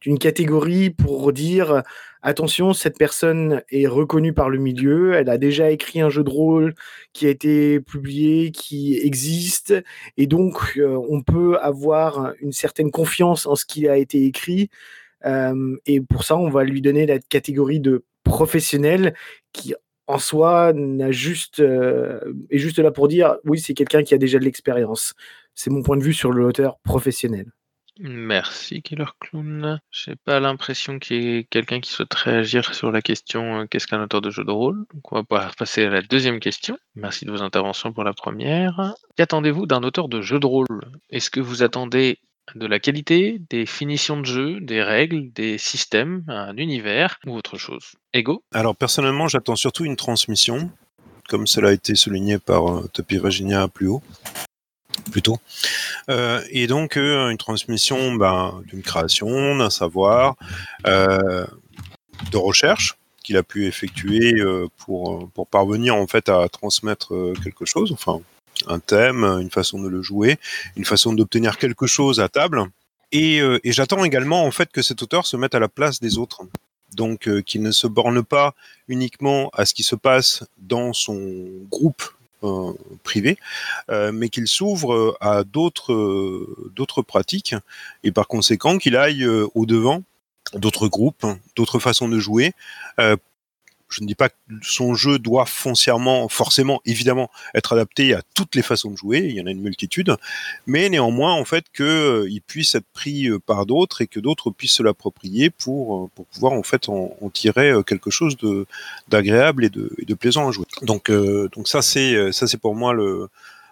d'une 0.00 0.18
catégorie 0.18 0.90
pour 0.90 1.32
dire 1.32 1.82
attention, 2.24 2.72
cette 2.72 2.98
personne 2.98 3.62
est 3.70 3.86
reconnue 3.86 4.32
par 4.32 4.48
le 4.50 4.58
milieu, 4.58 5.14
elle 5.14 5.28
a 5.28 5.38
déjà 5.38 5.70
écrit 5.70 6.00
un 6.00 6.10
jeu 6.10 6.24
de 6.24 6.30
rôle 6.30 6.74
qui 7.12 7.26
a 7.26 7.30
été 7.30 7.80
publié, 7.80 8.50
qui 8.50 8.98
existe, 8.98 9.74
et 10.16 10.26
donc 10.26 10.76
euh, 10.78 10.98
on 11.08 11.22
peut 11.22 11.58
avoir 11.58 12.32
une 12.40 12.52
certaine 12.52 12.90
confiance 12.90 13.46
en 13.46 13.54
ce 13.54 13.66
qui 13.66 13.88
a 13.88 13.96
été 13.96 14.24
écrit. 14.24 14.70
Euh, 15.26 15.76
et 15.86 16.00
pour 16.00 16.24
ça, 16.24 16.36
on 16.36 16.50
va 16.50 16.64
lui 16.64 16.80
donner 16.80 17.06
la 17.06 17.18
catégorie 17.18 17.80
de 17.80 18.04
professionnel 18.24 19.14
qui 19.52 19.74
en 20.06 20.18
soi 20.18 20.72
n'a 20.74 21.12
juste 21.12 21.60
euh, 21.60 22.20
est 22.50 22.58
juste 22.58 22.78
là 22.78 22.90
pour 22.90 23.08
dire 23.08 23.36
oui 23.44 23.58
c'est 23.58 23.74
quelqu'un 23.74 24.02
qui 24.02 24.14
a 24.14 24.18
déjà 24.18 24.38
de 24.38 24.44
l'expérience. 24.44 25.14
C'est 25.54 25.70
mon 25.70 25.82
point 25.82 25.96
de 25.96 26.02
vue 26.02 26.14
sur 26.14 26.32
l'auteur 26.32 26.78
professionnel. 26.80 27.46
Merci 28.00 28.82
Killer 28.82 29.06
Clown. 29.20 29.80
J'ai 29.90 30.16
pas 30.16 30.40
l'impression 30.40 30.98
qu'il 30.98 31.22
y 31.22 31.36
ait 31.36 31.44
quelqu'un 31.44 31.80
qui 31.80 31.90
souhaite 31.90 32.12
réagir 32.14 32.74
sur 32.74 32.90
la 32.90 33.02
question 33.02 33.60
euh, 33.60 33.66
qu'est-ce 33.66 33.86
qu'un 33.86 34.02
auteur 34.02 34.20
de 34.20 34.30
jeu 34.30 34.44
de 34.44 34.50
rôle? 34.50 34.84
Donc 34.92 35.12
on 35.12 35.16
va 35.16 35.22
pouvoir 35.22 35.54
passer 35.54 35.84
à 35.84 35.90
la 35.90 36.02
deuxième 36.02 36.40
question. 36.40 36.76
Merci 36.96 37.24
de 37.24 37.30
vos 37.30 37.42
interventions 37.42 37.92
pour 37.92 38.02
la 38.02 38.12
première. 38.12 38.94
Qu'attendez-vous 39.16 39.66
d'un 39.66 39.82
auteur 39.84 40.08
de 40.08 40.20
jeu 40.22 40.40
de 40.40 40.46
rôle? 40.46 40.66
Est-ce 41.10 41.30
que 41.30 41.40
vous 41.40 41.62
attendez 41.62 42.18
de 42.56 42.66
la 42.66 42.80
qualité, 42.80 43.40
des 43.48 43.64
finitions 43.64 44.20
de 44.20 44.26
jeu, 44.26 44.60
des 44.60 44.82
règles, 44.82 45.32
des 45.32 45.56
systèmes, 45.56 46.24
un 46.26 46.56
univers 46.56 47.18
ou 47.26 47.36
autre 47.36 47.58
chose? 47.58 47.92
Ego? 48.12 48.42
Alors 48.52 48.74
personnellement, 48.74 49.28
j'attends 49.28 49.56
surtout 49.56 49.84
une 49.84 49.96
transmission, 49.96 50.68
comme 51.28 51.46
cela 51.46 51.68
a 51.68 51.72
été 51.72 51.94
souligné 51.94 52.38
par 52.38 52.68
euh, 52.68 52.90
Topi 52.92 53.18
Virginia 53.18 53.68
plus 53.68 53.86
haut. 53.86 54.02
Plutôt. 55.10 55.38
Euh, 56.10 56.42
et 56.50 56.66
donc 56.66 56.96
euh, 56.96 57.30
une 57.30 57.38
transmission 57.38 58.14
ben, 58.14 58.62
d'une 58.66 58.82
création, 58.82 59.56
d'un 59.56 59.70
savoir, 59.70 60.36
euh, 60.86 61.46
de 62.30 62.36
recherche 62.36 62.94
qu'il 63.22 63.36
a 63.36 63.42
pu 63.42 63.66
effectuer 63.66 64.34
pour, 64.76 65.30
pour 65.30 65.46
parvenir 65.46 65.96
en 65.96 66.06
fait 66.06 66.28
à 66.28 66.46
transmettre 66.50 67.14
quelque 67.42 67.64
chose, 67.64 67.90
enfin 67.90 68.20
un 68.66 68.78
thème, 68.80 69.24
une 69.24 69.50
façon 69.50 69.82
de 69.82 69.88
le 69.88 70.02
jouer, 70.02 70.38
une 70.76 70.84
façon 70.84 71.14
d'obtenir 71.14 71.56
quelque 71.56 71.86
chose 71.86 72.20
à 72.20 72.28
table. 72.28 72.64
Et, 73.12 73.40
j'attends 73.64 74.04
également 74.04 74.44
en 74.44 74.50
fait 74.50 74.70
que 74.70 74.82
cet 74.82 75.02
auteur 75.02 75.24
se 75.26 75.38
mette 75.38 75.54
à 75.54 75.58
la 75.58 75.68
place 75.68 76.00
des 76.00 76.18
autres. 76.18 76.42
Donc 76.94 77.28
qu'il 77.44 77.62
ne 77.62 77.70
se 77.70 77.86
borne 77.86 78.22
pas 78.22 78.54
uniquement 78.88 79.48
à 79.54 79.64
ce 79.64 79.72
qui 79.72 79.84
se 79.84 79.96
passe 79.96 80.44
dans 80.58 80.92
son 80.92 81.46
groupe 81.70 82.02
euh, 82.46 82.72
privé, 83.02 83.36
euh, 83.90 84.12
mais 84.12 84.28
qu'il 84.28 84.46
s'ouvre 84.46 85.16
à 85.20 85.44
d'autres 85.44 86.46
d'autres 86.74 87.02
pratiques 87.02 87.54
et 88.02 88.12
par 88.12 88.28
conséquent 88.28 88.78
qu'il 88.78 88.96
aille 88.96 89.26
au 89.26 89.66
devant 89.66 90.02
d'autres 90.54 90.88
groupes, 90.88 91.26
d'autres 91.56 91.78
façons 91.78 92.08
de 92.08 92.18
jouer 92.18 92.52
je 93.94 94.02
ne 94.02 94.06
dis 94.06 94.14
pas 94.14 94.28
que 94.28 94.34
son 94.62 94.94
jeu 94.94 95.18
doit 95.18 95.46
foncièrement, 95.46 96.28
forcément, 96.28 96.80
évidemment, 96.84 97.30
être 97.54 97.72
adapté 97.74 98.12
à 98.12 98.22
toutes 98.34 98.56
les 98.56 98.62
façons 98.62 98.90
de 98.90 98.96
jouer. 98.96 99.18
Il 99.20 99.36
y 99.36 99.40
en 99.40 99.46
a 99.46 99.50
une 99.50 99.60
multitude, 99.60 100.16
mais 100.66 100.88
néanmoins, 100.88 101.32
en 101.32 101.44
fait, 101.44 101.66
qu'il 101.74 101.84
euh, 101.86 102.40
puisse 102.46 102.74
être 102.74 102.86
pris 102.92 103.28
euh, 103.28 103.38
par 103.38 103.66
d'autres 103.66 104.02
et 104.02 104.08
que 104.08 104.18
d'autres 104.18 104.50
puissent 104.50 104.74
se 104.74 104.82
l'approprier 104.82 105.50
pour 105.50 106.04
euh, 106.04 106.10
pour 106.14 106.26
pouvoir 106.26 106.54
en 106.54 106.62
fait 106.62 106.88
en, 106.88 107.14
tirer 107.32 107.72
quelque 107.86 108.10
chose 108.10 108.36
d'agréable 109.08 109.64
et 109.64 109.70
de, 109.70 109.92
de 109.96 110.14
plaisant 110.14 110.48
à 110.48 110.52
jouer. 110.52 110.66
Donc 110.82 111.10
donc 111.10 111.68
ça 111.68 111.82
c'est 111.82 112.32
ça 112.32 112.46
c'est 112.46 112.58
pour 112.58 112.74
moi 112.74 112.92
le 112.92 113.28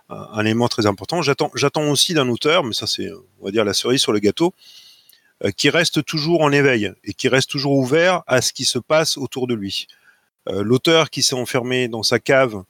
un 0.09 0.45
élément 0.45 0.69
très 0.69 0.87
important. 0.87 1.23
J'attends 1.23 1.51
j'attends 1.55 1.89
aussi 1.91 2.15
d'un 2.15 2.29
auteur, 2.29 2.65
mais 2.65 2.73
ça 2.73 2.87
c'est 2.87 3.11
on 3.41 3.45
va 3.45 3.51
dire 3.51 3.65
la 3.65 3.75
cerise 3.75 4.01
sur 4.01 4.13
le 4.13 4.19
gâteau 4.19 4.53
qui 5.57 5.71
reste 5.71 6.05
toujours 6.05 6.43
en 6.43 6.51
éveil 6.51 6.93
et 7.05 7.15
qui 7.15 7.29
reste 7.29 7.51
toujours 7.51 7.73
ouvert 7.73 8.23
à 8.27 8.41
ce 8.41 8.53
qui 8.53 8.65
se 8.65 8.79
passe 8.79 9.17
autour 9.17 9.47
de 9.47 9.55
lui. 9.55 9.87
Euh, 10.49 10.63
l'auteur 10.63 11.11
qui 11.11 11.23
s'est 11.23 11.35
enfermé 11.35 11.89
dans 11.89 12.03
sa 12.03 12.19
cave 12.19 12.65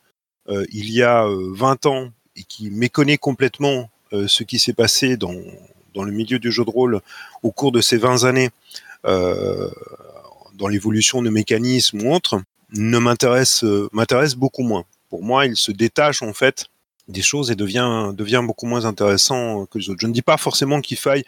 euh, 0.49 0.65
il 0.73 0.91
y 0.91 1.03
a 1.03 1.27
20 1.27 1.87
euh, 1.87 1.89
ans 1.89 2.11
et 2.37 2.45
qui 2.45 2.71
méconnaît 2.71 3.19
complètement 3.19 3.89
ce 4.27 4.43
qui 4.43 4.59
s'est 4.59 4.75
passé 4.75 5.17
dans, 5.17 5.35
dans 5.95 6.05
le 6.05 6.13
milieu 6.13 6.39
du 6.39 6.53
jeu 6.53 6.67
de 6.67 6.71
rôle 6.71 7.01
au 7.43 7.51
cours 7.51 7.73
de 7.73 7.81
ces 7.81 7.97
20 7.97 8.25
années, 8.25 8.51
dans 9.05 10.69
l'évolution 10.69 11.23
de 11.23 11.31
mécanismes 11.31 12.03
ou 12.03 12.13
autres, 12.13 12.43
ne 12.75 12.99
m'intéresse 12.99 13.65
m'intéresse 13.93 14.35
beaucoup 14.35 14.65
moins. 14.65 14.85
Pour 15.09 15.23
moi, 15.23 15.47
il 15.47 15.57
se 15.57 15.73
détache 15.73 16.23
en 16.23 16.35
fait 16.35 16.67
des 17.09 17.23
choses 17.23 17.51
et 17.51 17.55
devient 17.55 18.13
devient 18.15 18.43
beaucoup 18.45 18.67
moins 18.67 18.85
intéressant 18.85 19.65
que 19.65 19.79
les 19.79 19.89
autres. 19.89 20.01
Je 20.03 20.07
ne 20.07 20.13
dis 20.13 20.21
pas 20.21 20.37
forcément 20.37 20.83
qu'il 20.83 20.99
faille 20.99 21.25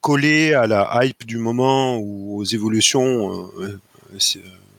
coller 0.00 0.54
à 0.54 0.66
la 0.66 1.04
hype 1.04 1.26
du 1.26 1.36
moment 1.36 1.98
ou 1.98 2.38
aux 2.38 2.44
évolutions 2.44 3.50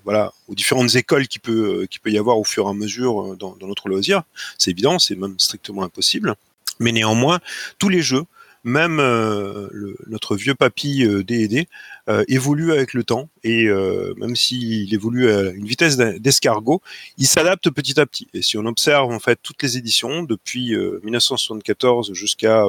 voilà, 0.04 0.34
aux 0.48 0.56
différentes 0.56 0.96
écoles 0.96 1.28
qui 1.28 1.40
peut, 1.40 1.82
euh, 1.82 1.86
qui 1.86 2.00
peut 2.00 2.12
y 2.12 2.18
avoir 2.18 2.38
au 2.38 2.44
fur 2.44 2.66
et 2.66 2.70
à 2.70 2.74
mesure 2.74 3.22
euh, 3.22 3.36
dans, 3.36 3.56
dans 3.56 3.68
notre 3.68 3.90
loisir. 3.90 4.24
C'est 4.58 4.72
évident, 4.72 5.00
c'est 5.00 5.16
même 5.16 5.40
strictement 5.40 5.84
impossible. 5.84 6.36
Mais 6.80 6.92
néanmoins, 6.92 7.40
tous 7.78 7.90
les 7.90 8.02
jeux, 8.02 8.24
même 8.64 9.00
euh, 9.00 9.68
le, 9.72 9.96
notre 10.08 10.36
vieux 10.36 10.56
papy 10.56 11.04
euh, 11.04 11.24
D&D 11.24 11.68
euh, 12.10 12.24
évolue 12.28 12.72
avec 12.72 12.94
le 12.94 13.04
temps 13.04 13.30
et 13.44 13.66
euh, 13.66 14.14
même 14.18 14.36
s'il 14.36 14.94
évolue 14.94 15.32
à 15.32 15.50
une 15.52 15.66
vitesse 15.66 15.98
d'escargot, 15.98 16.82
il 17.18 17.28
s'adapte 17.28 17.70
petit 17.70 18.00
à 18.00 18.06
petit. 18.06 18.28
Et 18.34 18.42
si 18.42 18.58
on 18.58 18.66
observe 18.66 19.12
en 19.12 19.20
fait 19.20 19.40
toutes 19.42 19.62
les 19.64 19.78
éditions 19.78 20.24
depuis 20.24 20.76
1974 21.04 22.14
jusqu'à 22.14 22.66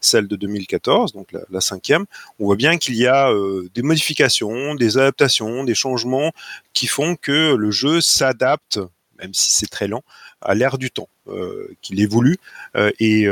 celle 0.00 0.28
de 0.28 0.36
2014, 0.36 1.12
donc 1.12 1.32
la, 1.32 1.40
la, 1.50 1.60
cinquième, 1.60 2.06
on 2.38 2.46
voit 2.46 2.56
bien 2.56 2.78
qu'il 2.78 2.96
y 2.96 3.06
a 3.06 3.32
des 3.74 3.82
modifications, 3.82 4.74
des 4.74 4.98
adaptations, 4.98 5.64
des 5.64 5.74
changements 5.74 6.32
qui 6.72 6.86
font 6.86 7.16
que 7.16 7.54
le 7.54 7.70
jeu 7.70 8.00
s'adapte 8.00 8.80
même 9.18 9.34
si 9.34 9.50
c'est 9.52 9.68
très 9.68 9.88
lent, 9.88 10.02
à 10.44 10.54
l'air 10.54 10.78
du 10.78 10.90
temps, 10.90 11.08
qu'il 11.82 12.00
évolue. 12.00 12.38
Et, 12.98 13.26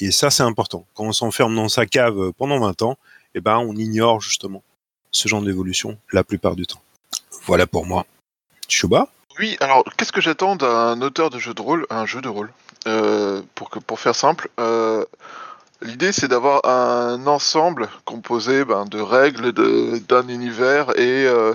et, 0.00 0.10
ça, 0.10 0.30
c'est 0.30 0.42
important. 0.42 0.86
Quand 0.94 1.04
on 1.04 1.12
s'enferme 1.12 1.54
dans 1.54 1.68
sa 1.68 1.86
cave 1.86 2.32
pendant 2.36 2.60
20 2.60 2.82
ans, 2.82 2.98
eh 3.34 3.40
ben, 3.40 3.58
on 3.58 3.74
ignore 3.74 4.20
justement 4.20 4.62
ce 5.10 5.28
genre 5.28 5.42
d'évolution 5.42 5.98
la 6.12 6.24
plupart 6.24 6.54
du 6.56 6.66
temps. 6.66 6.80
Voilà 7.46 7.66
pour 7.66 7.86
moi. 7.86 8.06
Chuba 8.68 9.08
Oui, 9.38 9.56
alors 9.60 9.84
qu'est-ce 9.96 10.12
que 10.12 10.20
j'attends 10.20 10.56
d'un 10.56 11.00
auteur 11.00 11.30
de 11.30 11.38
jeu 11.38 11.54
de 11.54 11.62
rôle, 11.62 11.86
un 11.90 12.06
jeu 12.06 12.20
de 12.20 12.28
rôle 12.28 12.50
pour, 13.54 13.70
que, 13.70 13.78
pour 13.78 14.00
faire 14.00 14.14
simple, 14.14 14.50
L'idée, 15.80 16.10
c'est 16.10 16.26
d'avoir 16.26 16.64
un 16.64 17.24
ensemble 17.28 17.88
composé 18.04 18.64
ben, 18.64 18.84
de 18.84 18.98
règles 18.98 19.52
d'un 19.52 20.26
univers 20.26 20.90
et 20.98 21.24
euh, 21.26 21.54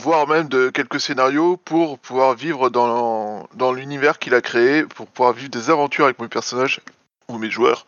voire 0.00 0.26
même 0.26 0.48
de 0.48 0.70
quelques 0.70 1.00
scénarios 1.00 1.56
pour 1.58 1.98
pouvoir 1.98 2.34
vivre 2.34 2.70
dans, 2.70 3.46
dans 3.54 3.72
l'univers 3.72 4.18
qu'il 4.18 4.34
a 4.34 4.40
créé, 4.40 4.84
pour 4.84 5.06
pouvoir 5.06 5.34
vivre 5.34 5.50
des 5.50 5.70
aventures 5.70 6.06
avec 6.06 6.18
mes 6.18 6.28
personnages 6.28 6.80
ou 7.28 7.38
mes 7.38 7.50
joueurs 7.50 7.84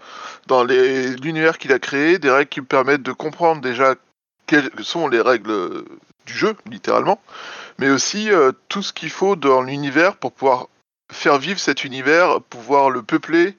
dans 0.46 0.62
l'univers 0.62 1.58
qu'il 1.58 1.72
a 1.72 1.78
créé, 1.78 2.18
des 2.18 2.30
règles 2.30 2.48
qui 2.48 2.60
me 2.60 2.66
permettent 2.66 3.02
de 3.02 3.12
comprendre 3.12 3.60
déjà 3.60 3.94
quelles 4.46 4.70
sont 4.82 5.08
les 5.08 5.20
règles 5.20 5.84
du 6.26 6.34
jeu, 6.34 6.54
littéralement, 6.66 7.20
mais 7.78 7.90
aussi 7.90 8.30
euh, 8.30 8.52
tout 8.68 8.82
ce 8.82 8.92
qu'il 8.92 9.10
faut 9.10 9.34
dans 9.34 9.62
l'univers 9.62 10.16
pour 10.16 10.32
pouvoir 10.32 10.68
faire 11.10 11.38
vivre 11.38 11.58
cet 11.58 11.84
univers, 11.84 12.40
pouvoir 12.42 12.90
le 12.90 13.02
peupler, 13.02 13.56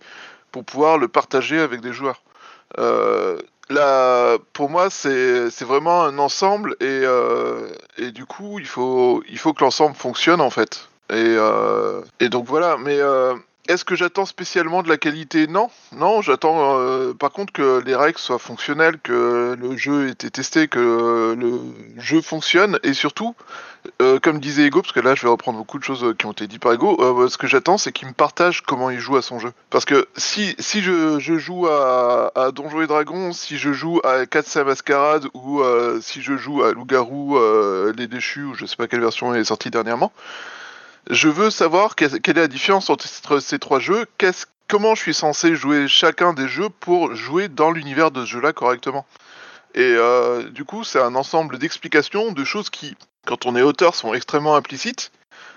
pour 0.51 0.63
pouvoir 0.63 0.97
le 0.97 1.07
partager 1.07 1.59
avec 1.59 1.81
des 1.81 1.91
joueurs. 1.91 2.21
Euh, 2.77 3.37
pour 4.53 4.69
moi, 4.69 4.89
c'est 4.89 5.61
vraiment 5.61 6.03
un 6.03 6.17
ensemble 6.19 6.75
et, 6.79 6.85
euh, 6.85 7.69
et, 7.97 8.11
du 8.11 8.25
coup, 8.25 8.59
il 8.59 8.67
faut, 8.67 9.23
il 9.29 9.37
faut 9.37 9.53
que 9.53 9.63
l'ensemble 9.63 9.95
fonctionne 9.95 10.41
en 10.41 10.49
fait. 10.49 10.89
Et, 11.09 11.15
euh, 11.15 12.01
et 12.19 12.29
donc 12.29 12.45
voilà, 12.45 12.77
mais 12.77 12.97
euh, 12.99 13.35
est-ce 13.69 13.85
que 13.85 13.95
j'attends 13.95 14.25
spécialement 14.25 14.83
de 14.83 14.89
la 14.89 14.97
qualité? 14.97 15.47
Non, 15.47 15.69
non, 15.93 16.21
j'attends 16.21 16.77
euh, 16.79 17.13
par 17.13 17.31
contre 17.31 17.53
que 17.53 17.81
les 17.85 17.95
règles 17.95 18.17
soient 18.17 18.39
fonctionnelles, 18.39 18.99
que 18.99 19.55
le 19.57 19.77
jeu 19.77 20.07
ait 20.07 20.11
été 20.11 20.29
testé, 20.29 20.67
que 20.67 21.33
le 21.37 21.61
jeu 21.97 22.21
fonctionne, 22.21 22.77
et 22.83 22.93
surtout, 22.93 23.35
euh, 24.01 24.19
comme 24.19 24.41
disait 24.41 24.65
Ego, 24.65 24.81
parce 24.81 24.91
que 24.91 24.99
là 24.99 25.15
je 25.15 25.21
vais 25.21 25.29
reprendre 25.29 25.57
beaucoup 25.57 25.79
de 25.79 25.83
choses 25.83 26.13
qui 26.19 26.25
ont 26.25 26.33
été 26.33 26.47
dites 26.47 26.61
par 26.61 26.73
Ego, 26.73 26.97
euh, 26.99 27.29
ce 27.29 27.37
que 27.37 27.47
j'attends 27.47 27.77
c'est 27.77 27.93
qu'il 27.93 28.09
me 28.09 28.13
partage 28.13 28.63
comment 28.63 28.89
il 28.89 28.99
joue 28.99 29.15
à 29.15 29.21
son 29.21 29.39
jeu. 29.39 29.53
Parce 29.69 29.85
que 29.85 30.09
si, 30.17 30.55
je, 30.59 31.17
joue 31.19 31.67
à, 31.67 32.33
à 32.35 32.51
Donjons 32.51 32.81
et 32.81 32.87
Dragons, 32.87 33.31
si 33.31 33.57
je 33.57 33.71
joue 33.71 34.01
à 34.03 34.25
Katsa 34.25 34.65
Mascarade, 34.65 35.27
ou 35.33 35.63
si 36.01 36.21
je 36.21 36.35
joue 36.35 36.63
à 36.63 36.73
Loup-Garou, 36.73 37.39
Les 37.95 38.07
Déchus, 38.07 38.43
ou 38.43 38.55
je 38.55 38.65
sais 38.65 38.75
pas 38.75 38.87
quelle 38.87 39.01
version 39.01 39.33
est 39.33 39.45
sortie 39.45 39.69
dernièrement, 39.69 40.11
je 41.09 41.27
veux 41.27 41.49
savoir 41.49 41.95
quelle 41.95 42.13
est 42.13 42.33
la 42.33 42.47
différence 42.47 42.89
entre 42.89 43.39
ces 43.39 43.59
trois 43.59 43.79
jeux, 43.79 44.05
comment 44.67 44.95
je 44.95 45.01
suis 45.01 45.13
censé 45.13 45.55
jouer 45.55 45.87
chacun 45.87 46.33
des 46.33 46.47
jeux 46.47 46.69
pour 46.69 47.15
jouer 47.15 47.47
dans 47.47 47.71
l'univers 47.71 48.11
de 48.11 48.25
ce 48.25 48.31
jeu-là 48.31 48.53
correctement? 48.53 49.05
Et 49.75 49.81
euh, 49.81 50.49
du 50.49 50.65
coup, 50.65 50.83
c'est 50.83 51.01
un 51.01 51.15
ensemble 51.15 51.57
d'explications, 51.57 52.31
de 52.31 52.43
choses 52.43 52.69
qui, 52.69 52.95
quand 53.25 53.45
on 53.45 53.55
est 53.55 53.61
auteur, 53.61 53.95
sont 53.95 54.13
extrêmement 54.13 54.55
implicites. 54.55 55.11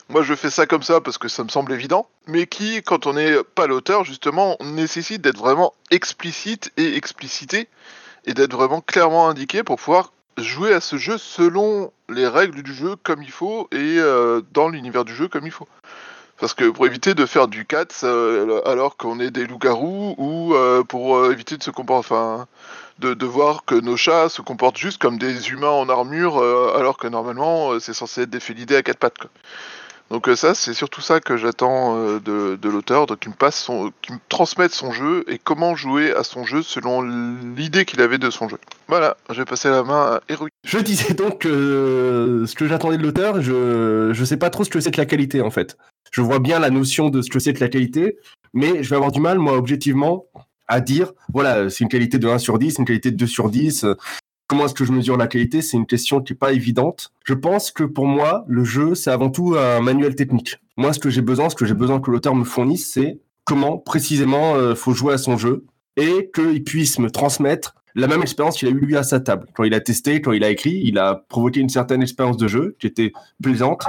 Moi, 0.08 0.22
je 0.22 0.34
fais 0.34 0.50
ça 0.50 0.66
comme 0.66 0.82
ça 0.82 1.00
parce 1.00 1.18
que 1.18 1.28
ça 1.28 1.44
me 1.44 1.48
semble 1.48 1.72
évident, 1.72 2.08
mais 2.26 2.46
qui, 2.46 2.82
quand 2.82 3.06
on 3.06 3.14
n'est 3.14 3.42
pas 3.42 3.66
l'auteur, 3.66 4.04
justement, 4.04 4.56
nécessite 4.60 5.20
d'être 5.20 5.38
vraiment 5.38 5.74
explicite 5.90 6.72
et 6.76 6.96
explicité, 6.96 7.68
et 8.24 8.34
d'être 8.34 8.54
vraiment 8.54 8.80
clairement 8.80 9.28
indiqué 9.28 9.62
pour 9.62 9.76
pouvoir 9.76 10.12
jouer 10.38 10.72
à 10.72 10.80
ce 10.80 10.96
jeu 10.96 11.18
selon 11.18 11.92
les 12.08 12.26
règles 12.26 12.62
du 12.62 12.74
jeu 12.74 12.96
comme 13.02 13.22
il 13.22 13.30
faut 13.30 13.68
et 13.72 13.98
euh, 13.98 14.42
dans 14.52 14.68
l'univers 14.68 15.04
du 15.04 15.14
jeu 15.14 15.28
comme 15.28 15.46
il 15.46 15.52
faut. 15.52 15.68
Parce 16.38 16.52
que 16.52 16.68
pour 16.68 16.86
éviter 16.86 17.14
de 17.14 17.24
faire 17.24 17.48
du 17.48 17.64
cats 17.64 17.86
euh, 18.04 18.60
alors 18.66 18.98
qu'on 18.98 19.20
est 19.20 19.30
des 19.30 19.46
loups-garous 19.46 20.14
ou 20.18 20.54
euh, 20.54 20.82
pour 20.82 21.30
éviter 21.30 21.56
de 21.56 21.62
se 21.62 21.70
comporter, 21.70 22.44
de, 22.98 23.26
voir 23.26 23.64
que 23.64 23.74
nos 23.74 23.96
chats 23.96 24.28
se 24.28 24.42
comportent 24.42 24.76
juste 24.76 25.00
comme 25.00 25.18
des 25.18 25.50
humains 25.50 25.70
en 25.70 25.88
armure 25.88 26.42
alors 26.76 26.98
que 26.98 27.06
normalement 27.08 27.78
c'est 27.80 27.94
censé 27.94 28.22
être 28.22 28.30
des 28.30 28.40
félidés 28.40 28.76
à 28.76 28.82
quatre 28.82 28.98
pattes. 28.98 29.28
Donc 30.10 30.28
ça, 30.36 30.54
c'est 30.54 30.74
surtout 30.74 31.00
ça 31.00 31.20
que 31.20 31.36
j'attends 31.36 31.96
de, 32.18 32.56
de 32.56 32.68
l'auteur, 32.68 33.06
qu'il 33.18 33.30
me 33.30 33.36
passe 33.36 33.68
qu'il 34.02 34.14
me 34.14 34.20
transmette 34.28 34.72
son 34.72 34.92
jeu 34.92 35.24
et 35.28 35.38
comment 35.38 35.74
jouer 35.74 36.12
à 36.12 36.22
son 36.22 36.44
jeu 36.44 36.62
selon 36.62 37.02
l'idée 37.56 37.84
qu'il 37.84 38.00
avait 38.00 38.18
de 38.18 38.30
son 38.30 38.48
jeu. 38.48 38.58
Voilà, 38.88 39.16
je 39.30 39.34
vais 39.34 39.44
passer 39.44 39.68
la 39.68 39.82
main 39.82 40.02
à 40.02 40.20
Héroïque. 40.28 40.52
Je 40.64 40.78
disais 40.78 41.14
donc 41.14 41.40
que 41.40 42.44
ce 42.46 42.54
que 42.54 42.68
j'attendais 42.68 42.98
de 42.98 43.02
l'auteur, 43.02 43.42
je 43.42 44.10
je 44.12 44.24
sais 44.24 44.36
pas 44.36 44.50
trop 44.50 44.64
ce 44.64 44.70
que 44.70 44.80
c'est 44.80 44.90
que 44.90 45.00
la 45.00 45.06
qualité 45.06 45.40
en 45.40 45.50
fait. 45.50 45.76
Je 46.12 46.20
vois 46.20 46.38
bien 46.38 46.58
la 46.58 46.70
notion 46.70 47.08
de 47.08 47.22
ce 47.22 47.30
que 47.30 47.38
c'est 47.38 47.52
que 47.52 47.60
la 47.60 47.68
qualité, 47.68 48.18
mais 48.54 48.82
je 48.82 48.90
vais 48.90 48.96
avoir 48.96 49.12
du 49.12 49.20
mal 49.20 49.38
moi 49.38 49.56
objectivement 49.56 50.26
à 50.68 50.80
dire 50.80 51.12
voilà, 51.32 51.68
c'est 51.70 51.84
une 51.84 51.88
qualité 51.88 52.18
de 52.18 52.28
1 52.28 52.38
sur 52.38 52.58
10, 52.58 52.78
une 52.78 52.84
qualité 52.84 53.10
de 53.10 53.16
2 53.16 53.26
sur 53.26 53.50
10, 53.50 53.86
Comment 54.48 54.66
est-ce 54.66 54.74
que 54.74 54.84
je 54.84 54.92
mesure 54.92 55.16
la 55.16 55.26
qualité? 55.26 55.60
C'est 55.60 55.76
une 55.76 55.86
question 55.86 56.20
qui 56.20 56.34
est 56.34 56.36
pas 56.36 56.52
évidente. 56.52 57.12
Je 57.24 57.34
pense 57.34 57.72
que 57.72 57.82
pour 57.82 58.06
moi, 58.06 58.44
le 58.46 58.62
jeu, 58.62 58.94
c'est 58.94 59.10
avant 59.10 59.30
tout 59.30 59.56
un 59.58 59.80
manuel 59.80 60.14
technique. 60.14 60.56
Moi, 60.76 60.92
ce 60.92 61.00
que 61.00 61.10
j'ai 61.10 61.22
besoin, 61.22 61.50
ce 61.50 61.56
que 61.56 61.66
j'ai 61.66 61.74
besoin 61.74 62.00
que 62.00 62.10
l'auteur 62.10 62.34
me 62.34 62.44
fournisse, 62.44 62.92
c'est 62.92 63.18
comment 63.44 63.78
précisément 63.78 64.54
euh, 64.54 64.74
faut 64.74 64.92
jouer 64.92 65.14
à 65.14 65.18
son 65.18 65.36
jeu 65.36 65.64
et 65.96 66.30
qu'il 66.34 66.62
puisse 66.62 66.98
me 66.98 67.10
transmettre 67.10 67.74
la 67.96 68.06
même 68.06 68.22
expérience 68.22 68.58
qu'il 68.58 68.68
a 68.68 68.70
eu 68.70 68.78
lui 68.78 68.96
à 68.96 69.02
sa 69.02 69.20
table. 69.20 69.48
Quand 69.54 69.64
il 69.64 69.72
a 69.74 69.80
testé, 69.80 70.20
quand 70.20 70.32
il 70.32 70.44
a 70.44 70.50
écrit, 70.50 70.82
il 70.84 70.98
a 70.98 71.24
provoqué 71.28 71.60
une 71.60 71.70
certaine 71.70 72.02
expérience 72.02 72.36
de 72.36 72.46
jeu 72.46 72.76
qui 72.78 72.86
était 72.86 73.12
plaisante. 73.42 73.84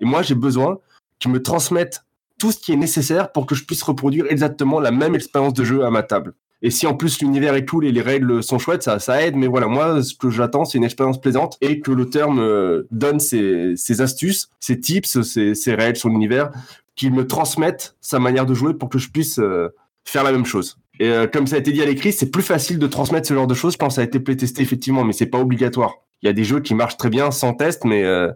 Et 0.00 0.04
moi, 0.04 0.22
j'ai 0.22 0.34
besoin 0.34 0.78
qu'il 1.20 1.30
me 1.30 1.40
transmette 1.40 2.04
tout 2.38 2.50
ce 2.50 2.58
qui 2.58 2.72
est 2.72 2.76
nécessaire 2.76 3.30
pour 3.30 3.46
que 3.46 3.54
je 3.54 3.64
puisse 3.64 3.82
reproduire 3.82 4.26
exactement 4.28 4.80
la 4.80 4.90
même 4.90 5.14
expérience 5.14 5.54
de 5.54 5.64
jeu 5.64 5.84
à 5.84 5.90
ma 5.90 6.02
table. 6.02 6.34
Et 6.64 6.70
si 6.70 6.86
en 6.86 6.94
plus 6.94 7.20
l'univers 7.20 7.54
est 7.54 7.66
cool 7.66 7.84
et 7.84 7.92
les 7.92 8.00
règles 8.00 8.42
sont 8.42 8.58
chouettes, 8.58 8.82
ça, 8.82 9.22
aide. 9.22 9.36
Mais 9.36 9.46
voilà, 9.46 9.66
moi, 9.66 10.02
ce 10.02 10.14
que 10.14 10.30
j'attends, 10.30 10.64
c'est 10.64 10.78
une 10.78 10.84
expérience 10.84 11.20
plaisante 11.20 11.58
et 11.60 11.78
que 11.78 11.90
l'auteur 11.90 12.32
me 12.32 12.88
donne 12.90 13.20
ses, 13.20 14.00
astuces, 14.00 14.48
ses 14.60 14.80
tips, 14.80 15.20
ses, 15.20 15.74
règles, 15.74 15.98
son 15.98 16.08
univers, 16.10 16.50
qu'il 16.96 17.12
me 17.12 17.26
transmette 17.26 17.96
sa 18.00 18.18
manière 18.18 18.46
de 18.46 18.54
jouer 18.54 18.72
pour 18.72 18.88
que 18.88 18.96
je 18.96 19.10
puisse 19.10 19.38
euh, 19.38 19.74
faire 20.06 20.24
la 20.24 20.32
même 20.32 20.46
chose. 20.46 20.78
Et 21.00 21.10
euh, 21.10 21.26
comme 21.26 21.46
ça 21.46 21.56
a 21.56 21.58
été 21.58 21.70
dit 21.70 21.82
à 21.82 21.84
l'écrit, 21.84 22.14
c'est 22.14 22.30
plus 22.30 22.42
facile 22.42 22.78
de 22.78 22.86
transmettre 22.86 23.28
ce 23.28 23.34
genre 23.34 23.46
de 23.46 23.54
choses 23.54 23.76
quand 23.76 23.90
ça 23.90 24.00
a 24.00 24.04
été 24.04 24.18
playtesté 24.18 24.62
effectivement, 24.62 25.04
mais 25.04 25.12
c'est 25.12 25.26
pas 25.26 25.40
obligatoire. 25.40 25.96
Il 26.22 26.26
y 26.26 26.30
a 26.30 26.32
des 26.32 26.44
jeux 26.44 26.60
qui 26.60 26.74
marchent 26.74 26.96
très 26.96 27.10
bien 27.10 27.30
sans 27.30 27.52
test, 27.52 27.84
mais 27.84 28.04
euh, 28.04 28.32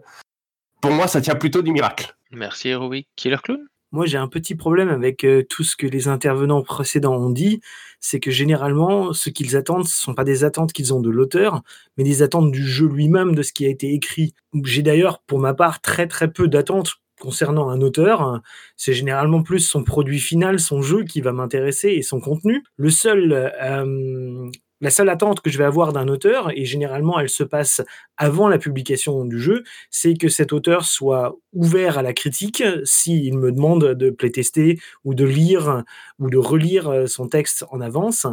pour 0.81 0.91
moi, 0.91 1.07
ça 1.07 1.19
tient 1.19 1.35
plutôt 1.35 1.63
du 1.63 1.71
miracle. 1.71 2.15
Merci 2.31 2.69
Heroic 2.69 3.07
Killer 3.15 3.37
Clown? 3.41 3.65
Moi, 3.91 4.05
j'ai 4.05 4.17
un 4.17 4.27
petit 4.27 4.55
problème 4.55 4.89
avec 4.89 5.23
euh, 5.23 5.43
tout 5.49 5.63
ce 5.63 5.75
que 5.75 5.87
les 5.87 6.07
intervenants 6.07 6.61
précédents 6.61 7.15
ont 7.15 7.31
dit, 7.31 7.59
c'est 7.99 8.19
que 8.19 8.29
généralement, 8.31 9.13
ce 9.13 9.29
qu'ils 9.29 9.55
attendent, 9.57 9.87
ce 9.87 9.97
sont 9.99 10.13
pas 10.13 10.23
des 10.23 10.43
attentes 10.43 10.73
qu'ils 10.73 10.93
ont 10.93 11.01
de 11.01 11.09
l'auteur, 11.09 11.63
mais 11.97 12.03
des 12.03 12.21
attentes 12.21 12.51
du 12.51 12.65
jeu 12.65 12.87
lui-même, 12.87 13.33
de 13.33 13.41
ce 13.41 13.51
qui 13.51 13.65
a 13.65 13.69
été 13.69 13.93
écrit. 13.93 14.33
J'ai 14.63 14.83
d'ailleurs, 14.83 15.23
pour 15.25 15.39
ma 15.39 15.53
part, 15.53 15.81
très 15.81 16.07
très 16.07 16.31
peu 16.31 16.47
d'attentes 16.47 16.93
concernant 17.19 17.69
un 17.69 17.81
auteur. 17.81 18.41
C'est 18.77 18.93
généralement 18.93 19.43
plus 19.43 19.59
son 19.59 19.83
produit 19.83 20.19
final, 20.19 20.59
son 20.59 20.81
jeu 20.81 21.03
qui 21.03 21.21
va 21.21 21.33
m'intéresser 21.33 21.89
et 21.89 22.01
son 22.01 22.19
contenu. 22.19 22.63
Le 22.77 22.89
seul 22.89 23.33
euh, 23.33 24.49
la 24.81 24.89
seule 24.89 25.09
attente 25.09 25.41
que 25.41 25.49
je 25.49 25.57
vais 25.57 25.63
avoir 25.63 25.93
d'un 25.93 26.07
auteur, 26.07 26.51
et 26.55 26.65
généralement 26.65 27.19
elle 27.19 27.29
se 27.29 27.43
passe 27.43 27.81
avant 28.17 28.47
la 28.47 28.57
publication 28.57 29.25
du 29.25 29.39
jeu, 29.39 29.63
c'est 29.89 30.15
que 30.15 30.29
cet 30.29 30.53
auteur 30.53 30.85
soit 30.85 31.37
ouvert 31.53 31.97
à 31.97 32.01
la 32.01 32.13
critique 32.13 32.63
s'il 32.83 33.37
me 33.37 33.51
demande 33.51 33.93
de 33.93 34.09
playtester 34.09 34.79
ou 35.03 35.13
de 35.13 35.25
lire 35.25 35.83
ou 36.19 36.29
de 36.29 36.37
relire 36.37 36.89
euh, 36.89 37.05
son 37.07 37.27
texte 37.27 37.65
en 37.71 37.81
avance. 37.81 38.25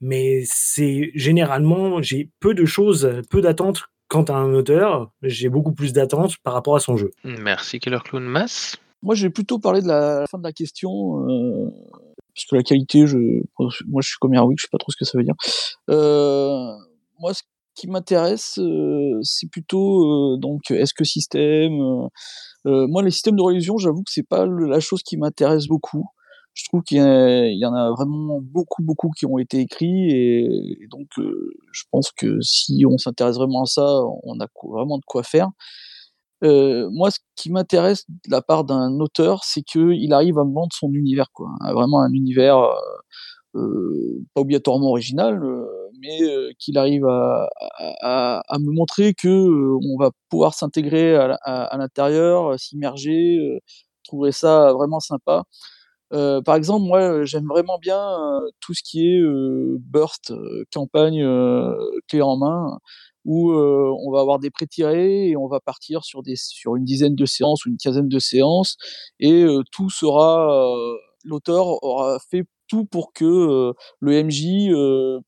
Mais 0.00 0.42
c'est 0.46 1.10
généralement, 1.14 2.00
j'ai 2.00 2.30
peu 2.40 2.54
de 2.54 2.64
choses, 2.64 3.20
peu 3.30 3.42
d'attentes 3.42 3.84
quant 4.10 4.24
à 4.24 4.34
un 4.34 4.52
auteur, 4.54 5.12
j'ai 5.22 5.48
beaucoup 5.48 5.72
plus 5.72 5.92
d'attentes 5.92 6.36
par 6.38 6.52
rapport 6.52 6.74
à 6.74 6.80
son 6.80 6.96
jeu. 6.96 7.12
Merci 7.22 7.78
Killer 7.78 8.00
Clown 8.04 8.24
Mass. 8.24 8.76
Moi, 9.02 9.14
j'ai 9.14 9.30
plutôt 9.30 9.58
parlé 9.58 9.80
de 9.80 9.88
la, 9.88 10.26
fin 10.28 10.36
de 10.36 10.42
la 10.42 10.52
question. 10.52 11.26
Euh, 11.26 11.70
parce 12.34 12.46
que 12.46 12.56
la 12.56 12.62
qualité, 12.62 13.06
je, 13.06 13.18
moi 13.58 14.02
je 14.02 14.08
suis 14.08 14.18
comme 14.20 14.34
Erwick, 14.34 14.58
je 14.58 14.64
sais 14.64 14.70
pas 14.70 14.78
trop 14.78 14.90
ce 14.90 14.96
que 14.96 15.04
ça 15.04 15.18
veut 15.18 15.24
dire. 15.24 15.34
Euh, 15.88 16.72
moi, 17.18 17.34
ce 17.34 17.42
qui 17.74 17.88
m'intéresse, 17.88 18.58
euh, 18.58 19.18
c'est 19.22 19.48
plutôt 19.50 20.34
euh, 20.34 20.36
donc 20.38 20.70
est-ce 20.70 20.94
que 20.94 21.04
système. 21.04 22.08
Moi, 22.64 23.02
les 23.02 23.10
systèmes 23.10 23.36
de 23.36 23.42
religion, 23.42 23.78
j'avoue 23.78 24.02
que 24.02 24.10
c'est 24.12 24.26
pas 24.26 24.46
la 24.46 24.80
chose 24.80 25.02
qui 25.02 25.16
m'intéresse 25.16 25.66
beaucoup. 25.66 26.06
Je 26.52 26.64
trouve 26.68 26.82
qu'il 26.82 26.98
y, 26.98 27.64
en 27.64 27.74
a 27.74 27.90
vraiment 27.90 28.40
beaucoup, 28.42 28.82
beaucoup 28.82 29.10
qui 29.10 29.24
ont 29.24 29.38
été 29.38 29.60
écrits 29.60 30.10
et 30.10 30.86
donc 30.90 31.06
je 31.16 31.82
pense 31.90 32.10
que 32.10 32.40
si 32.42 32.84
on 32.86 32.98
s'intéresse 32.98 33.36
vraiment 33.36 33.62
à 33.62 33.66
ça, 33.66 34.02
on 34.24 34.38
a 34.40 34.46
vraiment 34.62 34.98
de 34.98 35.04
quoi 35.06 35.22
faire. 35.22 35.48
Euh, 36.42 36.88
moi, 36.90 37.10
ce 37.10 37.18
qui 37.36 37.50
m'intéresse 37.50 38.06
de 38.08 38.30
la 38.30 38.42
part 38.42 38.64
d'un 38.64 38.98
auteur, 39.00 39.44
c'est 39.44 39.62
qu'il 39.62 40.12
arrive 40.12 40.38
à 40.38 40.44
me 40.44 40.54
vendre 40.54 40.72
son 40.72 40.92
univers, 40.92 41.30
quoi. 41.32 41.50
Vraiment 41.72 42.00
un 42.00 42.12
univers 42.12 42.68
pas 43.54 44.40
obligatoirement 44.40 44.90
original, 44.90 45.40
mais 46.00 46.20
qu'il 46.58 46.78
arrive 46.78 47.04
à, 47.06 47.48
me 48.58 48.72
montrer 48.72 49.14
que 49.14 49.28
on 49.28 49.98
va 49.98 50.10
pouvoir 50.28 50.54
s'intégrer 50.54 51.16
à, 51.16 51.76
l'intérieur, 51.76 52.58
s'immerger, 52.58 53.38
trouver 54.04 54.32
ça 54.32 54.72
vraiment 54.72 55.00
sympa. 55.00 55.44
Euh, 56.12 56.42
par 56.42 56.56
exemple, 56.56 56.86
moi, 56.86 57.24
j'aime 57.24 57.46
vraiment 57.46 57.78
bien 57.78 58.00
tout 58.60 58.74
ce 58.74 58.82
qui 58.82 59.06
est 59.06 59.22
burst, 59.80 60.32
campagne 60.72 61.24
clé 62.08 62.22
en 62.22 62.36
main, 62.36 62.78
où 63.24 63.52
on 63.52 64.10
va 64.12 64.20
avoir 64.20 64.38
des 64.38 64.50
pré-tirés 64.50 65.28
et 65.28 65.36
on 65.36 65.46
va 65.46 65.60
partir 65.60 66.04
sur, 66.04 66.22
des, 66.22 66.36
sur 66.36 66.76
une 66.76 66.84
dizaine 66.84 67.14
de 67.14 67.26
séances 67.26 67.66
ou 67.66 67.70
une 67.70 67.76
quinzaine 67.76 68.08
de 68.08 68.18
séances, 68.18 68.76
et 69.18 69.44
tout 69.72 69.90
sera, 69.90 70.72
l'auteur 71.24 71.82
aura 71.82 72.18
fait 72.30 72.44
tout 72.70 72.84
pour 72.84 73.12
que 73.12 73.72
le 73.98 74.24
MJ 74.24 74.72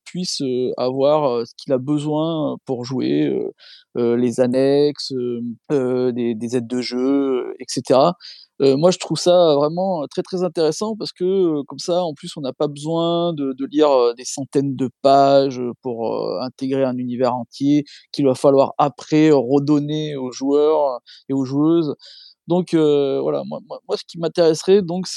puisse 0.05 0.41
avoir 0.77 1.45
ce 1.45 1.53
qu'il 1.57 1.73
a 1.73 1.77
besoin 1.77 2.57
pour 2.65 2.85
jouer, 2.85 3.31
les 3.95 4.39
annexes, 4.39 5.13
des, 5.69 6.55
aides 6.55 6.67
de 6.67 6.81
jeu, 6.81 7.53
etc. 7.59 7.99
Moi, 8.77 8.91
je 8.91 8.97
trouve 8.97 9.17
ça 9.17 9.55
vraiment 9.55 10.05
très 10.09 10.21
très 10.21 10.43
intéressant 10.43 10.95
parce 10.95 11.11
que 11.11 11.61
comme 11.63 11.79
ça, 11.79 12.03
en 12.03 12.13
plus, 12.13 12.31
on 12.37 12.41
n'a 12.41 12.53
pas 12.53 12.67
besoin 12.67 13.33
de, 13.33 13.53
lire 13.71 14.15
des 14.15 14.23
centaines 14.25 14.75
de 14.75 14.89
pages 15.01 15.61
pour 15.81 16.41
intégrer 16.41 16.83
un 16.83 16.97
univers 16.97 17.35
entier 17.35 17.83
qu'il 18.11 18.25
va 18.25 18.35
falloir 18.35 18.73
après 18.77 19.31
redonner 19.31 20.15
aux 20.15 20.31
joueurs 20.31 20.99
et 21.29 21.33
aux 21.33 21.45
joueuses. 21.45 21.93
Donc 22.47 22.73
voilà, 22.73 23.43
moi, 23.45 23.59
moi, 23.67 23.97
ce 23.97 24.03
qui 24.07 24.17
m'intéresserait, 24.17 24.81
donc, 24.81 25.07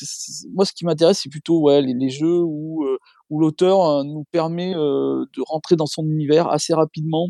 moi, 0.53 0.65
ce 0.65 0.73
qui 0.73 0.85
m'intéresse, 0.85 1.21
c'est 1.23 1.31
plutôt 1.31 1.61
ouais, 1.61 1.83
les, 1.83 2.11
jeux 2.11 2.41
où, 2.43 2.85
où 3.31 3.41
l'auteur 3.41 4.05
nous 4.05 4.25
permet 4.33 4.75
de 4.75 5.43
rentrer 5.47 5.77
dans 5.77 5.87
son 5.87 6.05
univers 6.05 6.49
assez 6.49 6.75
rapidement 6.75 7.29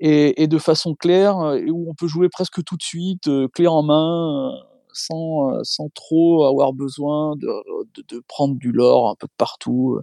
et, 0.00 0.46
de 0.46 0.58
façon 0.58 0.94
claire, 0.94 1.54
et 1.54 1.70
où 1.70 1.90
on 1.90 1.94
peut 1.94 2.08
jouer 2.08 2.28
presque 2.28 2.62
tout 2.64 2.76
de 2.76 2.82
suite, 2.82 3.28
clé 3.52 3.66
en 3.66 3.82
main 3.82 4.52
sans, 4.96 5.52
euh, 5.52 5.60
sans 5.62 5.88
trop 5.90 6.44
avoir 6.44 6.72
besoin 6.72 7.36
de, 7.36 7.48
de, 8.08 8.22
prendre 8.26 8.56
du 8.56 8.72
lore 8.72 9.10
un 9.10 9.14
peu 9.14 9.26
de 9.26 9.32
partout. 9.36 10.00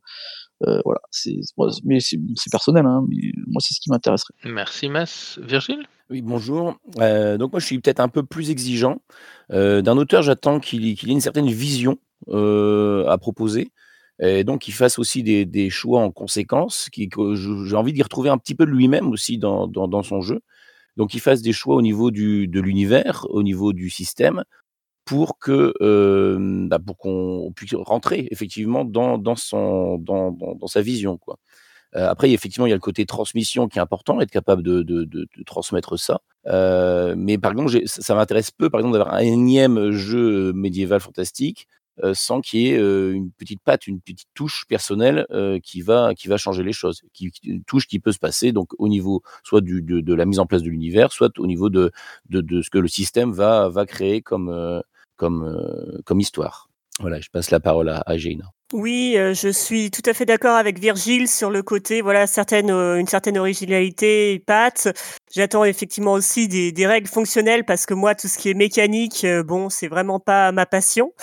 Euh, 0.66 0.80
voilà, 0.86 1.02
c'est, 1.12 1.36
mais 1.84 2.00
c'est, 2.00 2.18
personnel, 2.52 2.86
hein, 2.86 3.06
mais 3.10 3.32
moi 3.48 3.60
c'est 3.60 3.74
ce 3.74 3.80
qui 3.80 3.90
m'intéresserait. 3.90 4.34
Merci 4.46 4.88
Mas. 4.90 5.40
Virgile? 5.42 5.86
Oui, 6.10 6.22
bonjour. 6.22 6.76
Euh, 7.00 7.38
donc 7.38 7.52
moi 7.52 7.60
je 7.60 7.66
suis 7.66 7.80
peut-être 7.80 8.00
un 8.00 8.10
peu 8.10 8.24
plus 8.24 8.50
exigeant. 8.50 9.02
d'un 9.50 9.98
auteur, 9.98 10.22
j'attends 10.22 10.60
qu'il, 10.60 10.96
qu'il 10.96 11.10
ait 11.10 11.14
une 11.14 11.22
certaine 11.22 11.50
vision 11.50 11.98
à 12.30 13.18
proposer. 13.20 13.72
Et 14.22 14.44
donc, 14.44 14.62
qu'il 14.62 14.74
fasse 14.74 15.00
aussi 15.00 15.24
des, 15.24 15.46
des, 15.46 15.70
choix 15.70 16.02
en 16.02 16.12
conséquence, 16.12 16.88
qui, 16.92 17.10
j'ai 17.34 17.76
envie 17.76 17.94
d'y 17.94 18.04
retrouver 18.04 18.30
un 18.30 18.38
petit 18.38 18.54
peu 18.54 18.66
de 18.66 18.72
lui-même 18.72 19.10
aussi 19.10 19.38
dans, 19.40 19.68
dans, 19.68 19.88
dans, 19.88 20.04
son 20.04 20.22
jeu. 20.22 20.40
Donc, 20.98 21.10
qu'il 21.10 21.20
fasse 21.20 21.42
des 21.42 21.54
choix 21.54 21.76
au 21.76 21.82
niveau 21.82 22.12
du, 22.12 22.48
de 22.48 22.62
l'univers, 22.62 23.26
au 23.30 23.42
niveau 23.42 23.74
du 23.74 23.90
système, 23.90 24.44
pour 25.06 25.38
que 25.38 25.74
bah, 26.68 26.80
pour 26.80 26.98
qu'on 26.98 27.52
puisse 27.56 27.74
rentrer 27.74 28.28
effectivement 28.32 28.86
dans, 28.86 29.18
dans 29.18 29.36
son 29.36 29.98
dans, 29.98 30.32
dans, 30.32 30.68
sa 30.68 30.82
vision 30.82 31.18
quoi. 31.18 31.38
après 31.94 32.32
effectivement 32.32 32.68
il 32.68 32.70
y 32.70 32.74
a 32.74 32.76
le 32.76 32.82
côté 32.82 33.06
transmission 33.06 33.68
qui 33.68 33.80
est 33.80 33.82
important, 33.82 34.22
être 34.22 34.32
capable 34.32 34.64
de, 34.64 34.82
de, 34.82 35.28
transmettre 35.46 35.98
ça. 36.00 36.22
mais 37.16 37.38
par 37.38 37.52
exemple 37.52 37.82
ça 37.86 38.16
m'intéresse 38.16 38.52
peu 38.52 38.70
par 38.70 38.80
exemple 38.80 38.98
d'avoir 38.98 39.16
un 39.16 39.20
énième 39.20 39.92
jeu 39.92 40.54
médiéval 40.54 41.00
fantastique 41.02 41.68
sans 42.14 42.42
qu'il 42.42 42.62
y 42.62 42.68
ait 42.70 43.12
une 43.12 43.30
petite 43.32 43.62
patte, 43.62 43.86
une 43.86 44.02
petite 44.02 44.30
touche 44.34 44.66
personnelle 44.68 45.28
qui 45.64 45.82
va 45.82 46.16
qui 46.16 46.28
va 46.28 46.38
changer 46.38 46.64
les 46.64 46.74
choses, 46.74 47.02
qui, 47.14 47.30
une 47.44 47.64
touche 47.66 47.88
qui 47.88 48.00
peut 48.00 48.14
se 48.14 48.20
passer 48.20 48.52
donc 48.54 48.70
au 48.80 48.88
niveau 48.88 49.22
soit 49.44 49.62
du, 49.62 49.82
de, 49.82 50.14
la 50.14 50.26
mise 50.26 50.40
en 50.40 50.46
place 50.46 50.64
de 50.64 50.70
l'univers, 50.70 51.12
soit 51.12 51.38
au 51.40 51.46
niveau 51.46 51.70
de, 51.70 51.92
de, 52.30 52.42
de 52.42 52.62
ce 52.62 52.70
que 52.70 52.80
le 52.80 52.88
système 52.88 53.32
va 53.34 53.68
va 53.68 53.86
créer 53.86 54.22
comme 54.22 54.82
comme, 55.24 55.46
euh, 55.46 56.02
comme 56.04 56.20
histoire. 56.20 56.68
Voilà, 57.00 57.22
je 57.22 57.30
passe 57.30 57.50
la 57.50 57.62
parole 57.62 57.88
à, 57.88 58.04
à 58.06 58.16
Oui, 58.74 59.16
euh, 59.18 59.34
je 59.34 59.48
suis 59.48 59.90
tout 59.90 60.02
à 60.06 60.14
fait 60.14 60.26
d'accord 60.26 60.58
avec 60.58 60.80
Virgile 60.80 61.30
sur 61.30 61.50
le 61.50 61.64
côté, 61.64 62.02
voilà, 62.02 62.26
euh, 62.52 62.98
une 62.98 63.08
certaine 63.08 63.38
originalité, 63.38 64.44
Pat. 64.46 64.90
J'attends 65.34 65.64
effectivement 65.64 66.12
aussi 66.12 66.50
des, 66.50 66.88
règles 66.88 67.08
fonctionnelles 67.08 67.64
parce 67.64 67.86
que 67.86 67.94
moi, 67.94 68.16
tout 68.16 68.28
ce 68.28 68.38
qui 68.38 68.50
est 68.50 68.54
mécanique, 68.54 69.26
bon, 69.46 69.70
c'est 69.70 69.88
vraiment 69.88 70.20
pas 70.20 70.52
ma 70.52 70.66
passion. 70.66 71.14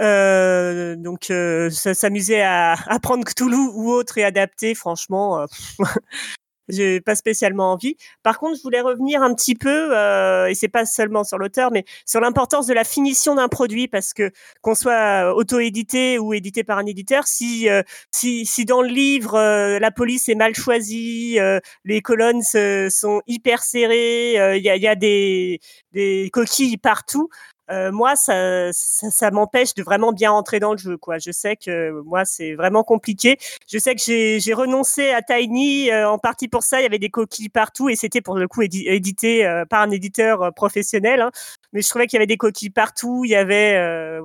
Euh, 0.00 0.96
donc, 0.96 1.30
s'amuser 1.70 2.40
à 2.40 2.72
apprendre 2.86 3.24
Cthulhu 3.24 3.68
ou 3.74 3.90
autre 3.90 4.16
et 4.16 4.24
adapter, 4.24 4.74
franchement, 4.74 5.44
j'ai 6.70 7.00
pas 7.00 7.14
spécialement 7.14 7.72
envie. 7.72 7.96
Par 8.22 8.38
contre, 8.38 8.56
je 8.56 8.62
voulais 8.62 8.80
revenir 8.80 9.22
un 9.22 9.34
petit 9.34 9.54
peu, 9.54 9.96
euh, 9.96 10.48
et 10.48 10.54
c'est 10.54 10.68
pas 10.68 10.84
seulement 10.86 11.24
sur 11.24 11.38
l'auteur, 11.38 11.70
mais 11.70 11.84
sur 12.06 12.20
l'importance 12.20 12.66
de 12.66 12.74
la 12.74 12.84
finition 12.84 13.34
d'un 13.34 13.48
produit, 13.48 13.88
parce 13.88 14.14
que 14.14 14.30
qu'on 14.62 14.74
soit 14.74 15.34
auto-édité 15.34 16.18
ou 16.18 16.34
édité 16.34 16.64
par 16.64 16.78
un 16.78 16.86
éditeur, 16.86 17.26
si 17.26 17.68
euh, 17.68 17.82
si, 18.10 18.46
si 18.46 18.64
dans 18.64 18.82
le 18.82 18.88
livre 18.88 19.34
euh, 19.34 19.78
la 19.78 19.90
police 19.90 20.28
est 20.28 20.34
mal 20.34 20.54
choisie, 20.54 21.38
euh, 21.38 21.60
les 21.84 22.02
colonnes 22.02 22.42
sont 22.42 23.22
hyper 23.26 23.62
serrées, 23.62 24.56
il 24.56 24.62
y 24.62 24.70
a, 24.70 24.76
y, 24.76 24.86
a, 24.86 24.94
des 24.94 25.60
des 25.92 26.30
coquilles 26.32 26.76
partout. 26.76 27.28
Euh, 27.70 27.92
moi, 27.92 28.16
ça, 28.16 28.72
ça, 28.72 29.10
ça 29.10 29.30
m'empêche 29.30 29.74
de 29.74 29.82
vraiment 29.82 30.12
bien 30.12 30.32
entrer 30.32 30.58
dans 30.58 30.72
le 30.72 30.78
jeu. 30.78 30.96
Quoi. 30.96 31.18
Je 31.18 31.30
sais 31.30 31.56
que 31.56 32.02
moi, 32.02 32.24
c'est 32.24 32.54
vraiment 32.54 32.82
compliqué. 32.82 33.38
Je 33.70 33.78
sais 33.78 33.94
que 33.94 34.00
j'ai 34.04 34.54
renoncé 34.54 35.10
à 35.10 35.22
Tiny 35.22 35.90
euh, 35.90 36.10
en 36.10 36.18
partie 36.18 36.48
pour 36.48 36.62
ça. 36.62 36.80
Il 36.80 36.82
y 36.82 36.86
avait 36.86 36.98
des 36.98 37.10
coquilles 37.10 37.48
partout 37.48 37.88
et 37.88 37.96
c'était 37.96 38.20
pour 38.20 38.36
le 38.36 38.48
coup 38.48 38.62
édité 38.62 39.46
euh, 39.46 39.64
par 39.64 39.82
un 39.82 39.90
éditeur 39.90 40.52
professionnel. 40.54 41.20
Hein. 41.20 41.30
Mais 41.72 41.82
je 41.82 41.88
trouvais 41.88 42.06
qu'il 42.06 42.16
y 42.16 42.18
avait 42.18 42.26
des 42.26 42.36
coquilles 42.36 42.70
partout. 42.70 43.24
Il 43.24 43.30
y 43.30 43.36
avait 43.36 43.74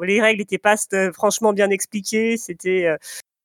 les 0.04 0.22
règles 0.22 0.40
n'étaient 0.40 0.58
pas 0.58 0.76
franchement 1.14 1.54
bien 1.54 1.70
expliquées. 1.70 2.38
C'était 2.38 2.88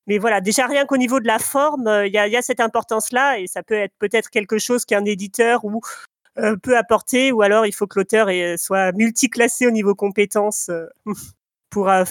mais 0.06 0.18
voilà, 0.18 0.40
déjà 0.40 0.66
rien 0.66 0.86
qu'au 0.86 0.96
niveau 0.96 1.20
de 1.20 1.26
la 1.26 1.38
forme, 1.38 2.02
il 2.06 2.12
y, 2.12 2.18
a, 2.18 2.26
y, 2.26 2.36
a, 2.36 2.42
cette 2.42 2.60
importance-là 2.60 3.38
et 3.38 3.46
ça 3.46 3.62
peut 3.62 3.74
être 3.74 3.94
peut-être 3.98 4.30
quelque 4.30 4.58
chose 4.58 4.84
qu'un 4.84 5.04
éditeur 5.04 5.64
ou 5.64 5.80
euh, 5.80 6.19
peut 6.62 6.76
apporter, 6.76 7.33
ou 7.33 7.42
alors 7.42 7.66
il 7.66 7.72
faut 7.72 7.87
que 7.87 7.98
l'auteur 7.98 8.29
soit 8.59 8.92
multiclassé 8.92 9.66
au 9.66 9.70
niveau 9.70 9.94
compétences 9.94 10.70
euh, 10.70 10.87
pour 11.70 11.88
euh, 11.88 12.05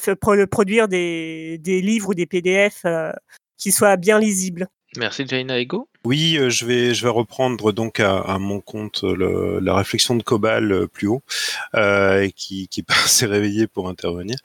produire 0.49 0.87
des, 0.87 1.57
des, 1.59 1.81
livres 1.81 2.09
ou 2.09 2.13
des 2.13 2.25
PDF 2.25 2.85
qui 3.57 3.71
soient 3.71 3.97
bien 3.97 4.19
lisibles. 4.19 4.67
Merci 4.97 5.27
Jaina 5.27 5.59
Ego? 5.59 5.87
Oui, 6.03 6.39
je 6.49 6.65
vais 6.65 6.95
je 6.95 7.03
vais 7.03 7.11
reprendre 7.11 7.71
donc 7.71 7.99
à, 7.99 8.19
à 8.21 8.39
mon 8.39 8.59
compte 8.59 9.03
le, 9.03 9.59
la 9.59 9.75
réflexion 9.75 10.15
de 10.15 10.23
Cobal 10.23 10.87
plus 10.87 11.07
haut, 11.07 11.21
euh, 11.75 12.27
qui 12.35 12.67
qui 12.69 12.83
s'est 13.05 13.27
réveillé 13.27 13.67
pour 13.67 13.87
intervenir 13.87 14.37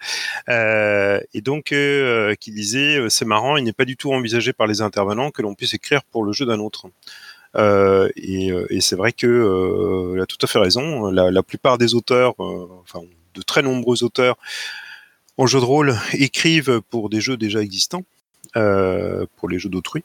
euh, 0.51 1.19
et 1.33 1.41
donc 1.41 1.73
euh, 1.73 2.35
qui 2.35 2.51
disait 2.51 3.09
c'est 3.09 3.25
marrant, 3.25 3.57
il 3.57 3.65
n'est 3.65 3.73
pas 3.73 3.87
du 3.87 3.97
tout 3.97 4.13
envisagé 4.13 4.53
par 4.53 4.67
les 4.67 4.83
intervenants 4.83 5.31
que 5.31 5.41
l'on 5.41 5.55
puisse 5.55 5.73
écrire 5.73 6.03
pour 6.05 6.25
le 6.25 6.33
jeu 6.33 6.45
d'un 6.45 6.59
autre. 6.59 6.89
Euh, 7.57 8.09
et, 8.17 8.51
euh, 8.51 8.67
et 8.71 8.81
c'est 8.81 8.97
vrai 8.97 9.13
que 9.13 9.27
euh, 9.27 10.23
a 10.23 10.27
tout 10.27 10.39
à 10.43 10.47
fait 10.47 10.59
raison. 10.59 11.11
La, 11.11 11.43
plupart 11.43 11.79
des 11.79 11.95
auteurs, 11.95 12.35
enfin 12.39 13.01
de 13.35 13.43
très 13.43 13.63
nombreux 13.63 14.03
auteurs 14.05 14.37
en 15.37 15.47
jeu 15.47 15.59
de 15.61 15.65
rôle 15.65 15.95
écrivent 16.13 16.81
pour 16.91 17.11
des 17.11 17.21
jeux 17.21 17.37
déjà 17.37 17.61
existants. 17.61 18.05
Pour 18.55 19.49
les 19.49 19.59
jeux 19.59 19.69
d'autrui, 19.69 20.05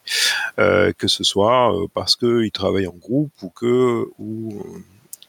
que 0.56 1.06
ce 1.06 1.22
soit 1.22 1.72
parce 1.94 2.16
qu'ils 2.16 2.50
travaillent 2.50 2.88
en 2.88 2.96
groupe 2.96 3.30
ou 3.42 3.48
que 3.48 4.08
ou 4.18 4.64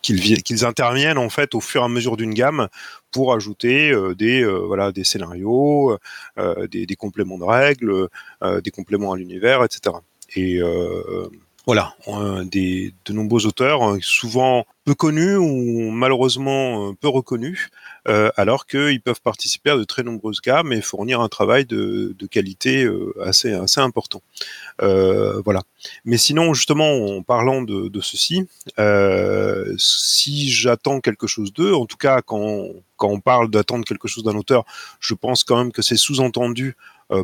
qu'ils 0.01 0.65
interviennent 0.65 1.19
en 1.19 1.29
fait 1.29 1.53
au 1.53 1.59
fur 1.59 1.83
et 1.83 1.85
à 1.85 1.87
mesure 1.87 2.17
d'une 2.17 2.33
gamme 2.33 2.67
pour 3.11 3.35
ajouter 3.35 3.93
des 4.17 4.43
voilà 4.43 4.91
des 4.91 5.03
scénarios, 5.03 5.99
des, 6.71 6.87
des, 6.87 6.95
compléments 6.95 7.37
de 7.37 7.43
règles, 7.43 8.07
des 8.63 8.71
compléments 8.71 9.13
à 9.13 9.17
l'univers, 9.17 9.63
etc. 9.63 9.97
Et 10.35 10.59
voilà, 11.67 11.93
des, 12.45 12.93
de 13.05 13.13
nombreux 13.13 13.45
auteurs, 13.45 13.83
hein, 13.83 13.99
souvent 14.01 14.65
peu 14.83 14.95
connus 14.95 15.35
ou 15.35 15.91
malheureusement 15.91 16.89
euh, 16.89 16.93
peu 16.99 17.07
reconnus, 17.07 17.69
euh, 18.07 18.31
alors 18.35 18.65
qu'ils 18.65 18.99
peuvent 18.99 19.21
participer 19.21 19.69
à 19.69 19.77
de 19.77 19.83
très 19.83 20.01
nombreuses 20.01 20.41
gammes 20.41 20.73
et 20.73 20.81
fournir 20.81 21.21
un 21.21 21.29
travail 21.29 21.65
de, 21.65 22.15
qualité 22.31 22.83
euh, 22.83 23.13
assez, 23.23 23.53
assez 23.53 23.79
important. 23.79 24.21
voilà. 24.79 25.61
Mais 26.03 26.17
sinon, 26.17 26.53
justement, 26.55 27.17
en 27.17 27.21
parlant 27.21 27.61
de, 27.61 28.01
ceci, 28.01 28.47
si 29.77 30.49
j'attends 30.49 30.99
quelque 30.99 31.27
chose 31.27 31.53
d'eux, 31.53 31.73
en 31.73 31.85
tout 31.85 31.97
cas 31.97 32.21
quand, 32.21 32.69
quand 32.97 33.09
on 33.09 33.19
parle 33.19 33.51
d'attendre 33.51 33.85
quelque 33.85 34.07
chose 34.07 34.23
d'un 34.23 34.35
auteur, 34.35 34.65
je 34.99 35.13
pense 35.13 35.43
quand 35.43 35.57
même 35.57 35.71
que 35.71 35.83
c'est 35.83 35.97
sous-entendu 35.97 36.75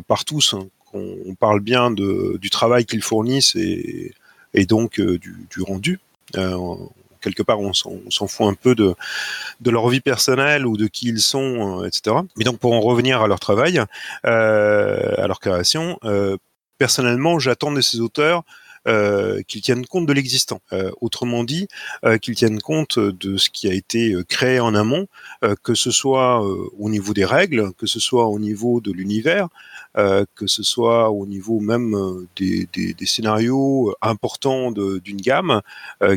par 0.06 0.24
tous, 0.24 0.54
hein, 0.54 0.68
qu'on 0.92 1.34
parle 1.38 1.60
bien 1.60 1.90
de, 1.90 2.38
du 2.40 2.50
travail 2.50 2.86
qu'ils 2.86 3.02
fournissent 3.02 3.56
et 3.56 4.14
et 4.54 4.66
donc 4.66 5.00
euh, 5.00 5.18
du, 5.18 5.46
du, 5.50 5.62
rendu. 5.62 6.00
Euh, 6.36 6.74
quelque 7.20 7.42
part, 7.42 7.60
on 7.60 7.72
s'en 7.72 8.26
fout 8.26 8.46
un 8.46 8.54
peu 8.54 8.74
de, 8.74 8.94
leur 9.64 9.88
vie 9.88 10.00
personnelle 10.00 10.66
ou 10.66 10.76
de 10.76 10.86
qui 10.86 11.08
ils 11.08 11.20
sont, 11.20 11.82
euh, 11.82 11.86
etc. 11.86 12.16
Mais 12.36 12.44
donc, 12.44 12.58
pour 12.58 12.72
en 12.72 12.80
revenir 12.80 13.22
à 13.22 13.26
leur 13.26 13.40
travail, 13.40 13.82
à 14.22 15.26
leur 15.26 15.40
création, 15.40 15.98
personnellement, 16.78 17.38
j'attends 17.38 17.72
de 17.72 17.80
ces 17.80 18.00
auteurs 18.00 18.44
qu'ils 18.86 19.62
tiennent 19.62 19.84
compte 19.84 20.06
de 20.06 20.12
l'existant. 20.12 20.60
Autrement 21.00 21.42
dit, 21.42 21.66
qu'ils 22.22 22.36
tiennent 22.36 22.60
compte 22.60 23.00
de 23.00 23.36
ce 23.36 23.50
qui 23.50 23.68
a 23.68 23.74
été 23.74 24.14
créé 24.28 24.60
en 24.60 24.74
amont, 24.76 25.08
que 25.64 25.74
ce 25.74 25.90
soit 25.90 26.40
au 26.78 26.88
niveau 26.88 27.12
des 27.14 27.24
règles, 27.24 27.72
que 27.74 27.86
ce 27.86 27.98
soit 27.98 28.28
au 28.28 28.38
niveau 28.38 28.80
de 28.80 28.92
l'univers, 28.92 29.48
que 30.34 30.46
ce 30.46 30.62
soit 30.62 31.10
au 31.10 31.26
niveau 31.26 31.60
même 31.60 32.26
des, 32.36 32.68
des, 32.72 33.06
scénarios 33.06 33.94
importants 34.00 34.70
d'une 34.70 35.20
gamme 35.20 35.60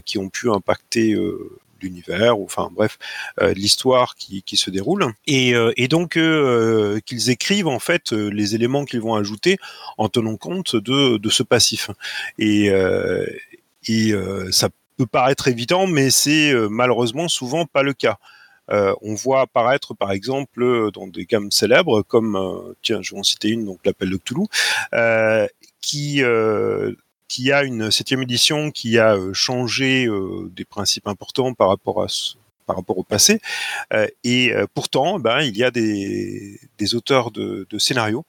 qui 0.06 0.17
ont 0.17 0.30
pu 0.30 0.50
impacter 0.52 1.15
l'univers, 1.82 2.38
enfin 2.38 2.70
bref, 2.72 2.98
euh, 3.41 3.54
l'histoire 3.54 4.15
qui, 4.15 4.44
se 4.58 4.70
déroule, 4.70 5.13
et, 5.28 5.56
euh, 5.56 5.74
donc 5.89 6.17
euh, 6.17 7.00
qu'ils 7.06 7.30
écrivent 7.30 7.67
en 7.67 7.80
fait 7.80 8.12
les 8.12 8.56
éléments 8.56 8.86
qu'ils 8.86 9.02
vont 9.02 9.15
ajouter 9.15 9.58
en 9.98 10.08
tenant 10.10 10.38
compte 10.38 10.76
de, 10.76 11.30
ce 11.30 11.44
passif. 11.44 11.89
Et 12.38 12.70
ça 14.52 14.70
peut 14.98 15.06
paraître 15.06 15.48
évident, 15.48 15.88
mais 15.88 16.10
c'est 16.10 16.54
malheureusement 16.70 17.28
souvent 17.28 17.65
pas 17.65 17.84
le 17.84 17.94
cas. 17.94 18.17
Euh, 18.71 18.93
on 19.01 19.15
voit 19.15 19.41
apparaître 19.41 19.93
par 19.93 20.12
exemple 20.12 20.91
dans 20.91 21.07
des 21.07 21.25
gammes 21.25 21.51
célèbres 21.51 22.01
comme 22.03 22.36
euh, 22.36 22.73
tiens 22.81 23.01
je 23.01 23.12
vais 23.12 23.19
en 23.19 23.23
citer 23.23 23.49
une 23.49 23.65
donc 23.65 23.79
l'appel 23.86 24.10
de 24.10 24.17
Cthulhu 24.17 24.45
euh, 24.93 25.47
qui 25.81 26.23
qui 27.31 27.49
a 27.53 27.63
une 27.63 27.91
septième 27.91 28.21
édition 28.23 28.71
qui 28.71 28.99
a 28.99 29.15
euh, 29.15 29.31
changé 29.31 30.05
euh, 30.05 30.51
des 30.53 30.65
principes 30.65 31.07
importants 31.07 31.53
par 31.53 31.69
rapport 31.69 32.03
à 32.03 32.07
par 32.67 32.75
rapport 32.75 32.97
au 32.97 33.03
passé. 33.03 33.39
Euh, 33.91 34.07
et 34.23 34.53
pourtant, 34.73 35.19
ben, 35.19 35.41
il 35.41 35.57
y 35.57 35.63
a 35.63 35.71
des, 35.71 36.60
des 36.77 36.95
auteurs 36.95 37.31
de 37.31 37.65
scénarios 37.79 38.23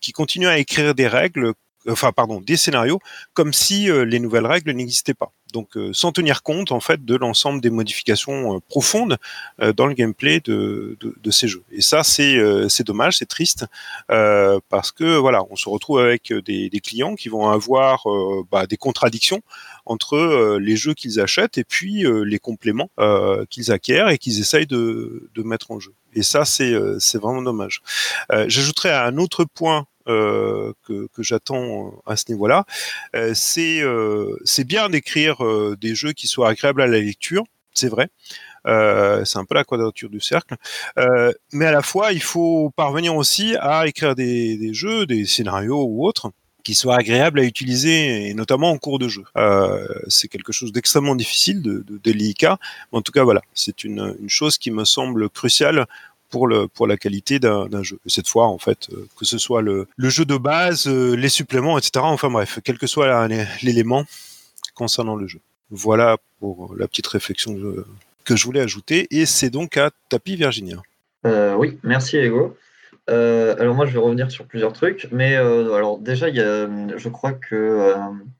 qui 0.00 0.12
continuent 0.12 0.46
à 0.46 0.58
écrire 0.58 0.94
des 0.94 1.08
règles 1.08 1.52
enfin 1.88 2.12
pardon, 2.12 2.40
des 2.40 2.56
scénarios 2.56 3.00
comme 3.34 3.52
si 3.52 3.90
euh, 3.90 4.04
les 4.04 4.20
nouvelles 4.20 4.46
règles 4.46 4.70
n'existaient 4.72 5.14
pas. 5.14 5.32
Donc 5.52 5.76
euh, 5.76 5.90
sans 5.92 6.12
tenir 6.12 6.42
compte 6.42 6.72
en 6.72 6.80
fait 6.80 7.04
de 7.04 7.14
l'ensemble 7.14 7.60
des 7.60 7.70
modifications 7.70 8.56
euh, 8.56 8.60
profondes 8.68 9.18
dans 9.76 9.86
le 9.86 9.94
gameplay 9.94 10.40
de, 10.40 10.96
de, 11.00 11.14
de, 11.22 11.30
ces 11.30 11.46
jeux. 11.46 11.62
Et 11.70 11.82
ça 11.82 12.02
c'est 12.02 12.38
c'est 12.68 12.86
dommage, 12.86 13.18
c'est 13.18 13.26
triste 13.26 13.66
parce 14.08 14.92
que 14.92 15.16
voilà, 15.16 15.44
on 15.50 15.56
se 15.56 15.68
retrouve 15.68 16.00
avec 16.00 16.32
des, 16.32 16.70
des 16.70 16.80
clients 16.80 17.14
qui 17.14 17.28
vont 17.28 17.48
avoir 17.48 18.04
bah, 18.50 18.66
des 18.66 18.76
contradictions 18.76 19.42
entre 19.84 20.58
les 20.60 20.76
jeux 20.76 20.94
qu'ils 20.94 21.20
achètent 21.20 21.58
et 21.58 21.64
puis 21.64 22.04
les 22.24 22.38
compléments 22.38 22.90
qu'ils 23.50 23.70
acquièrent 23.72 24.08
et 24.08 24.18
qu'ils 24.18 24.40
essayent 24.40 24.66
de, 24.66 25.28
de 25.34 25.42
mettre 25.42 25.70
en 25.70 25.80
jeu. 25.80 25.92
Et 26.14 26.22
ça 26.22 26.44
c'est 26.44 26.74
c'est 26.98 27.20
vraiment 27.20 27.42
dommage. 27.42 27.82
J'ajouterais 28.30 28.92
un 28.92 29.16
autre 29.18 29.44
point 29.44 29.86
euh, 29.91 29.91
que, 30.06 31.06
que 31.12 31.22
j'attends 31.22 32.02
à 32.06 32.16
ce 32.16 32.24
niveau-là. 32.30 32.64
Euh, 33.14 33.32
c'est 33.34 33.80
euh, 33.82 34.36
bien 34.66 34.88
d'écrire 34.88 35.38
des 35.76 35.94
jeux 35.94 36.12
qui 36.12 36.26
soient 36.26 36.50
agréables 36.50 36.82
à 36.82 36.86
la 36.86 37.00
lecture, 37.00 37.44
c'est 37.74 37.88
vrai. 37.88 38.08
Euh, 38.66 39.24
c'est 39.24 39.38
un 39.38 39.44
peu 39.44 39.54
la 39.54 39.64
quadrature 39.64 40.08
du 40.08 40.20
cercle. 40.20 40.54
Euh, 40.98 41.32
mais 41.52 41.66
à 41.66 41.72
la 41.72 41.82
fois, 41.82 42.12
il 42.12 42.22
faut 42.22 42.70
parvenir 42.76 43.16
aussi 43.16 43.56
à 43.60 43.86
écrire 43.86 44.14
des, 44.14 44.72
jeux, 44.72 45.06
des 45.06 45.26
scénarios 45.26 45.84
ou 45.84 46.06
autres 46.06 46.30
qui 46.62 46.74
soient 46.74 46.96
agréables 46.96 47.40
à 47.40 47.42
utiliser, 47.42 48.28
et 48.28 48.34
notamment 48.34 48.70
en 48.70 48.78
cours 48.78 49.00
de 49.00 49.08
jeu. 49.08 49.24
Euh, 49.36 49.84
c'est 50.06 50.28
quelque 50.28 50.52
chose 50.52 50.70
d'extrêmement 50.70 51.16
difficile, 51.16 51.60
de, 51.60 51.82
de 51.84 51.98
délicat. 51.98 52.58
En 52.92 53.02
tout 53.02 53.10
cas, 53.10 53.24
voilà, 53.24 53.42
c'est 53.52 53.82
une 53.82 54.14
chose 54.28 54.58
qui 54.58 54.70
me 54.70 54.84
semble 54.84 55.28
cruciale 55.28 55.86
pour, 56.32 56.48
le, 56.48 56.66
pour 56.66 56.88
la 56.88 56.96
qualité 56.96 57.38
d'un 57.38 57.82
jeu. 57.84 58.00
Et 58.06 58.10
cette 58.10 58.26
fois, 58.26 58.48
en 58.48 58.58
fait, 58.58 58.88
euh, 58.92 59.06
que 59.16 59.24
ce 59.24 59.38
soit 59.38 59.62
le, 59.62 59.86
le 59.96 60.08
jeu 60.08 60.24
de 60.24 60.36
base, 60.36 60.88
euh, 60.88 61.14
les 61.14 61.28
suppléments, 61.28 61.78
etc. 61.78 61.92
Enfin 62.02 62.30
bref, 62.30 62.58
quel 62.64 62.78
que 62.78 62.88
soit 62.88 63.28
l'élément 63.62 64.04
concernant 64.74 65.14
le 65.14 65.28
jeu. 65.28 65.38
Voilà 65.70 66.16
pour 66.40 66.74
la 66.76 66.88
petite 66.88 67.06
réflexion 67.06 67.54
que, 67.54 67.86
que 68.24 68.34
je 68.34 68.44
voulais 68.44 68.60
ajouter. 68.60 69.06
Et 69.10 69.26
c'est 69.26 69.50
donc 69.50 69.76
à 69.76 69.90
Tapis 70.08 70.34
Virginia. 70.34 70.78
Euh, 71.26 71.54
oui, 71.54 71.78
merci 71.84 72.16
Ego. 72.16 72.56
Euh, 73.10 73.56
alors 73.58 73.74
moi 73.74 73.84
je 73.84 73.92
vais 73.92 73.98
revenir 73.98 74.30
sur 74.30 74.46
plusieurs 74.46 74.72
trucs, 74.72 75.08
mais 75.10 75.34
euh, 75.34 75.74
alors 75.74 75.98
déjà 75.98 76.28
y 76.28 76.40
a, 76.40 76.68
je 76.96 77.08
crois 77.08 77.32
que 77.32 77.56
euh, 77.56 77.96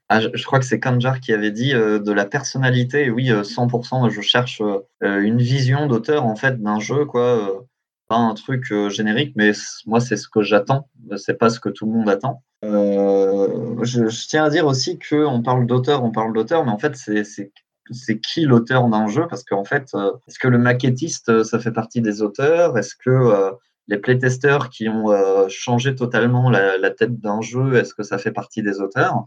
ah, 0.07 0.21
je, 0.21 0.45
crois 0.45 0.59
que 0.59 0.65
c'est 0.65 0.79
Kanjar 0.79 1.19
qui 1.19 1.33
avait 1.33 1.51
dit 1.51 1.73
de 1.73 2.11
la 2.11 2.25
personnalité. 2.25 3.09
Oui, 3.09 3.29
100%. 3.29 4.09
Je 4.09 4.21
cherche 4.21 4.61
une 5.01 5.41
vision 5.41 5.87
d'auteur 5.87 6.25
en 6.25 6.35
fait 6.35 6.61
d'un 6.61 6.79
jeu 6.79 7.05
quoi 7.05 7.65
un 8.09 8.33
truc 8.33 8.71
euh, 8.71 8.89
générique, 8.89 9.33
mais 9.35 9.51
moi, 9.85 9.99
c'est 9.99 10.17
ce 10.17 10.27
que 10.27 10.41
j'attends. 10.41 10.89
C'est 11.17 11.37
pas 11.37 11.49
ce 11.49 11.59
que 11.59 11.69
tout 11.69 11.85
le 11.85 11.91
monde 11.91 12.09
attend. 12.09 12.43
Euh, 12.63 13.83
je, 13.83 14.27
tiens 14.27 14.45
à 14.45 14.49
dire 14.49 14.65
aussi 14.65 14.99
qu'on 14.99 15.41
parle 15.41 15.65
d'auteur, 15.65 16.03
on 16.03 16.11
parle 16.11 16.33
d'auteur, 16.33 16.65
mais 16.65 16.71
en 16.71 16.77
fait, 16.77 16.95
c'est 16.95 18.19
qui 18.19 18.41
l'auteur 18.41 18.87
d'un 18.87 19.07
jeu? 19.07 19.27
Parce 19.29 19.43
qu'en 19.43 19.65
fait, 19.65 19.89
euh, 19.95 20.11
est-ce 20.27 20.39
que 20.39 20.47
le 20.47 20.57
maquettiste, 20.57 21.43
ça 21.43 21.59
fait 21.59 21.71
partie 21.71 22.01
des 22.01 22.21
auteurs? 22.21 22.77
Est-ce 22.77 22.95
que 22.95 23.51
les 23.89 23.97
playtesters 23.97 24.69
qui 24.69 24.87
ont 24.87 25.09
changé 25.49 25.93
totalement 25.93 26.49
la, 26.49 26.91
tête 26.91 27.19
d'un 27.19 27.41
jeu, 27.41 27.75
est-ce 27.75 27.93
que 27.93 28.03
ça 28.03 28.17
fait 28.17 28.31
partie 28.31 28.63
des 28.63 28.79
auteurs? 28.79 29.25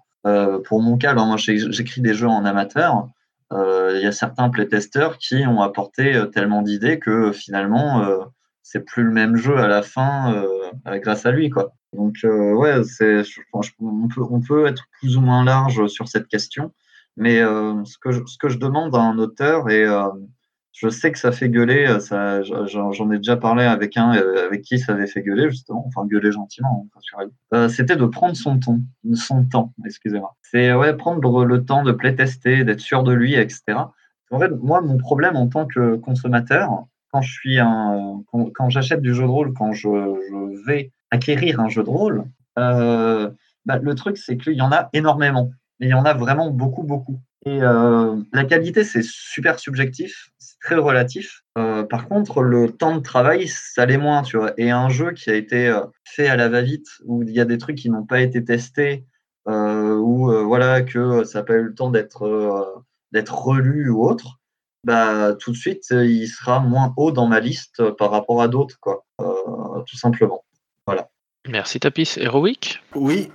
Pour 0.65 0.81
mon 0.81 0.97
cas, 0.97 1.11
alors 1.11 1.27
moi 1.27 1.37
j'écris 1.37 2.01
des 2.01 2.15
jeux 2.15 2.27
en 2.27 2.45
amateur. 2.47 3.07
Il 3.53 4.01
y 4.03 4.07
a 4.07 4.13
certains 4.13 4.49
playtesters 4.49 5.19
qui 5.19 5.47
ont 5.47 5.61
apporté 5.61 6.19
tellement 6.33 6.63
d'idées 6.63 6.99
que 6.99 7.33
finalement 7.33 8.27
c'est 8.67 8.85
plus 8.85 9.05
le 9.05 9.13
même 9.13 9.37
jeu 9.37 9.57
à 9.59 9.69
la 9.69 9.83
fin 9.83 10.35
euh, 10.35 10.99
grâce 10.99 11.25
à 11.25 11.31
lui 11.31 11.51
quoi. 11.51 11.73
Donc 11.93 12.17
euh, 12.25 12.53
ouais, 12.53 12.83
c'est 12.83 13.23
on 13.53 14.41
peut 14.41 14.67
être 14.67 14.85
plus 14.99 15.17
ou 15.17 15.21
moins 15.21 15.45
large 15.45 15.87
sur 15.87 16.09
cette 16.09 16.27
question, 16.27 16.73
mais 17.17 17.41
euh, 17.41 17.85
ce 17.85 17.97
que 17.99 18.11
je, 18.11 18.23
ce 18.27 18.37
que 18.39 18.49
je 18.49 18.59
demande 18.59 18.95
à 18.97 19.01
un 19.01 19.19
auteur 19.19 19.71
et 19.71 19.87
je 20.73 20.89
sais 20.89 21.13
que 21.13 21.19
ça 21.19 21.31
fait 21.31 21.49
gueuler, 21.49 22.01
ça, 22.01 22.43
j'en 22.43 23.11
ai 23.13 23.19
déjà 23.19 23.37
parlé 23.37 23.63
avec 23.63 23.97
un 23.97 24.11
avec 24.11 24.63
qui 24.63 24.81
ça 24.81 24.93
avait 24.93 25.07
fait 25.07 25.23
gueuler 25.23 25.49
justement, 25.49 25.85
enfin 25.87 26.05
gueuler 26.05 26.33
gentiment, 26.33 26.89
hein, 27.53 27.69
c'était 27.69 27.97
de 27.97 28.05
prendre 28.05 28.35
son 28.37 28.59
temps, 28.59 28.81
son 29.15 29.45
temps, 29.45 29.73
excusez-moi. 29.87 30.35
C'est 30.43 30.75
ouais 30.75 30.95
prendre 30.95 31.45
le 31.45 31.65
temps 31.65 31.85
de 31.85 31.93
playtester, 31.93 32.65
d'être 32.65 32.81
sûr 32.81 33.05
de 33.05 33.13
lui, 33.13 33.35
etc. 33.37 33.79
En 34.33 34.41
fait, 34.41 34.51
moi, 34.61 34.81
mon 34.81 34.99
problème 34.99 35.37
en 35.37 35.47
tant 35.47 35.67
que 35.67 35.95
consommateur, 35.95 36.87
quand 37.17 37.23
je 37.23 37.33
suis 37.33 37.59
un, 37.59 38.23
quand, 38.31 38.69
j'achète 38.69 39.01
du 39.01 39.15
jeu 39.15 39.23
de 39.23 39.29
rôle, 39.29 39.55
quand 39.55 39.73
je, 39.73 39.89
vais 40.67 40.93
acquérir 41.11 41.61
un 41.61 41.71
jeu 41.71 41.83
de 41.83 41.89
rôle, 41.89 42.25
euh, 42.59 43.31
bah, 43.65 43.79
le 43.79 43.95
truc 43.95 44.19
c'est 44.19 44.37
qu'il 44.37 44.53
y 44.53 44.61
en 44.61 44.71
a 44.71 44.91
énormément. 44.93 45.51
il 45.81 45.89
y 45.89 45.95
en 45.95 46.05
a 46.05 46.13
vraiment 46.13 46.51
beaucoup, 46.51 46.83
beaucoup. 46.83 47.19
Et 47.47 47.63
euh, 47.63 48.17
la 48.35 48.45
qualité, 48.45 48.85
c'est 48.85 49.03
super 49.03 49.59
subjectif, 49.59 50.31
c'est 50.37 50.59
très 50.61 50.75
relatif. 50.75 51.43
Euh, 51.57 51.85
par 51.85 52.07
contre, 52.07 52.43
le 52.43 52.71
temps 52.71 52.97
de 52.97 53.01
travail, 53.01 53.49
ça 53.49 53.87
l'est 53.87 53.97
moins, 53.97 54.21
tu 54.21 54.37
vois. 54.37 54.53
Et 54.59 54.71
un 54.71 54.91
jeu 54.91 55.13
qui 55.13 55.31
a 55.31 55.35
été 55.35 55.75
fait 56.05 56.29
à 56.29 56.37
la 56.37 56.51
va-vite, 56.51 56.89
où 57.07 57.23
il 57.23 57.31
y 57.31 57.41
a 57.41 57.47
des 57.47 57.57
trucs 57.57 57.79
qui 57.79 57.89
n'ont 57.89 58.05
pas 58.05 58.21
été 58.21 58.45
testés, 58.45 59.07
ou 59.47 60.31
voilà 60.45 60.83
que 60.83 61.25
ça 61.25 61.39
n'a 61.39 61.45
pas 61.45 61.55
eu 61.55 61.63
le 61.63 61.75
temps 61.75 61.91
d'être 61.91 62.85
d'être 63.13 63.39
relu 63.39 63.89
ou 63.89 64.05
autre, 64.05 64.41
bah, 64.87 65.35
tout 65.35 65.51
de 65.51 65.57
suite, 65.57 65.87
il 65.91 66.29
sera 66.29 66.61
moins 66.61 66.95
haut 66.97 67.11
dans 67.11 67.27
ma 67.27 67.41
liste 67.41 67.91
par 67.99 68.13
rapport 68.13 68.41
à 68.41 68.47
d'autres, 68.47 68.77
quoi. 68.81 69.05
Euh, 69.21 69.83
tout 69.85 69.97
simplement. 69.97 70.45
Voilà. 70.87 71.09
Merci 71.49 71.81
Tapis. 71.81 72.15
Heroic 72.19 72.81
Oui. 72.95 73.31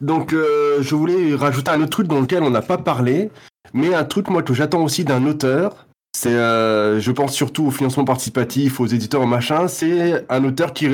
Donc, 0.00 0.32
euh, 0.32 0.80
je 0.80 0.94
voulais 0.94 1.34
rajouter 1.34 1.72
un 1.72 1.80
autre 1.80 1.90
truc 1.90 2.06
dans 2.06 2.20
lequel 2.20 2.44
on 2.44 2.50
n'a 2.50 2.62
pas 2.62 2.78
parlé, 2.78 3.30
mais 3.72 3.92
un 3.92 4.04
truc, 4.04 4.28
moi, 4.30 4.44
que 4.44 4.54
j'attends 4.54 4.84
aussi 4.84 5.02
d'un 5.04 5.26
auteur. 5.26 5.88
C'est, 6.16 6.36
euh, 6.36 7.00
je 7.00 7.10
pense 7.10 7.34
surtout 7.34 7.66
au 7.66 7.70
financement 7.72 8.04
participatif, 8.04 8.78
aux 8.78 8.86
éditeurs, 8.86 9.26
machin. 9.26 9.66
C'est 9.66 10.24
un 10.28 10.44
auteur 10.44 10.72
qui, 10.72 10.86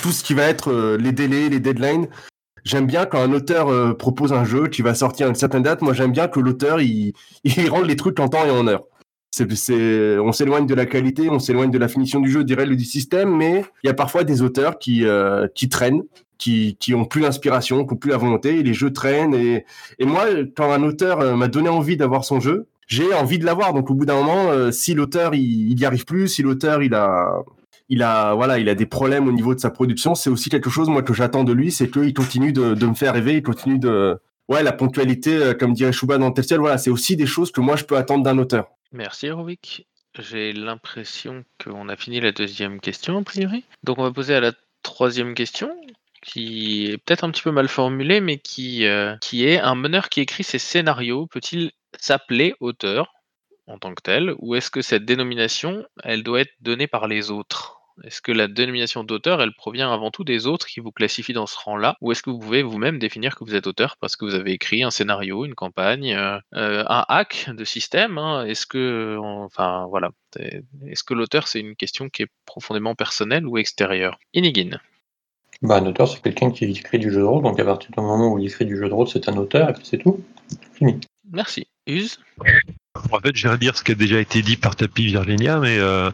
tout 0.00 0.10
ce 0.10 0.24
qui 0.24 0.32
va 0.32 0.44
être 0.44 0.96
les 0.96 1.12
délais, 1.12 1.50
les 1.50 1.60
deadlines. 1.60 2.08
J'aime 2.64 2.86
bien 2.86 3.04
quand 3.04 3.20
un 3.20 3.32
auteur 3.32 3.96
propose 3.98 4.32
un 4.32 4.44
jeu 4.44 4.68
qui 4.68 4.80
va 4.80 4.94
sortir 4.94 5.26
à 5.26 5.28
une 5.28 5.34
certaine 5.34 5.62
date. 5.62 5.82
Moi, 5.82 5.92
j'aime 5.92 6.12
bien 6.12 6.28
que 6.28 6.40
l'auteur 6.40 6.80
il, 6.80 7.12
il 7.44 7.68
rende 7.68 7.86
les 7.86 7.96
trucs 7.96 8.20
en 8.20 8.28
temps 8.28 8.46
et 8.46 8.50
en 8.50 8.66
heure 8.66 8.84
c'est, 9.30 10.18
on 10.18 10.32
s'éloigne 10.32 10.66
de 10.66 10.74
la 10.74 10.86
qualité, 10.86 11.30
on 11.30 11.38
s'éloigne 11.38 11.70
de 11.70 11.78
la 11.78 11.88
finition 11.88 12.20
du 12.20 12.30
jeu, 12.30 12.44
dirais 12.44 12.66
le 12.66 12.76
du 12.76 12.84
système, 12.84 13.36
mais 13.36 13.64
il 13.84 13.86
y 13.86 13.90
a 13.90 13.94
parfois 13.94 14.24
des 14.24 14.42
auteurs 14.42 14.78
qui, 14.78 15.06
euh, 15.06 15.46
qui 15.54 15.68
traînent, 15.68 16.02
qui, 16.36 16.76
qui 16.80 16.94
ont 16.94 17.04
plus 17.04 17.20
l'inspiration, 17.20 17.84
qui 17.84 17.94
ont 17.94 17.96
plus 17.96 18.10
la 18.10 18.16
volonté, 18.16 18.62
les 18.62 18.74
jeux 18.74 18.92
traînent. 18.92 19.34
Et, 19.34 19.64
et 19.98 20.04
moi, 20.04 20.24
quand 20.56 20.72
un 20.72 20.82
auteur 20.82 21.20
euh, 21.20 21.36
m'a 21.36 21.48
donné 21.48 21.68
envie 21.68 21.96
d'avoir 21.96 22.24
son 22.24 22.40
jeu, 22.40 22.66
j'ai 22.88 23.14
envie 23.14 23.38
de 23.38 23.44
l'avoir. 23.44 23.72
Donc 23.72 23.88
au 23.90 23.94
bout 23.94 24.04
d'un 24.04 24.16
moment, 24.16 24.50
euh, 24.50 24.72
si 24.72 24.94
l'auteur 24.94 25.34
il, 25.34 25.70
il 25.70 25.78
y 25.78 25.84
arrive 25.84 26.04
plus, 26.04 26.26
si 26.26 26.42
l'auteur 26.42 26.82
il 26.82 26.94
a 26.94 27.42
il 27.88 28.02
a 28.02 28.34
voilà, 28.34 28.58
il 28.58 28.68
a 28.68 28.74
des 28.74 28.86
problèmes 28.86 29.28
au 29.28 29.32
niveau 29.32 29.54
de 29.54 29.60
sa 29.60 29.70
production, 29.70 30.14
c'est 30.14 30.30
aussi 30.30 30.48
quelque 30.48 30.70
chose 30.70 30.88
moi 30.88 31.02
que 31.02 31.14
j'attends 31.14 31.44
de 31.44 31.52
lui, 31.52 31.70
c'est 31.70 31.88
qu'il 31.88 32.14
continue 32.14 32.52
de, 32.52 32.74
de 32.74 32.86
me 32.86 32.94
faire 32.94 33.14
rêver, 33.14 33.36
il 33.36 33.42
continue 33.42 33.78
de 33.78 34.16
ouais 34.48 34.62
la 34.62 34.72
ponctualité, 34.72 35.52
comme 35.58 35.72
dirait 35.72 35.92
Chouba 35.92 36.18
dans 36.18 36.30
tel 36.32 36.58
voilà, 36.58 36.78
c'est 36.78 36.90
aussi 36.90 37.16
des 37.16 37.26
choses 37.26 37.50
que 37.52 37.60
moi 37.60 37.76
je 37.76 37.84
peux 37.84 37.96
attendre 37.96 38.24
d'un 38.24 38.38
auteur. 38.38 38.66
Merci 38.92 39.26
Heroic. 39.26 39.86
J'ai 40.18 40.52
l'impression 40.52 41.44
qu'on 41.62 41.88
a 41.88 41.96
fini 41.96 42.20
la 42.20 42.32
deuxième 42.32 42.80
question 42.80 43.18
a 43.18 43.22
priori. 43.22 43.64
Donc 43.84 43.98
on 43.98 44.02
va 44.02 44.12
poser 44.12 44.34
à 44.34 44.40
la 44.40 44.52
troisième 44.82 45.34
question. 45.34 45.70
qui 46.22 46.86
est 46.90 46.98
peut-être 46.98 47.24
un 47.24 47.30
petit 47.30 47.42
peu 47.42 47.50
mal 47.50 47.68
formulée, 47.68 48.20
mais 48.20 48.38
qui, 48.38 48.84
euh, 48.86 49.16
qui 49.18 49.46
est 49.46 49.58
un 49.58 49.74
meneur 49.74 50.08
qui 50.10 50.20
écrit 50.20 50.44
ses 50.44 50.58
scénarios 50.58 51.26
peut-il 51.26 51.72
s'appeler 51.98 52.54
auteur 52.60 53.14
en 53.66 53.78
tant 53.78 53.94
que 53.94 54.02
tel, 54.02 54.34
ou 54.38 54.54
est-ce 54.54 54.70
que 54.70 54.82
cette 54.82 55.04
dénomination, 55.04 55.86
elle 56.02 56.22
doit 56.24 56.40
être 56.40 56.52
donnée 56.60 56.88
par 56.88 57.06
les 57.06 57.30
autres? 57.30 57.79
Est-ce 58.04 58.22
que 58.22 58.32
la 58.32 58.48
dénomination 58.48 59.04
d'auteur, 59.04 59.42
elle 59.42 59.52
provient 59.52 59.92
avant 59.92 60.10
tout 60.10 60.24
des 60.24 60.46
autres 60.46 60.66
qui 60.66 60.80
vous 60.80 60.92
classifient 60.92 61.32
dans 61.32 61.46
ce 61.46 61.58
rang-là, 61.58 61.96
ou 62.00 62.12
est-ce 62.12 62.22
que 62.22 62.30
vous 62.30 62.38
pouvez 62.38 62.62
vous-même 62.62 62.98
définir 62.98 63.36
que 63.36 63.44
vous 63.44 63.54
êtes 63.54 63.66
auteur 63.66 63.96
parce 64.00 64.16
que 64.16 64.24
vous 64.24 64.34
avez 64.34 64.52
écrit 64.52 64.82
un 64.82 64.90
scénario, 64.90 65.44
une 65.44 65.54
campagne, 65.54 66.14
euh, 66.14 66.38
euh, 66.54 66.84
un 66.88 67.04
hack 67.08 67.50
de 67.54 67.64
système 67.64 68.18
hein? 68.18 68.44
Est-ce 68.46 68.66
que, 68.66 69.16
enfin 69.20 69.86
voilà, 69.90 70.10
est- 70.38 70.62
est-ce 70.86 71.04
que 71.04 71.14
l'auteur 71.14 71.46
c'est 71.48 71.60
une 71.60 71.76
question 71.76 72.08
qui 72.08 72.22
est 72.22 72.28
profondément 72.46 72.94
personnelle 72.94 73.46
ou 73.46 73.58
extérieure? 73.58 74.18
Inigine. 74.34 74.80
Bah, 75.62 75.76
un 75.76 75.86
auteur, 75.86 76.08
c'est 76.08 76.22
quelqu'un 76.22 76.50
qui 76.50 76.64
écrit 76.64 76.98
du 76.98 77.10
jeu 77.12 77.20
de 77.20 77.24
rôle, 77.24 77.42
donc 77.42 77.60
à 77.60 77.64
partir 77.64 77.90
du 77.90 78.00
moment 78.00 78.32
où 78.32 78.38
il 78.38 78.46
écrit 78.46 78.64
du 78.64 78.78
jeu 78.78 78.88
de 78.88 78.94
rôle, 78.94 79.08
c'est 79.08 79.28
un 79.28 79.36
auteur, 79.36 79.68
et 79.68 79.72
puis 79.74 79.84
c'est 79.84 79.98
tout. 79.98 80.24
Fini. 80.72 80.98
Merci. 81.30 81.66
Use 81.86 82.18
En 83.10 83.18
fait, 83.20 83.36
je 83.36 83.42
viens 83.42 83.52
de 83.52 83.60
dire 83.60 83.76
ce 83.76 83.82
qui 83.82 83.92
a 83.92 83.94
déjà 83.94 84.20
été 84.20 84.42
dit 84.42 84.56
par 84.56 84.76
Tapi 84.76 85.06
Virginia, 85.06 85.58
mais 85.58 85.78
euh, 85.78 86.10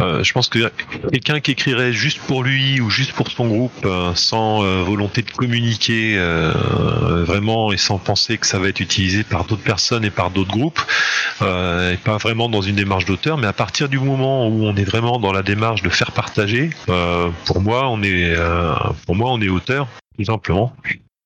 euh, 0.00 0.22
je 0.22 0.32
pense 0.32 0.48
que 0.48 0.70
quelqu'un 1.10 1.40
qui 1.40 1.52
écrirait 1.52 1.92
juste 1.92 2.20
pour 2.20 2.42
lui 2.42 2.80
ou 2.80 2.90
juste 2.90 3.12
pour 3.12 3.30
son 3.30 3.46
groupe, 3.48 3.72
euh, 3.84 4.14
sans 4.14 4.62
euh, 4.64 4.82
volonté 4.82 5.22
de 5.22 5.30
communiquer 5.30 6.16
euh, 6.18 6.52
vraiment 7.24 7.72
et 7.72 7.76
sans 7.76 7.98
penser 7.98 8.38
que 8.38 8.46
ça 8.46 8.58
va 8.58 8.68
être 8.68 8.80
utilisé 8.80 9.24
par 9.24 9.44
d'autres 9.44 9.62
personnes 9.62 10.04
et 10.04 10.10
par 10.10 10.30
d'autres 10.30 10.50
groupes, 10.50 10.80
euh, 11.42 11.92
et 11.92 11.96
pas 11.96 12.16
vraiment 12.18 12.48
dans 12.48 12.62
une 12.62 12.76
démarche 12.76 13.04
d'auteur, 13.04 13.38
mais 13.38 13.46
à 13.46 13.52
partir 13.52 13.88
du 13.88 13.98
moment 13.98 14.48
où 14.48 14.64
on 14.64 14.76
est 14.76 14.84
vraiment 14.84 15.18
dans 15.18 15.32
la 15.32 15.42
démarche 15.42 15.82
de 15.82 15.90
faire 15.90 16.12
partager, 16.12 16.70
euh, 16.88 17.30
pour 17.44 17.60
moi, 17.60 17.88
on 17.88 18.02
est, 18.02 18.34
euh, 18.36 18.74
pour 19.06 19.14
moi, 19.14 19.30
on 19.32 19.40
est 19.40 19.48
auteur, 19.48 19.88
tout 20.18 20.24
simplement. 20.24 20.74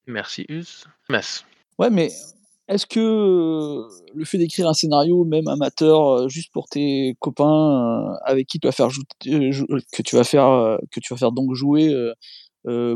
Merci 0.06 0.46
Use. 0.48 0.84
Mess. 1.08 1.44
Ouais, 1.78 1.90
mais 1.90 2.10
est-ce 2.70 2.86
que 2.86 3.00
euh, 3.00 3.88
le 4.14 4.24
fait 4.24 4.38
d'écrire 4.38 4.68
un 4.68 4.74
scénario, 4.74 5.24
même 5.24 5.48
amateur, 5.48 6.08
euh, 6.08 6.28
juste 6.28 6.52
pour 6.52 6.68
tes 6.68 7.16
copains 7.18 8.12
euh, 8.12 8.14
avec 8.24 8.46
qui 8.46 8.60
tu 8.60 8.68
vas 8.68 8.72
faire 8.72 8.88
que 8.88 10.02
tu 10.02 10.16
vas 10.16 10.24
faire 10.24 11.32
donc 11.32 11.52
jouer 11.54 11.92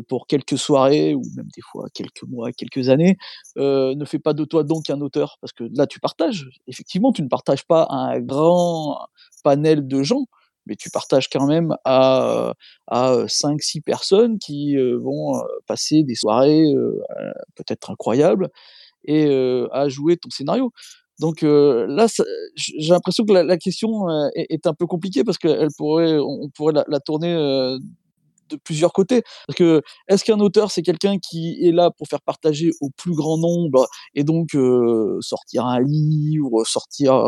pour 0.08 0.26
quelques 0.28 0.58
soirées 0.58 1.14
ou 1.14 1.22
même 1.36 1.48
des 1.54 1.62
fois 1.62 1.86
quelques 1.92 2.22
mois, 2.22 2.52
quelques 2.52 2.88
années, 2.88 3.16
ne 3.56 4.04
fait 4.04 4.20
pas 4.20 4.32
de 4.32 4.44
toi 4.44 4.62
donc 4.62 4.90
un 4.90 5.00
auteur? 5.00 5.38
Parce 5.40 5.52
que 5.52 5.64
là 5.74 5.86
tu 5.86 5.98
partages. 5.98 6.48
Effectivement, 6.68 7.12
tu 7.12 7.22
ne 7.22 7.28
partages 7.28 7.64
pas 7.66 7.88
un 7.90 8.20
grand 8.20 8.98
panel 9.42 9.88
de 9.88 10.02
gens, 10.04 10.26
mais 10.66 10.76
tu 10.76 10.88
partages 10.90 11.28
quand 11.28 11.46
même 11.46 11.74
à 11.84 12.54
à 12.86 13.26
5-6 13.26 13.80
personnes 13.82 14.38
qui 14.38 14.76
vont 14.76 15.42
passer 15.66 16.04
des 16.04 16.14
soirées 16.14 16.64
peut-être 17.56 17.90
incroyables 17.90 18.50
et 19.04 19.28
à 19.72 19.88
jouer 19.88 20.16
ton 20.16 20.30
scénario. 20.30 20.72
Donc 21.20 21.42
là, 21.42 22.06
j'ai 22.56 22.88
l'impression 22.88 23.24
que 23.24 23.32
la, 23.32 23.56
question 23.56 24.08
est, 24.34 24.66
un 24.66 24.74
peu 24.74 24.86
compliquée 24.86 25.24
parce 25.24 25.38
qu'elle 25.38 25.68
pourrait, 25.76 26.18
on 26.18 26.48
pourrait 26.50 26.74
la, 26.86 27.00
tourner 27.00 27.34
de 28.50 28.56
plusieurs 28.56 28.92
côtés. 28.92 29.22
Parce 29.46 29.56
que 29.56 29.82
est-ce 30.08 30.24
qu'un 30.24 30.40
auteur, 30.40 30.70
c'est 30.70 30.82
quelqu'un 30.82 31.18
qui 31.18 31.58
est 31.62 31.72
là 31.72 31.90
pour 31.90 32.08
faire 32.08 32.20
partager 32.20 32.70
au 32.80 32.90
plus 32.90 33.14
grand 33.14 33.38
nombre 33.38 33.86
et 34.14 34.24
donc 34.24 34.56
sortir 35.20 35.66
un 35.66 35.80
livre, 35.80 36.64
sortir, 36.64 37.22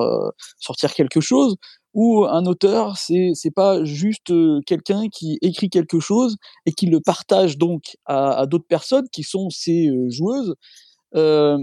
sortir 0.58 0.94
quelque 0.94 1.20
chose? 1.20 1.56
Ou 1.94 2.26
un 2.26 2.44
auteur, 2.44 2.98
c'est 2.98 3.30
c'est 3.34 3.50
pas 3.50 3.82
juste 3.84 4.30
quelqu'un 4.66 5.08
qui 5.08 5.38
écrit 5.40 5.70
quelque 5.70 5.98
chose 5.98 6.36
et 6.66 6.72
qui 6.72 6.86
le 6.86 7.00
partage 7.00 7.56
donc 7.56 7.96
à, 8.04 8.44
d'autres 8.46 8.66
personnes 8.68 9.06
qui 9.10 9.22
sont 9.22 9.48
ses 9.48 9.90
joueuses? 10.10 10.54
Euh, 11.16 11.58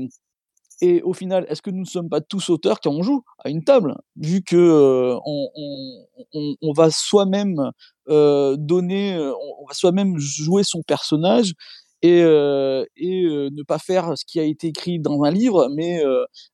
et 0.81 1.01
au 1.03 1.13
final, 1.13 1.45
est-ce 1.47 1.61
que 1.61 1.69
nous 1.69 1.81
ne 1.81 1.85
sommes 1.85 2.09
pas 2.09 2.19
tous 2.19 2.49
auteurs 2.49 2.79
quand 2.81 2.91
on 2.91 3.03
joue 3.03 3.23
à 3.43 3.49
une 3.49 3.63
table, 3.63 3.95
vu 4.17 4.41
que 4.41 4.57
euh, 4.57 5.17
on, 5.23 6.73
va 6.73 6.91
soi-même 6.91 7.71
euh, 8.09 8.57
donner, 8.57 9.17
on 9.17 9.65
va 9.65 9.73
soi-même 9.73 10.17
jouer 10.17 10.63
son 10.63 10.81
personnage 10.81 11.53
et, 12.01 12.21
ne 12.21 13.63
pas 13.63 13.79
faire 13.79 14.17
ce 14.17 14.25
qui 14.25 14.41
a 14.41 14.43
été 14.43 14.67
écrit 14.67 14.99
dans 14.99 15.23
un 15.23 15.31
livre, 15.31 15.69
mais, 15.73 16.01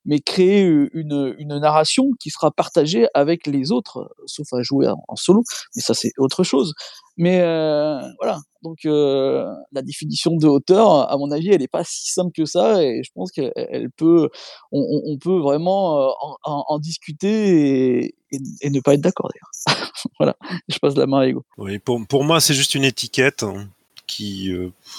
mais 0.05 0.19
créer 0.19 0.61
une, 0.61 1.33
une 1.39 1.57
narration 1.57 2.11
qui 2.19 2.29
sera 2.29 2.51
partagée 2.51 3.07
avec 3.15 3.47
les 3.47 3.71
autres, 3.71 4.13
sauf 4.27 4.53
à 4.53 4.61
jouer 4.61 4.89
en 5.07 5.15
solo, 5.15 5.43
mais 5.75 5.81
ça 5.81 5.95
c'est 5.95 6.11
autre 6.19 6.43
chose. 6.43 6.75
Mais 7.19 7.41
euh, 7.41 7.99
voilà, 8.17 8.39
donc 8.63 8.85
euh, 8.85 9.45
la 9.73 9.81
définition 9.81 10.37
de 10.37 10.47
auteur, 10.47 11.11
à 11.11 11.17
mon 11.17 11.31
avis, 11.31 11.49
elle 11.49 11.59
n'est 11.59 11.67
pas 11.67 11.83
si 11.83 12.13
simple 12.13 12.31
que 12.33 12.45
ça, 12.45 12.81
et 12.81 13.01
je 13.03 13.11
pense 13.13 13.33
qu'elle 13.33 13.51
elle 13.55 13.91
peut, 13.91 14.29
on, 14.71 15.17
peut 15.17 15.37
vraiment 15.37 15.99
euh, 15.99 16.11
en, 16.45 16.79
discuter 16.79 18.15
et, 18.31 18.69
ne 18.69 18.79
pas 18.79 18.93
être 18.93 19.01
d'accord 19.01 19.29
voilà, 20.17 20.37
je 20.69 20.79
passe 20.79 20.95
la 20.95 21.07
main 21.07 21.19
à 21.19 21.27
Ego. 21.27 21.43
Oui, 21.57 21.77
pour, 21.77 22.23
moi, 22.23 22.39
c'est 22.39 22.53
juste 22.53 22.73
une 22.73 22.85
étiquette 22.85 23.43
hein, 23.43 23.67
qui, 24.07 24.53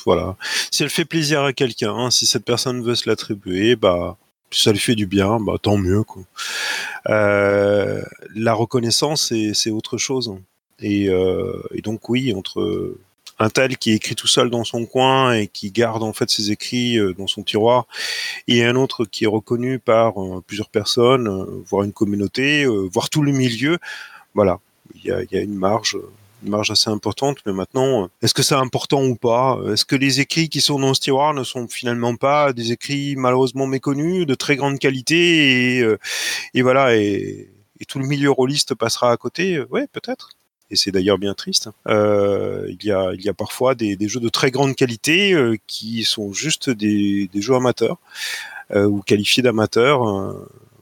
voilà. 0.05 0.37
Si 0.71 0.83
elle 0.83 0.91
fait 0.91 1.07
plaisir 1.07 1.43
à 1.43 1.55
quelqu'un, 1.55 1.95
hein, 1.95 2.11
si 2.11 2.27
cette 2.27 2.45
personne 2.45 2.83
veut 2.83 2.97
se 2.97 3.09
l'attribuer, 3.09 3.77
bah, 3.77 4.19
ça 4.51 4.73
lui 4.73 4.79
fait 4.79 4.95
du 4.95 5.07
bien, 5.07 5.41
bah, 5.41 5.55
tant 5.61 5.79
mieux. 5.79 6.03
Quoi. 6.03 6.25
La 7.07 8.53
reconnaissance, 8.53 9.29
c'est 9.29 9.55
c'est 9.55 9.71
autre 9.71 9.97
chose. 9.97 10.35
Et, 10.83 11.09
euh, 11.09 11.63
et 11.75 11.83
donc, 11.83 12.09
oui, 12.09 12.33
entre 12.35 12.97
un 13.39 13.49
tel 13.49 13.79
qui 13.79 13.93
écrit 13.93 14.15
tout 14.15 14.27
seul 14.27 14.51
dans 14.51 14.65
son 14.65 14.85
coin 14.85 15.33
et 15.33 15.47
qui 15.47 15.71
garde 15.71 16.03
en 16.03 16.13
fait 16.13 16.31
ses 16.31 16.51
écrits 16.51 16.99
euh, 16.99 17.15
dans 17.15 17.27
son 17.27 17.43
tiroir, 17.43 17.87
et 18.49 18.65
un 18.65 18.77
autre 18.77 19.05
qui 19.07 19.25
est 19.25 19.29
reconnu 19.29 19.79
par 19.79 20.23
euh, 20.23 20.43
plusieurs 20.47 20.69
personnes, 20.69 21.63
voire 21.67 21.85
une 21.85 21.93
communauté, 21.93 22.67
voire 22.67 23.09
tout 23.09 23.23
le 23.23 23.33
milieu, 23.33 23.79
voilà, 24.35 24.61
il 24.95 25.05
y 25.05 25.37
a, 25.37 25.41
une 25.41 25.55
marge 25.55 25.99
une 26.43 26.51
marge 26.51 26.71
assez 26.71 26.89
importante, 26.89 27.37
mais 27.45 27.53
maintenant, 27.53 28.09
est-ce 28.23 28.33
que 28.33 28.43
c'est 28.43 28.55
important 28.55 29.05
ou 29.05 29.15
pas? 29.15 29.59
Est-ce 29.71 29.85
que 29.85 29.95
les 29.95 30.21
écrits 30.21 30.49
qui 30.49 30.63
sont 30.63 30.79
dans 30.79 30.95
ce 30.95 31.01
tiroir 31.01 31.35
ne 31.35 31.45
sont 31.45 31.69
finalement 31.69 32.17
pas 32.17 32.55
des 32.55 32.73
écrits 32.73 33.15
malheureusement 33.15 33.67
méconnus, 33.67 34.25
de 34.25 34.35
très 34.35 34.57
grande 34.57 34.79
qualité, 34.79 35.81
et, 36.55 36.63
voilà, 36.63 36.97
et, 36.97 37.51
tout 37.89 37.99
le 37.99 38.07
milieu 38.07 38.31
rôliste 38.31 38.75
passera 38.75 39.13
à 39.13 39.19
côté? 39.19 39.61
Ouais, 39.71 39.87
peut-être. 39.93 40.31
Et 40.71 40.77
c'est 40.77 40.93
d'ailleurs 40.93 41.19
bien 41.19 41.35
triste. 41.35 41.69
Euh, 41.89 42.67
il, 42.69 42.85
y 42.85 42.93
a, 42.93 43.35
parfois 43.35 43.75
des, 43.75 43.97
jeux 44.09 44.21
de 44.21 44.29
très 44.29 44.51
grande 44.51 44.77
qualité 44.77 45.33
euh, 45.33 45.57
qui 45.67 46.05
sont 46.05 46.33
juste 46.33 46.71
des, 46.71 47.29
jeux 47.35 47.55
amateurs 47.55 47.99
euh, 48.73 48.85
ou 48.85 49.03
qualifiés 49.03 49.43
d'amateurs. 49.43 50.03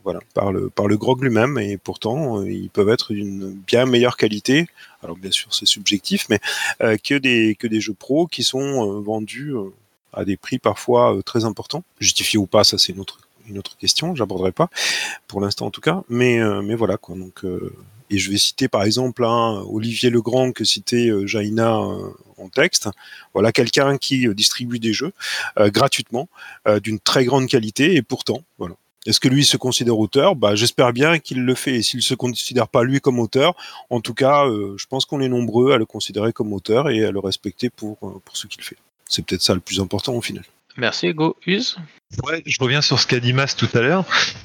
voilà, 0.04 0.20
par 0.34 0.52
le, 0.52 0.68
par 0.68 0.88
grog 0.88 1.22
lui-même, 1.22 1.58
et 1.58 1.78
pourtant, 1.78 2.42
ils 2.42 2.70
peuvent 2.70 2.90
être 2.90 3.12
d'une 3.12 3.50
bien 3.66 3.86
meilleure 3.86 4.16
qualité, 4.16 4.66
alors 5.02 5.16
bien 5.16 5.30
sûr 5.30 5.52
c'est 5.54 5.66
subjectif, 5.66 6.28
mais 6.30 6.40
que, 6.80 7.18
des, 7.18 7.80
jeux 7.80 7.94
pro 7.94 8.26
qui 8.26 8.42
sont 8.42 9.00
vendus 9.00 9.54
à 10.14 10.24
des 10.24 10.38
prix 10.38 10.58
parfois 10.58 11.18
très 11.26 11.44
importants. 11.44 11.84
Justifié 12.00 12.38
ou 12.38 12.46
pas, 12.46 12.64
ça 12.64 12.78
c'est 12.78 12.92
une 12.92 13.00
autre, 13.00 13.20
une 13.48 13.58
autre 13.58 13.76
question, 13.76 14.14
j'aborderai 14.14 14.52
pas, 14.52 14.70
pour 15.26 15.42
l'instant 15.42 15.66
en 15.66 15.70
tout 15.70 15.82
cas, 15.82 16.02
mais, 16.08 16.38
mais 16.62 16.74
voilà 16.74 16.96
quoi. 16.96 17.14
Donc, 17.14 17.44
et 18.10 18.18
je 18.18 18.30
vais 18.30 18.38
citer 18.38 18.68
par 18.68 18.82
exemple 18.84 19.24
un 19.24 19.62
Olivier 19.68 20.10
Legrand 20.10 20.52
que 20.52 20.64
citait 20.64 21.08
euh, 21.08 21.26
Jaina 21.26 21.76
euh, 21.78 22.10
en 22.38 22.48
texte. 22.48 22.88
Voilà 23.34 23.52
quelqu'un 23.52 23.98
qui 23.98 24.26
euh, 24.26 24.34
distribue 24.34 24.78
des 24.78 24.92
jeux 24.92 25.12
euh, 25.58 25.70
gratuitement, 25.70 26.28
euh, 26.66 26.80
d'une 26.80 27.00
très 27.00 27.24
grande 27.24 27.48
qualité, 27.48 27.96
et 27.96 28.02
pourtant, 28.02 28.42
voilà. 28.58 28.74
Est-ce 29.06 29.20
que 29.20 29.28
lui 29.28 29.44
se 29.44 29.56
considère 29.56 29.98
auteur? 29.98 30.34
Bah, 30.36 30.54
J'espère 30.54 30.92
bien 30.92 31.18
qu'il 31.18 31.42
le 31.42 31.54
fait. 31.54 31.76
Et 31.76 31.82
s'il 31.82 31.98
ne 31.98 32.02
se 32.02 32.14
considère 32.14 32.68
pas 32.68 32.82
lui 32.82 33.00
comme 33.00 33.20
auteur, 33.20 33.54
en 33.88 34.00
tout 34.02 34.12
cas, 34.12 34.44
euh, 34.46 34.74
je 34.76 34.86
pense 34.86 35.06
qu'on 35.06 35.20
est 35.22 35.28
nombreux 35.28 35.72
à 35.72 35.78
le 35.78 35.86
considérer 35.86 36.32
comme 36.34 36.52
auteur 36.52 36.90
et 36.90 37.04
à 37.06 37.10
le 37.10 37.18
respecter 37.18 37.70
pour, 37.70 37.96
euh, 38.02 38.20
pour 38.22 38.36
ce 38.36 38.46
qu'il 38.48 38.62
fait. 38.62 38.76
C'est 39.08 39.24
peut-être 39.24 39.40
ça 39.40 39.54
le 39.54 39.60
plus 39.60 39.80
important 39.80 40.12
au 40.12 40.20
final. 40.20 40.44
Merci 40.76 41.06
Ego. 41.06 41.36
Use 41.46 41.76
Ouais, 42.22 42.42
je 42.44 42.58
reviens 42.60 42.82
sur 42.82 42.98
ce 43.00 43.06
qu'a 43.06 43.20
dit 43.20 43.32
Mas 43.32 43.56
tout 43.56 43.68
à 43.72 43.80
l'heure, 43.80 44.04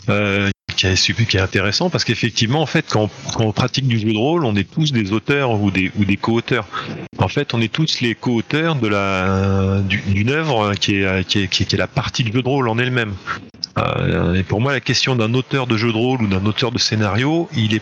euh, 0.10 0.50
qui, 0.74 0.86
est, 0.88 0.96
super- 0.96 1.28
qui 1.28 1.38
est 1.38 1.42
intéressant 1.42 1.90
parce 1.90 2.04
qu'effectivement, 2.04 2.62
en 2.62 2.66
fait, 2.66 2.86
quand, 2.90 3.10
on 3.40 3.52
pratique 3.52 3.88
du 3.88 4.00
jeu 4.00 4.12
de 4.12 4.18
rôle, 4.18 4.46
on 4.46 4.56
est 4.56 4.70
tous 4.70 4.92
des 4.92 5.12
auteurs 5.14 5.52
ou 5.52 5.72
des, 5.72 5.92
ou 5.98 6.06
des 6.06 6.18
co-auteurs. 6.18 6.68
En 7.18 7.28
fait, 7.28 7.54
on 7.54 7.62
est 7.62 7.72
tous 7.72 8.02
les 8.02 8.16
co-auteurs 8.16 8.76
de 8.76 8.88
la 8.88 9.80
du- 9.82 10.02
d'une 10.08 10.30
œuvre 10.30 10.74
qui 10.76 10.96
est, 10.96 11.26
qui, 11.28 11.40
est, 11.44 11.48
qui 11.48 11.64
est- 11.64 11.74
la 11.78 11.88
partie 11.88 12.24
du 12.24 12.32
jeu 12.32 12.42
de 12.42 12.48
rôle 12.48 12.68
en 12.70 12.78
elle-même. 12.78 13.14
Euh, 13.80 14.34
et 14.36 14.44
pour 14.44 14.62
moi, 14.62 14.72
la 14.72 14.80
question 14.82 15.16
d'un 15.16 15.34
auteur 15.34 15.66
de 15.68 15.78
jeu 15.78 15.92
de 15.92 15.98
rôle 15.98 16.22
ou 16.22 16.28
d'un 16.28 16.46
auteur 16.46 16.72
de 16.72 16.78
scénario, 16.78 17.50
il 17.56 17.76
est 17.76 17.82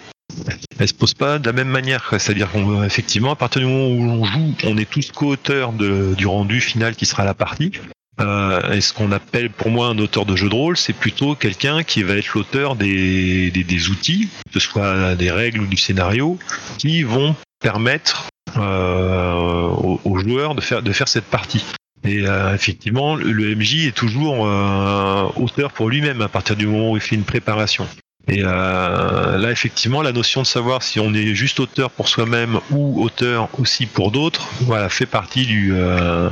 elle 0.80 0.88
se 0.88 0.94
pose 0.94 1.14
pas 1.14 1.40
de 1.40 1.46
la 1.46 1.52
même 1.52 1.68
manière. 1.68 2.08
C'est-à-dire 2.18 2.48
qu'effectivement, 2.54 3.32
à 3.32 3.36
partir 3.36 3.62
du 3.62 3.68
moment 3.68 3.88
où 3.88 4.02
on 4.22 4.24
joue, 4.24 4.54
on 4.64 4.78
est 4.78 4.90
tous 4.90 5.12
co-auteurs 5.12 5.74
du 5.74 6.26
rendu 6.26 6.62
final 6.62 6.96
qui 6.96 7.06
sera 7.06 7.26
la 7.26 7.34
partie. 7.34 7.72
Euh, 8.20 8.74
et 8.74 8.82
ce 8.82 8.94
qu'on 8.94 9.12
appelle 9.12 9.50
pour 9.50 9.70
moi 9.70 9.88
un 9.88 9.98
auteur 9.98 10.26
de 10.26 10.36
jeu 10.36 10.50
de 10.50 10.54
rôle, 10.54 10.78
c'est 10.78 10.94
plutôt 10.94 11.36
quelqu'un 11.36 11.84
qui 11.84 12.04
va 12.04 12.16
être 12.16 12.34
l'auteur 12.36 12.76
des, 12.76 13.50
des, 13.52 13.64
des 13.64 13.90
outils, 13.90 14.28
que 14.54 14.60
ce 14.60 14.60
soit 14.60 15.16
des 15.16 15.32
règles 15.32 15.62
ou 15.62 15.68
du 15.68 15.78
scénario, 15.78 16.38
qui 16.78 17.04
vont 17.04 17.36
permettre 17.62 18.28
euh, 18.58 19.34
aux, 19.34 20.02
aux 20.04 20.18
joueurs 20.20 20.56
de 20.56 20.62
faire, 20.62 20.82
de 20.84 20.92
faire 20.92 21.08
cette 21.08 21.26
partie. 21.26 21.64
Et 22.04 22.28
euh, 22.28 22.56
effectivement, 22.56 23.16
le, 23.16 23.56
MJ 23.56 23.88
est 23.88 23.96
toujours 23.96 24.48
euh, 24.48 25.28
auteur 25.36 25.72
pour 25.72 25.90
lui-même 25.90 26.22
à 26.22 26.28
partir 26.28 26.56
du 26.56 26.66
moment 26.66 26.92
où 26.92 26.98
il 26.98 27.02
fait 27.02 27.16
une 27.16 27.24
préparation. 27.24 27.88
Et 28.28 28.42
euh, 28.44 29.38
là, 29.38 29.52
effectivement, 29.52 30.02
la 30.02 30.12
notion 30.12 30.42
de 30.42 30.48
savoir 30.48 30.84
si 30.84 31.00
on 31.00 31.14
est 31.14 31.34
juste 31.34 31.60
auteur 31.60 31.90
pour 31.92 32.08
soi-même 32.08 32.60
ou 32.70 33.04
auteur 33.04 33.50
aussi 33.60 33.86
pour 33.86 34.12
d'autres, 34.12 34.48
voilà, 34.62 34.90
fait 34.90 35.06
partie 35.06 35.46
du 35.46 35.72
euh, 35.74 36.30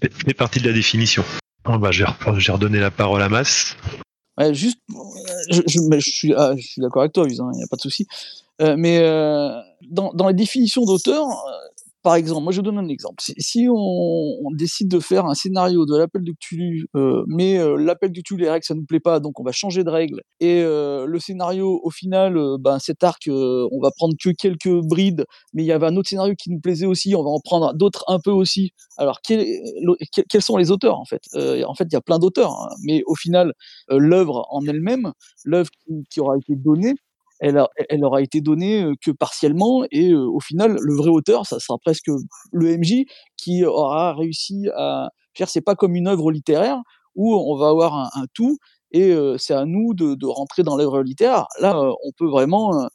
fait- 0.00 0.34
partie 0.34 0.60
de 0.60 0.66
la 0.68 0.72
définition. 0.72 1.24
Bon, 1.64 1.76
bah, 1.76 1.90
j'ai 1.90 2.04
re- 2.04 2.38
j'ai 2.38 2.52
redonné 2.52 2.78
la 2.78 2.90
parole 2.90 3.22
à 3.22 3.28
Mass. 3.28 3.76
Ouais, 4.38 4.52
juste, 4.52 4.78
ah, 6.36 6.54
je 6.56 6.62
suis 6.66 6.82
d'accord 6.82 7.02
avec 7.02 7.12
toi, 7.12 7.24
il 7.28 7.34
n'y 7.56 7.62
a 7.62 7.66
pas 7.68 7.76
de 7.76 7.80
souci. 7.80 8.06
Euh, 8.60 8.76
mais 8.76 8.98
euh, 8.98 9.50
dans, 9.90 10.12
dans 10.12 10.28
les 10.28 10.34
définitions 10.34 10.84
d'auteur, 10.84 11.26
euh, 11.26 11.52
par 12.04 12.16
exemple, 12.16 12.42
moi 12.42 12.52
je 12.52 12.60
donne 12.60 12.76
un 12.76 12.88
exemple. 12.88 13.24
Si, 13.38 13.66
on, 13.70 14.50
décide 14.52 14.88
de 14.88 15.00
faire 15.00 15.24
un 15.24 15.32
scénario 15.34 15.86
de 15.86 15.96
l'appel 15.96 16.22
de 16.22 16.32
Cthulhu, 16.32 16.86
euh, 16.94 17.24
mais 17.26 17.58
euh, 17.58 17.76
l'appel 17.76 18.12
de 18.12 18.20
Cthulhu, 18.20 18.42
les 18.42 18.50
règles, 18.50 18.64
ça 18.64 18.74
nous 18.74 18.84
plaît 18.84 19.00
pas, 19.00 19.20
donc 19.20 19.40
on 19.40 19.42
va 19.42 19.52
changer 19.52 19.84
de 19.84 19.90
règle. 19.90 20.20
Et 20.38 20.60
euh, 20.62 21.06
le 21.06 21.18
scénario, 21.18 21.80
au 21.82 21.90
final, 21.90 22.38
ben, 22.60 22.78
cet 22.78 23.02
arc, 23.04 23.22
on 23.28 23.80
va 23.80 23.90
prendre 23.96 24.14
que 24.22 24.28
quelques 24.30 24.68
brides, 24.82 25.24
mais 25.54 25.62
il 25.62 25.66
y 25.66 25.72
avait 25.72 25.86
un 25.86 25.96
autre 25.96 26.10
scénario 26.10 26.34
qui 26.36 26.50
nous 26.50 26.60
plaisait 26.60 26.86
aussi, 26.86 27.14
on 27.16 27.24
va 27.24 27.30
en 27.30 27.40
prendre 27.40 27.72
d'autres 27.72 28.04
un 28.08 28.18
peu 28.22 28.30
aussi. 28.30 28.72
Alors, 28.98 29.22
quels 29.22 30.42
sont 30.42 30.58
les 30.58 30.70
auteurs 30.70 30.98
en 30.98 31.06
fait? 31.06 31.22
En 31.34 31.74
fait, 31.74 31.84
il 31.84 31.94
y 31.94 31.96
a 31.96 32.02
plein 32.02 32.18
d'auteurs, 32.18 32.52
hein, 32.52 32.68
mais 32.82 33.02
au 33.06 33.14
final, 33.14 33.54
l'œuvre 33.88 34.46
en 34.50 34.66
elle-même, 34.66 35.12
l'œuvre 35.44 35.70
qui 36.10 36.20
aura 36.20 36.36
été 36.36 36.54
donnée, 36.54 36.94
elle, 37.44 37.58
a- 37.58 37.68
aura 38.06 38.22
été 38.22 38.40
donnée 38.40 38.92
que 39.02 39.10
partiellement, 39.10 39.84
et 39.90 40.14
au 40.14 40.40
final, 40.40 40.76
le 40.80 40.94
vrai 40.94 41.10
auteur, 41.10 41.46
ça 41.46 41.60
sera 41.60 41.78
presque 41.78 42.10
le 42.52 42.78
MJ 42.78 43.04
qui 43.36 43.64
aura 43.64 44.14
réussi 44.14 44.68
à. 44.74 45.10
dire, 45.36 45.48
C'est 45.48 45.60
pas 45.60 45.74
comme 45.74 45.94
une 45.94 46.08
œuvre 46.08 46.30
littéraire 46.32 46.80
où 47.14 47.34
on 47.34 47.56
va 47.56 47.68
avoir 47.68 48.10
un, 48.16 48.24
tout, 48.34 48.58
et 48.92 49.14
c'est 49.38 49.54
à 49.54 49.64
nous 49.66 49.94
de, 49.94 50.26
rentrer 50.26 50.62
dans 50.62 50.76
l'œuvre 50.76 51.02
littéraire. 51.02 51.46
Là, 51.60 51.78
on 51.78 52.10
peut 52.16 52.26
vraiment. 52.28 52.88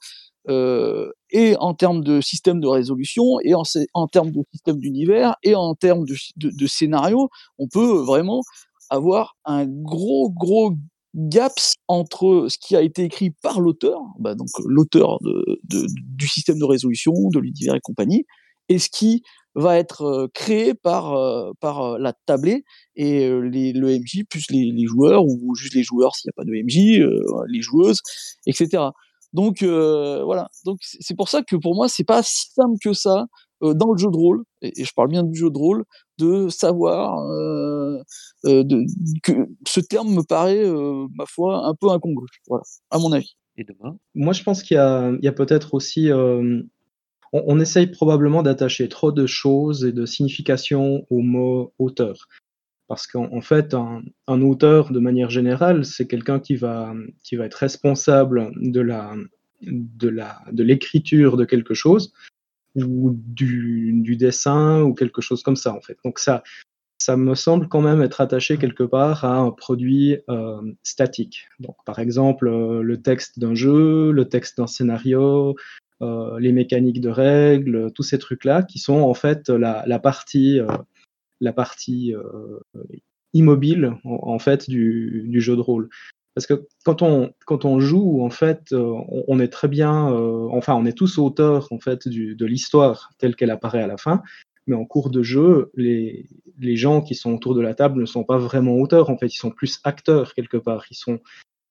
et 0.48 1.56
en 1.60 1.74
termes 1.74 2.04
de 2.04 2.20
système 2.22 2.60
de 2.60 2.68
résolution, 2.68 3.40
et 3.44 3.54
en, 3.54 4.08
termes 4.08 4.32
de 4.32 4.44
système 4.52 4.78
d'univers, 4.80 5.36
et 5.44 5.56
en 5.56 5.76
termes 5.76 6.06
de 6.38 6.68
scénario, 6.68 7.30
on 7.60 7.68
peut 7.68 8.00
vraiment 8.00 8.42
avoir 8.90 9.36
un 9.46 9.66
gros, 9.68 10.32
gros 10.32 10.74
gaps 11.16 11.76
entre 11.88 12.48
ce 12.50 12.58
qui 12.60 12.76
a 12.76 12.82
été 12.82 13.04
écrit 13.04 13.32
par 13.32 13.60
l'auteur, 13.62 14.00
bah 14.20 14.36
donc 14.36 14.48
l'auteur 14.66 15.18
de, 15.22 15.60
de- 15.64 15.88
du 16.16 16.28
système 16.28 16.60
de 16.60 16.66
résolution, 16.66 17.14
de 17.34 17.40
l'univers 17.40 17.76
et 17.76 17.80
compagnie, 17.82 18.26
et 18.70 18.80
ce 18.80 18.90
qui 18.90 19.24
va 19.56 19.78
être 19.80 20.04
euh, 20.04 20.28
créé 20.34 20.74
par, 20.76 21.14
euh, 21.14 21.52
euh, 21.64 21.98
la 22.00 22.14
tablée 22.26 22.64
et 22.96 23.26
euh, 23.28 23.40
les, 23.42 23.74
le 23.74 23.90
MJ 23.98 24.24
plus 24.30 24.46
les, 24.52 24.86
joueurs, 24.86 25.26
ou 25.26 25.56
juste 25.56 25.74
les 25.76 25.84
joueurs 25.84 26.16
s'il 26.16 26.30
n'y 26.30 26.32
a 26.32 26.38
pas 26.38 26.46
de 26.46 26.54
MJ, 26.54 27.00
euh, 27.02 27.20
les 27.48 27.62
joueuses, 27.62 28.00
etc. 28.46 28.84
Donc 29.34 29.62
euh, 29.64 30.24
voilà, 30.24 30.48
donc 30.66 30.80
c'est 30.82 31.16
pour 31.16 31.30
ça 31.30 31.42
que 31.44 31.56
pour 31.56 31.76
moi 31.76 31.88
c'est 31.90 32.04
pas 32.04 32.24
si 32.24 32.52
simple 32.54 32.78
que 32.84 32.94
ça 32.94 33.26
euh, 33.26 33.26
dans 33.62 33.92
le 33.92 33.98
jeu 33.98 34.10
de 34.12 34.16
rôle, 34.16 34.44
et, 34.62 34.82
et 34.82 34.86
je 34.86 34.94
parle 34.94 35.10
bien 35.10 35.24
du 35.24 35.38
jeu 35.38 35.50
de 35.50 35.58
rôle, 35.58 35.84
de 36.18 36.50
savoir 36.50 37.20
euh, 37.30 37.98
euh, 38.46 38.64
de, 38.64 38.86
que 39.24 39.48
ce 39.68 39.80
terme 39.80 40.14
me 40.14 40.24
paraît, 40.24 40.66
euh, 40.66 41.08
ma 41.16 41.26
foi, 41.26 41.66
un 41.66 41.74
peu 41.76 41.90
incongru, 41.90 42.28
voilà, 42.48 42.64
à 42.92 43.00
mon 43.00 43.12
avis. 43.12 43.36
Et 43.58 43.66
demain? 43.66 43.98
Moi, 44.16 44.34
je 44.34 44.44
pense 44.44 44.64
qu'il 44.64 44.76
y 44.76 44.80
a, 44.80 45.12
il 45.12 45.26
y 45.26 45.28
a 45.28 45.34
peut-être 45.34 45.74
aussi. 45.74 46.10
euh, 46.12 46.62
on, 47.34 47.44
on 47.46 47.60
essaye 47.60 47.88
probablement 47.88 48.42
d'attacher 48.42 48.88
trop 48.88 49.12
de 49.12 49.26
choses 49.28 49.84
et 49.84 49.92
de 49.92 50.06
signification 50.06 51.06
au 51.10 51.20
mot 51.20 51.74
auteur. 51.78 52.28
Parce 52.88 53.06
qu'en 53.06 53.32
en 53.32 53.42
fait, 53.42 53.74
un, 53.74 54.02
un 54.28 54.42
auteur, 54.42 54.92
de 54.92 55.00
manière 55.00 55.30
générale, 55.30 55.86
c'est 55.86 56.08
quelqu'un 56.08 56.40
qui 56.40 56.56
va, 56.56 56.94
qui 57.24 57.36
va 57.36 57.46
être 57.46 57.56
responsable 57.56 58.52
de 58.56 58.82
la, 58.82 59.14
de 59.62 60.08
la, 60.08 60.42
de 60.52 60.64
l'écriture 60.64 61.38
de 61.38 61.46
quelque 61.46 61.74
chose 61.74 62.14
ou 62.84 63.16
du, 63.16 63.92
du 64.02 64.16
dessin 64.16 64.82
ou 64.82 64.94
quelque 64.94 65.22
chose 65.22 65.44
comme 65.44 65.56
ça, 65.56 65.74
en 65.74 65.82
fait. 65.82 65.98
Donc 66.04 66.20
ça, 66.20 66.44
ça 67.02 67.16
me 67.16 67.34
semble 67.34 67.70
quand 67.70 67.82
même 67.82 68.02
être 68.02 68.20
attaché 68.22 68.58
quelque 68.58 68.84
part 68.84 69.24
à 69.24 69.38
un 69.38 69.52
produit 69.52 70.18
euh, 70.30 70.62
statique. 70.84 71.48
Donc, 71.60 71.76
par 71.86 72.00
exemple, 72.00 72.48
euh, 72.48 72.82
le 72.82 73.02
texte 73.02 73.40
d'un 73.40 73.56
jeu, 73.56 74.12
le 74.12 74.28
texte 74.28 74.58
d'un 74.58 74.68
scénario, 74.68 75.56
euh, 76.02 76.38
les 76.40 76.52
mécaniques 76.52 77.02
de 77.02 77.10
règles, 77.10 77.92
tous 77.94 78.04
ces 78.04 78.20
trucs-là 78.20 78.64
qui 78.64 78.80
sont 78.80 79.00
en 79.00 79.14
fait 79.14 79.50
la, 79.50 79.84
la 79.88 80.00
partie, 80.00 80.60
euh, 80.60 80.68
la 81.40 81.54
partie 81.54 82.14
immobile 83.34 83.94
en, 84.04 84.20
en 84.24 84.40
fait 84.40 84.70
du, 84.70 85.24
du 85.28 85.40
jeu 85.40 85.56
de 85.56 85.62
rôle. 85.62 85.90
Parce 86.36 86.48
que 86.48 86.68
quand 86.86 87.02
on, 87.02 87.34
quand 87.46 87.66
on 87.66 87.80
joue, 87.80 88.24
en 88.24 88.30
fait, 88.30 88.72
euh, 88.72 88.94
on, 89.28 89.40
est 89.40 89.48
très 89.48 89.68
bien, 89.68 90.14
euh, 90.14 90.48
enfin, 90.52 90.76
on 90.76 90.86
est 90.86 90.98
tous 90.98 91.18
auteurs 91.18 91.68
en 91.72 91.80
fait 91.80 92.08
de 92.08 92.46
l'histoire 92.46 93.12
telle 93.18 93.36
qu'elle 93.36 93.52
apparaît 93.52 93.82
à 93.82 93.88
la 93.88 93.98
fin, 93.98 94.22
mais 94.68 94.76
en 94.76 94.86
cours 94.86 95.10
de 95.10 95.24
jeu, 95.24 95.72
les, 95.76 96.30
les 96.60 96.76
gens 96.76 97.02
qui 97.02 97.16
sont 97.16 97.34
autour 97.34 97.56
de 97.56 97.62
la 97.62 97.74
table 97.74 98.02
ne 98.02 98.06
sont 98.06 98.24
pas 98.24 98.38
vraiment 98.38 98.76
auteurs, 98.76 99.10
en 99.10 99.18
fait, 99.18 99.28
ils 99.28 99.38
sont 99.38 99.52
plus 99.52 99.80
acteurs 99.84 100.34
quelque 100.34 100.58
part. 100.58 100.86
Ils 100.92 100.96
sont, 100.96 101.20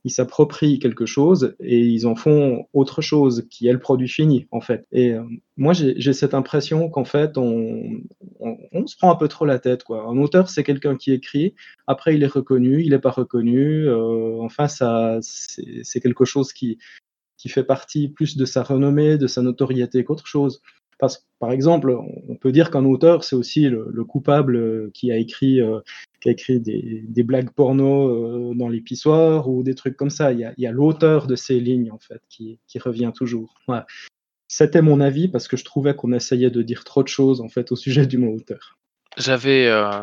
ils 0.04 0.10
s'approprient 0.10 0.78
quelque 0.78 1.06
chose 1.06 1.56
et 1.60 1.80
ils 1.80 2.06
en 2.06 2.14
font 2.14 2.66
autre 2.72 3.02
chose 3.02 3.46
qui 3.50 3.66
est 3.66 3.72
le 3.72 3.78
produit 3.78 4.08
fini, 4.08 4.46
en 4.50 4.60
fait. 4.60 4.86
Et 4.92 5.12
euh, 5.12 5.22
moi, 5.56 5.72
j'ai 5.74 6.12
cette 6.12 6.34
impression 6.34 6.88
qu'en 6.88 7.04
fait, 7.04 7.36
on, 7.36 8.00
se 8.86 8.96
prend 8.96 9.10
un 9.10 9.16
peu 9.16 9.28
trop 9.28 9.44
la 9.44 9.58
tête, 9.58 9.84
quoi. 9.84 10.04
Un 10.04 10.16
auteur, 10.18 10.48
c'est 10.48 10.64
quelqu'un 10.64 10.96
qui 10.96 11.12
écrit, 11.12 11.54
après, 11.86 12.14
il 12.14 12.22
est 12.22 12.32
reconnu, 12.32 12.82
il 12.82 12.90
n'est 12.90 12.98
pas 12.98 13.10
reconnu, 13.10 13.86
euh, 13.86 14.38
enfin, 14.40 14.68
ça, 14.68 15.18
c'est 15.20 16.00
quelque 16.00 16.24
chose 16.24 16.52
qui, 16.52 16.78
qui 17.36 17.48
fait 17.48 17.64
partie 17.64 18.08
plus 18.08 18.36
de 18.36 18.44
sa 18.44 18.62
renommée, 18.62 19.18
de 19.18 19.26
sa 19.26 19.42
notoriété 19.42 20.04
qu'autre 20.04 20.26
chose. 20.26 20.62
Parce, 20.98 21.26
par 21.38 21.52
exemple, 21.52 21.96
on 22.28 22.34
peut 22.34 22.50
dire 22.50 22.70
qu'un 22.70 22.84
auteur, 22.84 23.22
c'est 23.22 23.36
aussi 23.36 23.68
le, 23.68 23.88
le 23.92 24.04
coupable 24.04 24.90
qui 24.92 25.12
a 25.12 25.16
écrit, 25.16 25.60
euh, 25.60 25.80
qui 26.20 26.28
a 26.28 26.32
écrit 26.32 26.60
des, 26.60 27.04
des 27.06 27.22
blagues 27.22 27.50
porno 27.50 28.08
euh, 28.08 28.54
dans 28.54 28.68
l'épissoire 28.68 29.48
ou 29.48 29.62
des 29.62 29.76
trucs 29.76 29.96
comme 29.96 30.10
ça. 30.10 30.32
Il 30.32 30.40
y 30.40 30.44
a, 30.44 30.52
il 30.56 30.64
y 30.64 30.66
a 30.66 30.72
l'auteur 30.72 31.28
de 31.28 31.36
ces 31.36 31.60
lignes, 31.60 31.92
en 31.92 31.98
fait, 31.98 32.20
qui, 32.28 32.58
qui 32.66 32.78
revient 32.78 33.12
toujours. 33.14 33.54
Voilà. 33.66 33.86
C'était 34.48 34.82
mon 34.82 35.00
avis 35.00 35.28
parce 35.28 35.46
que 35.46 35.56
je 35.56 35.64
trouvais 35.64 35.94
qu'on 35.94 36.12
essayait 36.12 36.50
de 36.50 36.62
dire 36.62 36.82
trop 36.82 37.02
de 37.02 37.08
choses, 37.08 37.40
en 37.40 37.48
fait, 37.48 37.70
au 37.70 37.76
sujet 37.76 38.06
du 38.06 38.18
mot 38.18 38.34
auteur. 38.34 38.77
J'avais 39.18 39.66
euh, 39.66 40.02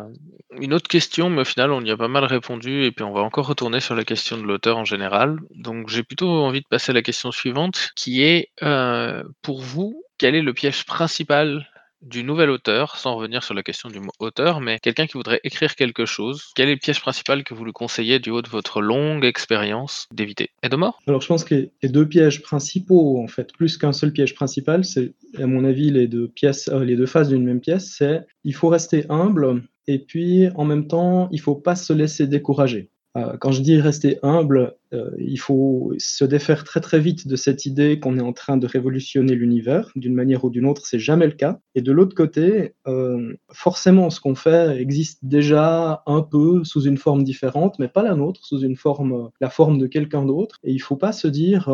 une 0.60 0.74
autre 0.74 0.88
question, 0.88 1.30
mais 1.30 1.40
au 1.42 1.44
final, 1.44 1.72
on 1.72 1.80
y 1.82 1.90
a 1.90 1.96
pas 1.96 2.08
mal 2.08 2.24
répondu, 2.24 2.84
et 2.84 2.92
puis 2.92 3.04
on 3.04 3.12
va 3.12 3.22
encore 3.22 3.46
retourner 3.46 3.80
sur 3.80 3.94
la 3.94 4.04
question 4.04 4.36
de 4.36 4.42
l'auteur 4.42 4.76
en 4.76 4.84
général. 4.84 5.38
Donc, 5.54 5.88
j'ai 5.88 6.02
plutôt 6.02 6.28
envie 6.28 6.60
de 6.60 6.66
passer 6.68 6.90
à 6.90 6.94
la 6.94 7.02
question 7.02 7.32
suivante, 7.32 7.92
qui 7.96 8.22
est 8.22 8.50
euh, 8.62 9.22
pour 9.42 9.62
vous, 9.62 10.02
quel 10.18 10.34
est 10.34 10.42
le 10.42 10.52
piège 10.52 10.84
principal 10.84 11.66
du 12.02 12.22
nouvel 12.24 12.50
auteur, 12.50 12.96
sans 12.96 13.16
revenir 13.16 13.42
sur 13.42 13.54
la 13.54 13.62
question 13.62 13.88
du 13.88 14.00
mot 14.00 14.12
auteur, 14.18 14.60
mais 14.60 14.78
quelqu'un 14.78 15.06
qui 15.06 15.14
voudrait 15.14 15.40
écrire 15.44 15.74
quelque 15.74 16.06
chose, 16.06 16.52
quel 16.54 16.68
est 16.68 16.74
le 16.74 16.80
piège 16.80 17.00
principal 17.00 17.44
que 17.44 17.54
vous 17.54 17.64
lui 17.64 17.72
conseillez 17.72 18.18
du 18.18 18.30
haut 18.30 18.42
de 18.42 18.48
votre 18.48 18.80
longue 18.80 19.24
expérience 19.24 20.06
d'éviter? 20.12 20.50
Edomor 20.62 21.00
Alors, 21.06 21.20
je 21.20 21.26
pense 21.26 21.44
que 21.44 21.70
les 21.82 21.88
deux 21.88 22.06
pièges 22.06 22.42
principaux, 22.42 23.20
en 23.22 23.26
fait, 23.26 23.52
plus 23.52 23.76
qu'un 23.78 23.92
seul 23.92 24.12
piège 24.12 24.34
principal, 24.34 24.84
c'est, 24.84 25.14
à 25.38 25.46
mon 25.46 25.64
avis, 25.64 25.90
les 25.90 26.08
deux 26.08 26.28
pièces, 26.28 26.68
euh, 26.68 26.84
les 26.84 26.96
deux 26.96 27.06
phases 27.06 27.28
d'une 27.28 27.44
même 27.44 27.60
pièce, 27.60 27.94
c'est 27.98 28.26
il 28.44 28.54
faut 28.54 28.68
rester 28.68 29.06
humble 29.08 29.62
et 29.88 29.98
puis, 29.98 30.48
en 30.54 30.64
même 30.64 30.88
temps, 30.88 31.28
il 31.30 31.40
faut 31.40 31.54
pas 31.54 31.76
se 31.76 31.92
laisser 31.92 32.26
décourager. 32.26 32.90
Euh, 33.16 33.36
quand 33.38 33.52
je 33.52 33.62
dis 33.62 33.80
rester 33.80 34.18
humble, 34.22 34.74
euh, 34.92 35.10
il 35.18 35.38
faut 35.38 35.92
se 35.98 36.24
défaire 36.24 36.64
très 36.64 36.80
très 36.80 37.00
vite 37.00 37.26
de 37.26 37.36
cette 37.36 37.66
idée 37.66 37.98
qu'on 37.98 38.18
est 38.18 38.22
en 38.22 38.32
train 38.32 38.56
de 38.56 38.66
révolutionner 38.66 39.34
l'univers 39.34 39.90
d'une 39.96 40.14
manière 40.14 40.44
ou 40.44 40.50
d'une 40.50 40.66
autre. 40.66 40.82
C'est 40.86 40.98
jamais 40.98 41.26
le 41.26 41.32
cas. 41.32 41.58
Et 41.74 41.82
de 41.82 41.92
l'autre 41.92 42.14
côté, 42.14 42.74
euh, 42.86 43.34
forcément, 43.52 44.10
ce 44.10 44.20
qu'on 44.20 44.34
fait 44.34 44.80
existe 44.80 45.24
déjà 45.24 46.02
un 46.06 46.22
peu 46.22 46.62
sous 46.64 46.82
une 46.82 46.98
forme 46.98 47.24
différente, 47.24 47.78
mais 47.78 47.88
pas 47.88 48.02
la 48.02 48.14
nôtre, 48.14 48.44
sous 48.44 48.60
une 48.60 48.76
forme, 48.76 49.12
euh, 49.12 49.28
la 49.40 49.50
forme 49.50 49.78
de 49.78 49.86
quelqu'un 49.86 50.24
d'autre. 50.24 50.58
Et 50.62 50.72
il 50.72 50.78
faut 50.78 50.96
pas 50.96 51.12
se 51.12 51.28
dire 51.28 51.68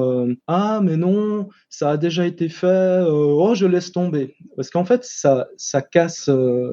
ah 0.46 0.80
mais 0.82 0.96
non, 0.96 1.48
ça 1.68 1.90
a 1.90 1.96
déjà 1.96 2.26
été 2.26 2.48
fait, 2.48 3.02
oh 3.06 3.54
je 3.54 3.66
laisse 3.66 3.92
tomber, 3.92 4.36
parce 4.56 4.70
qu'en 4.70 4.84
fait 4.84 5.04
ça 5.04 5.82
casse 5.82 6.30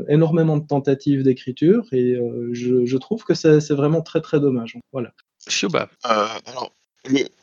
énormément 0.08 0.58
de 0.58 0.66
tentatives 0.66 1.24
d'écriture 1.24 1.86
et 1.92 2.18
je, 2.52 2.86
je 2.86 2.98
trouve 2.98 3.24
que 3.24 3.34
c'est 3.34 3.72
vraiment 3.72 4.02
très 4.02 4.22
très 4.22 4.40
dommage. 4.40 4.78
Voilà. 4.92 5.12
Shioba. 5.48 5.88
Euh, 6.06 6.28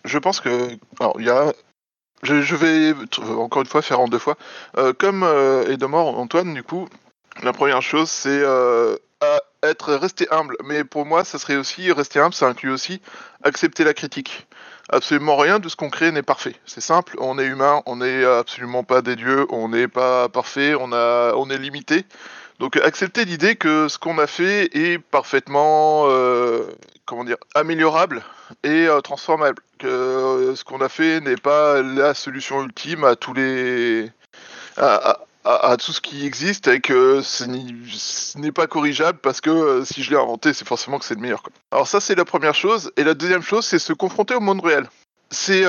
je 0.04 0.18
pense 0.18 0.40
que. 0.40 0.70
Alors, 1.00 1.16
il 1.18 1.26
y 1.26 1.30
a. 1.30 1.52
Je, 2.22 2.56
vais 2.56 2.94
t- 3.06 3.22
encore 3.22 3.62
une 3.62 3.68
fois 3.68 3.82
faire 3.82 4.00
en 4.00 4.08
deux 4.08 4.18
fois. 4.18 4.36
Euh, 4.78 4.92
comme 4.92 5.22
euh, 5.22 5.68
Edomor, 5.70 6.18
Antoine, 6.18 6.54
du 6.54 6.62
coup, 6.62 6.88
la 7.42 7.52
première 7.52 7.82
chose, 7.82 8.10
c'est 8.10 8.40
euh, 8.42 8.96
être 9.62 9.94
resté 9.94 10.26
humble. 10.30 10.56
Mais 10.64 10.82
pour 10.82 11.04
moi, 11.06 11.24
ça 11.24 11.38
serait 11.38 11.56
aussi 11.56 11.92
rester 11.92 12.18
humble, 12.18 12.34
ça 12.34 12.46
inclut 12.48 12.70
aussi 12.70 13.00
accepter 13.44 13.84
la 13.84 13.94
critique. 13.94 14.46
absolument 14.88 15.36
rien 15.36 15.58
de 15.58 15.68
ce 15.68 15.76
qu'on 15.76 15.90
crée 15.90 16.10
n'est 16.10 16.22
parfait. 16.22 16.56
C'est 16.64 16.80
simple, 16.80 17.16
on 17.20 17.38
est 17.38 17.46
humain, 17.46 17.82
on 17.86 17.96
n'est 17.96 18.24
absolument 18.24 18.82
pas 18.82 19.02
des 19.02 19.16
dieux, 19.16 19.46
on 19.50 19.68
n'est 19.68 19.88
pas 19.88 20.28
parfait, 20.28 20.74
on, 20.74 20.92
a, 20.92 21.32
on 21.34 21.50
est 21.50 21.58
limité. 21.58 22.04
Donc 22.58 22.76
accepter 22.76 23.24
l'idée 23.24 23.56
que 23.56 23.88
ce 23.88 23.98
qu'on 23.98 24.18
a 24.18 24.26
fait 24.26 24.74
est 24.76 24.98
parfaitement, 24.98 26.04
euh, 26.06 26.62
comment 27.04 27.24
dire, 27.24 27.36
améliorable 27.54 28.24
et 28.62 28.86
euh, 28.88 29.00
transformable. 29.00 29.62
Que 29.78 29.86
euh, 29.86 30.56
ce 30.56 30.64
qu'on 30.64 30.80
a 30.80 30.88
fait 30.88 31.20
n'est 31.20 31.36
pas 31.36 31.82
la 31.82 32.14
solution 32.14 32.62
ultime 32.62 33.04
à 33.04 33.14
tous 33.14 33.34
les, 33.34 34.10
à, 34.78 35.76
tout 35.78 35.92
ce 35.92 36.00
qui 36.00 36.24
existe 36.24 36.68
et 36.68 36.80
que 36.80 37.20
ce 37.20 37.44
n'est- 37.44 38.52
pas 38.52 38.66
corrigeable 38.66 39.18
parce 39.18 39.42
que 39.42 39.50
euh, 39.50 39.84
si 39.84 40.02
je 40.02 40.10
l'ai 40.10 40.16
inventé, 40.16 40.54
c'est 40.54 40.66
forcément 40.66 40.98
que 40.98 41.04
c'est 41.04 41.14
le 41.14 41.20
meilleur. 41.20 41.42
quoi. 41.42 41.52
Alors 41.72 41.86
ça, 41.86 42.00
c'est 42.00 42.14
la 42.14 42.24
première 42.24 42.54
chose. 42.54 42.90
Et 42.96 43.04
la 43.04 43.12
deuxième 43.14 43.42
chose, 43.42 43.66
c'est 43.66 43.78
se 43.78 43.92
confronter 43.92 44.34
au 44.34 44.40
monde 44.40 44.64
réel. 44.64 44.88
C'est 45.30 45.64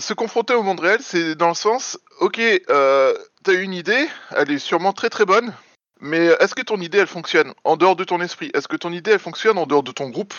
se 0.00 0.14
confronter 0.14 0.54
au 0.54 0.62
monde 0.62 0.80
réel, 0.80 1.00
c'est 1.02 1.34
dans 1.34 1.48
le 1.48 1.54
sens, 1.54 1.98
ok, 2.20 2.40
euh, 2.70 3.14
t'as 3.42 3.54
une 3.54 3.74
idée, 3.74 4.08
elle 4.36 4.50
est 4.50 4.58
sûrement 4.58 4.92
très 4.92 5.10
très 5.10 5.24
bonne, 5.24 5.52
mais 6.00 6.26
est-ce 6.40 6.54
que 6.54 6.62
ton 6.62 6.80
idée 6.80 6.98
elle 6.98 7.06
fonctionne 7.06 7.52
en 7.64 7.76
dehors 7.76 7.96
de 7.96 8.04
ton 8.04 8.20
esprit? 8.20 8.50
Est-ce 8.54 8.68
que 8.68 8.76
ton 8.76 8.92
idée 8.92 9.12
elle 9.12 9.18
fonctionne 9.18 9.58
en 9.58 9.66
dehors 9.66 9.82
de 9.82 9.92
ton 9.92 10.08
groupe? 10.08 10.34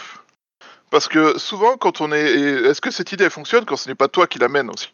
Parce 0.89 1.07
que 1.07 1.39
souvent, 1.39 1.77
quand 1.77 2.01
on 2.01 2.11
est, 2.11 2.33
est-ce 2.33 2.81
que 2.81 2.91
cette 2.91 3.11
idée 3.11 3.23
elle 3.23 3.31
fonctionne 3.31 3.65
quand 3.65 3.77
ce 3.77 3.89
n'est 3.89 3.95
pas 3.95 4.07
toi 4.07 4.27
qui 4.27 4.39
l'amène 4.39 4.69
aussi? 4.69 4.93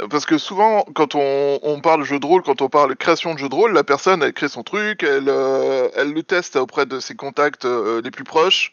Euh, 0.00 0.08
Parce 0.08 0.26
que 0.26 0.36
souvent, 0.36 0.84
quand 0.94 1.14
on, 1.14 1.80
parle 1.80 2.04
jeu 2.04 2.18
de 2.18 2.26
rôle, 2.26 2.42
quand 2.42 2.60
on 2.60 2.68
parle 2.68 2.94
création 2.96 3.34
de 3.34 3.38
jeu 3.38 3.48
de 3.48 3.54
rôle, 3.54 3.72
la 3.72 3.84
personne 3.84 4.22
elle 4.22 4.32
crée 4.32 4.48
son 4.48 4.62
truc, 4.62 5.02
elle, 5.02 5.28
euh, 5.28 5.88
le 5.96 6.22
teste 6.22 6.56
auprès 6.56 6.86
de 6.86 7.00
ses 7.00 7.14
contacts 7.14 7.64
euh, 7.64 8.02
les 8.02 8.10
plus 8.10 8.24
proches. 8.24 8.72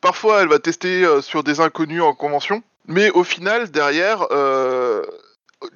Parfois, 0.00 0.40
elle 0.40 0.48
va 0.48 0.58
tester 0.58 1.04
sur 1.20 1.44
des 1.44 1.60
inconnus 1.60 2.00
en 2.00 2.14
convention. 2.14 2.62
Mais 2.86 3.10
au 3.10 3.22
final, 3.22 3.70
derrière, 3.70 4.26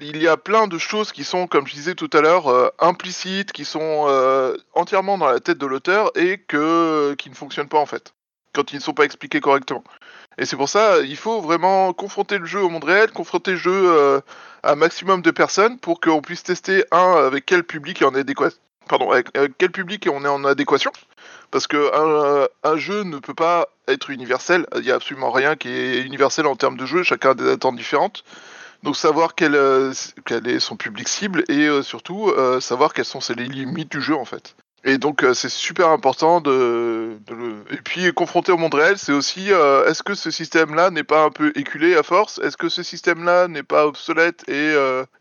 il 0.00 0.22
y 0.22 0.28
a 0.28 0.36
plein 0.36 0.66
de 0.66 0.78
choses 0.78 1.12
qui 1.12 1.24
sont, 1.24 1.46
comme 1.46 1.66
je 1.66 1.74
disais 1.74 1.94
tout 1.94 2.10
à 2.12 2.20
l'heure, 2.20 2.48
euh, 2.48 2.68
implicites, 2.78 3.52
qui 3.52 3.64
sont 3.64 4.06
euh, 4.08 4.56
entièrement 4.74 5.18
dans 5.18 5.26
la 5.26 5.40
tête 5.40 5.58
de 5.58 5.66
l'auteur 5.66 6.10
et 6.16 6.38
que, 6.38 7.14
qui 7.14 7.30
ne 7.30 7.34
fonctionnent 7.34 7.68
pas 7.68 7.78
en 7.78 7.86
fait, 7.86 8.14
quand 8.52 8.72
ils 8.72 8.76
ne 8.76 8.80
sont 8.80 8.94
pas 8.94 9.04
expliqués 9.04 9.40
correctement. 9.40 9.84
Et 10.38 10.46
c'est 10.46 10.56
pour 10.56 10.68
ça, 10.68 11.00
il 11.00 11.16
faut 11.16 11.40
vraiment 11.40 11.92
confronter 11.92 12.38
le 12.38 12.46
jeu 12.46 12.60
au 12.60 12.68
monde 12.68 12.84
réel, 12.84 13.12
confronter 13.12 13.52
le 13.52 13.56
jeu 13.56 13.72
euh, 13.72 14.20
à 14.62 14.72
un 14.72 14.76
maximum 14.76 15.22
de 15.22 15.30
personnes 15.30 15.78
pour 15.78 16.00
qu'on 16.00 16.22
puisse 16.22 16.42
tester, 16.42 16.84
un, 16.90 17.14
avec 17.26 17.46
quel 17.46 17.62
public 17.62 18.02
est 18.02 18.06
avec, 18.06 19.36
avec 19.36 19.52
quel 19.58 19.70
public 19.70 20.08
on 20.12 20.24
est 20.24 20.28
en 20.28 20.44
adéquation 20.44 20.92
parce 21.50 21.68
que 21.68 21.94
un, 21.94 22.48
un 22.64 22.76
jeu 22.76 23.04
ne 23.04 23.18
peut 23.18 23.32
pas 23.32 23.68
être 23.86 24.10
universel. 24.10 24.66
Il 24.74 24.82
n'y 24.82 24.90
a 24.90 24.96
absolument 24.96 25.30
rien 25.30 25.54
qui 25.54 25.68
est 25.68 26.02
universel 26.02 26.46
en 26.46 26.56
termes 26.56 26.76
de 26.76 26.84
jeu. 26.84 27.04
Chacun 27.04 27.30
a 27.30 27.34
des 27.34 27.48
attentes 27.48 27.76
différentes. 27.76 28.24
Donc 28.84 28.96
savoir 28.96 29.34
quel, 29.34 29.54
euh, 29.54 29.94
quel 30.26 30.46
est 30.46 30.60
son 30.60 30.76
public 30.76 31.08
cible 31.08 31.42
et 31.48 31.66
euh, 31.66 31.82
surtout 31.82 32.28
euh, 32.28 32.60
savoir 32.60 32.92
quelles 32.92 33.06
sont 33.06 33.20
les 33.34 33.46
limites 33.46 33.90
du 33.90 34.02
jeu 34.02 34.14
en 34.14 34.26
fait. 34.26 34.56
Et 34.84 34.98
donc 34.98 35.24
euh, 35.24 35.32
c'est 35.32 35.48
super 35.48 35.88
important 35.88 36.42
de, 36.42 37.16
le... 37.30 37.64
Et 37.70 37.78
puis 37.82 38.12
confronter 38.12 38.52
au 38.52 38.58
monde 38.58 38.74
réel, 38.74 38.98
c'est 38.98 39.12
aussi 39.12 39.48
est-ce 39.48 40.02
que 40.02 40.14
ce 40.14 40.30
système-là 40.30 40.90
n'est 40.90 41.02
pas 41.02 41.24
un 41.24 41.30
peu 41.30 41.50
éculé 41.56 41.96
à 41.96 42.02
force? 42.02 42.38
Est-ce 42.40 42.58
que 42.58 42.68
ce 42.68 42.82
système-là 42.82 43.48
n'est 43.48 43.62
pas 43.62 43.86
obsolète 43.86 44.44
et, 44.48 44.74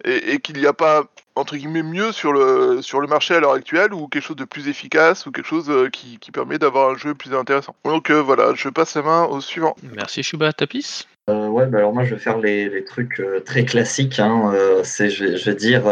et, 0.03 0.39
qu'il 0.41 0.57
n'y 0.57 0.67
a 0.67 0.73
pas 0.73 1.05
entre 1.35 1.55
guillemets 1.55 1.83
mieux 1.83 2.11
sur 2.11 2.33
le 2.33 2.81
sur 2.81 2.99
le 2.99 3.07
marché 3.07 3.33
à 3.33 3.39
l'heure 3.39 3.53
actuelle 3.53 3.93
ou 3.93 4.09
quelque 4.09 4.25
chose 4.25 4.35
de 4.35 4.43
plus 4.43 4.67
efficace 4.67 5.25
ou 5.25 5.31
quelque 5.31 5.47
chose 5.47 5.71
qui, 5.93 6.19
qui 6.19 6.31
permet 6.31 6.59
d'avoir 6.59 6.89
un 6.89 6.97
jeu 6.97 7.15
plus 7.15 7.33
intéressant? 7.33 7.77
Donc 7.85 8.11
voilà, 8.11 8.53
je 8.55 8.67
passe 8.67 8.95
la 8.95 9.03
main 9.03 9.23
au 9.23 9.39
suivant. 9.39 9.77
Merci 9.95 10.21
Shuba, 10.21 10.51
Tapis? 10.51 11.05
Euh, 11.29 11.47
ouais, 11.47 11.67
bah 11.67 11.77
alors 11.77 11.93
moi 11.93 12.03
je 12.03 12.15
vais 12.15 12.19
faire 12.19 12.37
les, 12.37 12.83
trucs 12.83 13.19
euh, 13.19 13.39
très 13.39 13.63
classiques. 13.63 14.19
Hein, 14.19 14.51
euh, 14.53 14.83
je, 14.83 15.45
vais, 15.45 15.55
dire, 15.55 15.83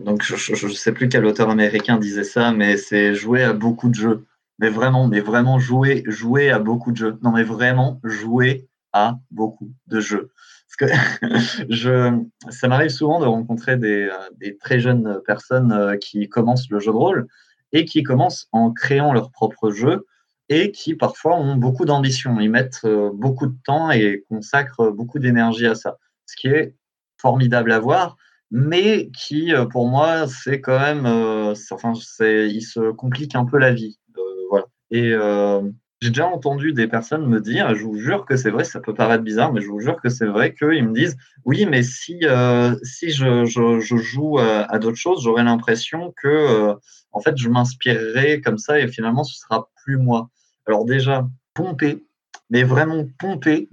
donc 0.00 0.22
je 0.22 0.66
ne 0.66 0.72
sais 0.72 0.92
plus 0.92 1.08
quel 1.08 1.24
auteur 1.26 1.50
américain 1.50 1.98
disait 1.98 2.24
ça, 2.24 2.52
mais 2.52 2.76
c'est 2.76 3.14
jouer 3.14 3.42
à 3.42 3.52
beaucoup 3.52 3.88
de 3.88 3.94
jeux. 3.94 4.26
Mais 4.60 4.68
vraiment, 4.68 5.08
mais 5.08 5.20
vraiment 5.20 5.58
jouer, 5.58 6.04
jouer 6.06 6.50
à 6.50 6.60
beaucoup 6.60 6.92
de 6.92 6.96
jeux. 6.96 7.18
Non, 7.22 7.32
mais 7.32 7.42
vraiment 7.42 8.00
jouer 8.04 8.68
à 8.92 9.18
beaucoup 9.32 9.72
de 9.88 9.98
jeux. 9.98 10.30
Parce 10.78 10.92
que 10.92 12.16
ça 12.50 12.68
m'arrive 12.68 12.90
souvent 12.90 13.18
de 13.18 13.26
rencontrer 13.26 13.76
des, 13.76 14.08
des 14.36 14.56
très 14.56 14.78
jeunes 14.78 15.20
personnes 15.26 15.98
qui 16.00 16.28
commencent 16.28 16.70
le 16.70 16.78
jeu 16.78 16.92
de 16.92 16.96
rôle 16.96 17.26
et 17.72 17.84
qui 17.84 18.04
commencent 18.04 18.46
en 18.52 18.70
créant 18.70 19.12
leur 19.12 19.32
propre 19.32 19.70
jeu 19.70 20.06
et 20.54 20.70
qui 20.70 20.94
parfois 20.94 21.34
ont 21.36 21.56
beaucoup 21.56 21.84
d'ambition. 21.84 22.38
Ils 22.38 22.50
mettent 22.50 22.82
euh, 22.84 23.10
beaucoup 23.12 23.46
de 23.46 23.56
temps 23.64 23.90
et 23.90 24.24
consacrent 24.28 24.92
beaucoup 24.92 25.18
d'énergie 25.18 25.66
à 25.66 25.74
ça. 25.74 25.98
Ce 26.26 26.36
qui 26.36 26.46
est 26.46 26.76
formidable 27.20 27.72
à 27.72 27.80
voir, 27.80 28.16
mais 28.52 29.10
qui, 29.10 29.52
euh, 29.52 29.64
pour 29.64 29.88
moi, 29.88 30.28
c'est 30.28 30.60
quand 30.60 30.78
même. 30.78 31.06
euh, 31.06 31.54
enfin, 31.72 31.94
c'est, 32.00 32.48
il 32.48 32.62
se 32.62 32.92
complique 32.92 33.34
un 33.34 33.44
peu 33.44 33.58
la 33.58 33.72
vie. 33.72 33.98
Voilà. 34.48 34.66
Et 34.92 35.12
j'ai 36.00 36.10
déjà 36.10 36.26
entendu 36.26 36.72
des 36.72 36.86
personnes 36.86 37.26
me 37.26 37.40
dire, 37.40 37.74
je 37.74 37.82
vous 37.82 37.96
jure 37.96 38.26
que 38.26 38.36
c'est 38.36 38.50
vrai, 38.50 38.62
ça 38.62 38.78
peut 38.78 38.94
paraître 38.94 39.24
bizarre, 39.24 39.52
mais 39.52 39.60
je 39.60 39.68
vous 39.68 39.80
jure 39.80 40.00
que 40.00 40.10
c'est 40.10 40.26
vrai, 40.26 40.54
qu'ils 40.54 40.86
me 40.86 40.94
disent 40.94 41.16
Oui, 41.44 41.66
mais 41.66 41.82
si, 41.82 42.20
si 42.84 43.10
je, 43.10 43.80
joue 43.80 44.38
à, 44.38 44.78
d'autres 44.78 44.98
choses, 44.98 45.24
j'aurais 45.24 45.42
l'impression 45.42 46.14
que. 46.22 46.76
en 47.10 47.20
fait, 47.20 47.36
je 47.36 47.48
m'inspirerai 47.48 48.40
comme 48.40 48.58
ça 48.58 48.78
et 48.78 48.86
finalement, 48.86 49.24
ce 49.24 49.36
sera 49.36 49.68
plus 49.82 49.96
moi. 49.96 50.30
Alors 50.66 50.84
déjà, 50.84 51.26
pomper, 51.54 52.02
mais 52.50 52.62
vraiment 52.62 53.06
pomper, 53.18 53.68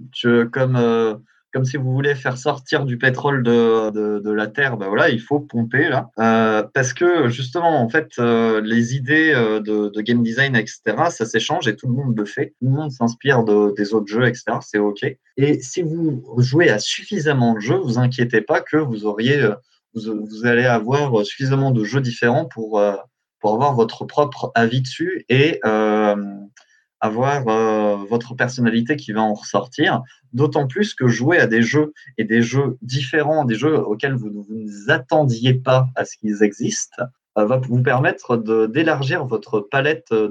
comme, 0.52 0.76
euh, 0.76 1.14
comme 1.52 1.64
si 1.64 1.76
vous 1.76 1.92
voulez 1.92 2.14
faire 2.14 2.38
sortir 2.38 2.84
du 2.84 2.96
pétrole 2.98 3.42
de, 3.42 3.90
de, 3.90 4.30
la 4.32 4.46
terre, 4.46 4.76
ben 4.76 4.88
voilà, 4.88 5.10
il 5.10 5.20
faut 5.20 5.40
pomper 5.40 5.88
là. 5.88 6.10
Euh, 6.18 6.62
parce 6.74 6.92
que 6.94 7.28
justement, 7.28 7.82
en 7.82 7.88
fait, 7.88 8.12
euh, 8.18 8.60
les 8.62 8.94
idées 8.94 9.32
de, 9.64 10.00
game 10.00 10.22
design, 10.22 10.56
etc., 10.56 10.80
ça 11.10 11.26
s'échange 11.26 11.68
et 11.68 11.76
tout 11.76 11.86
le 11.86 11.94
monde 11.94 12.16
le 12.16 12.24
fait. 12.24 12.54
Tout 12.60 12.66
le 12.66 12.70
monde 12.70 12.90
s'inspire 12.90 13.44
de, 13.44 13.74
des 13.76 13.94
autres 13.94 14.08
jeux, 14.08 14.26
etc., 14.26 14.44
c'est 14.60 14.78
OK. 14.78 15.04
Et 15.36 15.60
si 15.60 15.82
vous 15.82 16.24
jouez 16.38 16.70
à 16.70 16.78
suffisamment 16.78 17.54
de 17.54 17.60
jeux, 17.60 17.78
vous 17.78 17.98
inquiétez 17.98 18.40
pas 18.40 18.60
que 18.60 18.76
vous 18.76 19.06
auriez, 19.06 19.48
vous, 19.94 20.26
vous 20.26 20.46
allez 20.46 20.64
avoir 20.64 21.24
suffisamment 21.24 21.70
de 21.70 21.84
jeux 21.84 22.00
différents 22.00 22.46
pour, 22.46 22.82
pour 23.40 23.54
avoir 23.54 23.74
votre 23.74 24.04
propre 24.06 24.50
avis 24.54 24.80
dessus 24.80 25.24
et 25.28 25.60
avoir 27.02 27.48
euh, 27.48 27.96
votre 28.08 28.34
personnalité 28.34 28.96
qui 28.96 29.12
va 29.12 29.20
en 29.20 29.34
ressortir. 29.34 30.02
D'autant 30.32 30.66
plus 30.68 30.94
que 30.94 31.08
jouer 31.08 31.38
à 31.38 31.46
des 31.48 31.60
jeux 31.60 31.92
et 32.16 32.24
des 32.24 32.42
jeux 32.42 32.78
différents, 32.80 33.44
des 33.44 33.56
jeux 33.56 33.76
auxquels 33.76 34.14
vous 34.14 34.30
ne 34.30 34.40
vous 34.40 34.90
attendiez 34.90 35.54
pas 35.54 35.88
à 35.96 36.04
ce 36.04 36.16
qu'ils 36.16 36.44
existent, 36.44 37.02
euh, 37.36 37.44
va 37.44 37.56
vous 37.58 37.82
permettre 37.82 38.36
d'élargir 38.68 39.26
votre 39.26 39.60
palette 39.60 40.12
de, 40.12 40.30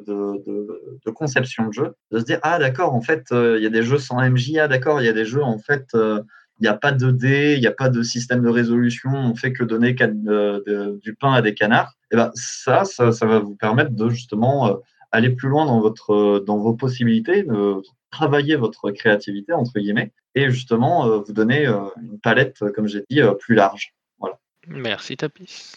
de, 1.06 1.12
conception 1.12 1.68
de 1.68 1.74
jeu, 1.74 1.94
de 2.12 2.20
se 2.20 2.24
dire 2.24 2.40
ah 2.42 2.58
d'accord 2.58 2.96
en 2.96 3.02
fait 3.02 3.26
euh, 3.32 3.58
il 3.58 3.64
y 3.64 3.68
a 3.68 3.70
des 3.70 3.84
jeux 3.84 4.00
sans 4.00 4.22
MJ, 4.22 4.58
ah 4.58 4.70
d'accord 4.70 5.02
il 5.02 5.06
y 5.06 5.10
a 5.10 5.14
des 5.14 5.26
jeux 5.26 5.44
en 5.44 5.60
fait 5.60 5.90
il 5.94 6.64
n'y 6.64 6.70
a 6.70 6.74
pas 6.74 6.94
de 6.94 7.12
dés, 7.12 7.56
il 7.56 7.60
n'y 7.60 7.68
a 7.68 7.74
pas 7.74 7.90
de 7.90 8.02
système 8.02 8.42
de 8.42 8.50
résolution, 8.50 9.10
on 9.12 9.36
fait 9.36 9.52
que 9.52 9.64
donner 9.64 9.94
du 9.94 11.16
pain 11.16 11.34
à 11.34 11.42
des 11.42 11.54
canards. 11.54 11.96
Et 12.12 12.16
ben 12.16 12.32
ça, 12.36 12.86
ça, 12.86 13.12
ça 13.12 13.26
va 13.26 13.40
vous 13.40 13.56
permettre 13.56 13.92
de 13.92 14.10
justement 14.10 14.80
aller 15.12 15.30
plus 15.30 15.50
loin 15.50 15.66
dans 15.66 15.80
votre 15.82 16.14
euh, 16.14 16.44
dans 16.46 16.58
vos 16.58 16.74
possibilités, 16.74 17.44
de 17.44 17.82
travailler 18.12 18.56
votre 18.56 18.92
créativité 18.92 19.54
entre 19.54 19.80
guillemets, 19.80 20.12
et 20.36 20.50
justement 20.50 21.08
euh, 21.08 21.20
vous 21.20 21.34
donner 21.34 21.66
euh, 21.68 21.80
une 22.02 22.20
palette, 22.20 22.58
euh, 22.62 22.72
comme 22.74 22.88
j'ai 22.88 23.04
dit, 23.10 23.22
euh, 23.22 23.34
plus 23.34 23.56
large. 23.56 23.94
Voilà. 24.20 24.38
Merci 24.68 25.18
Tapis. 25.18 25.74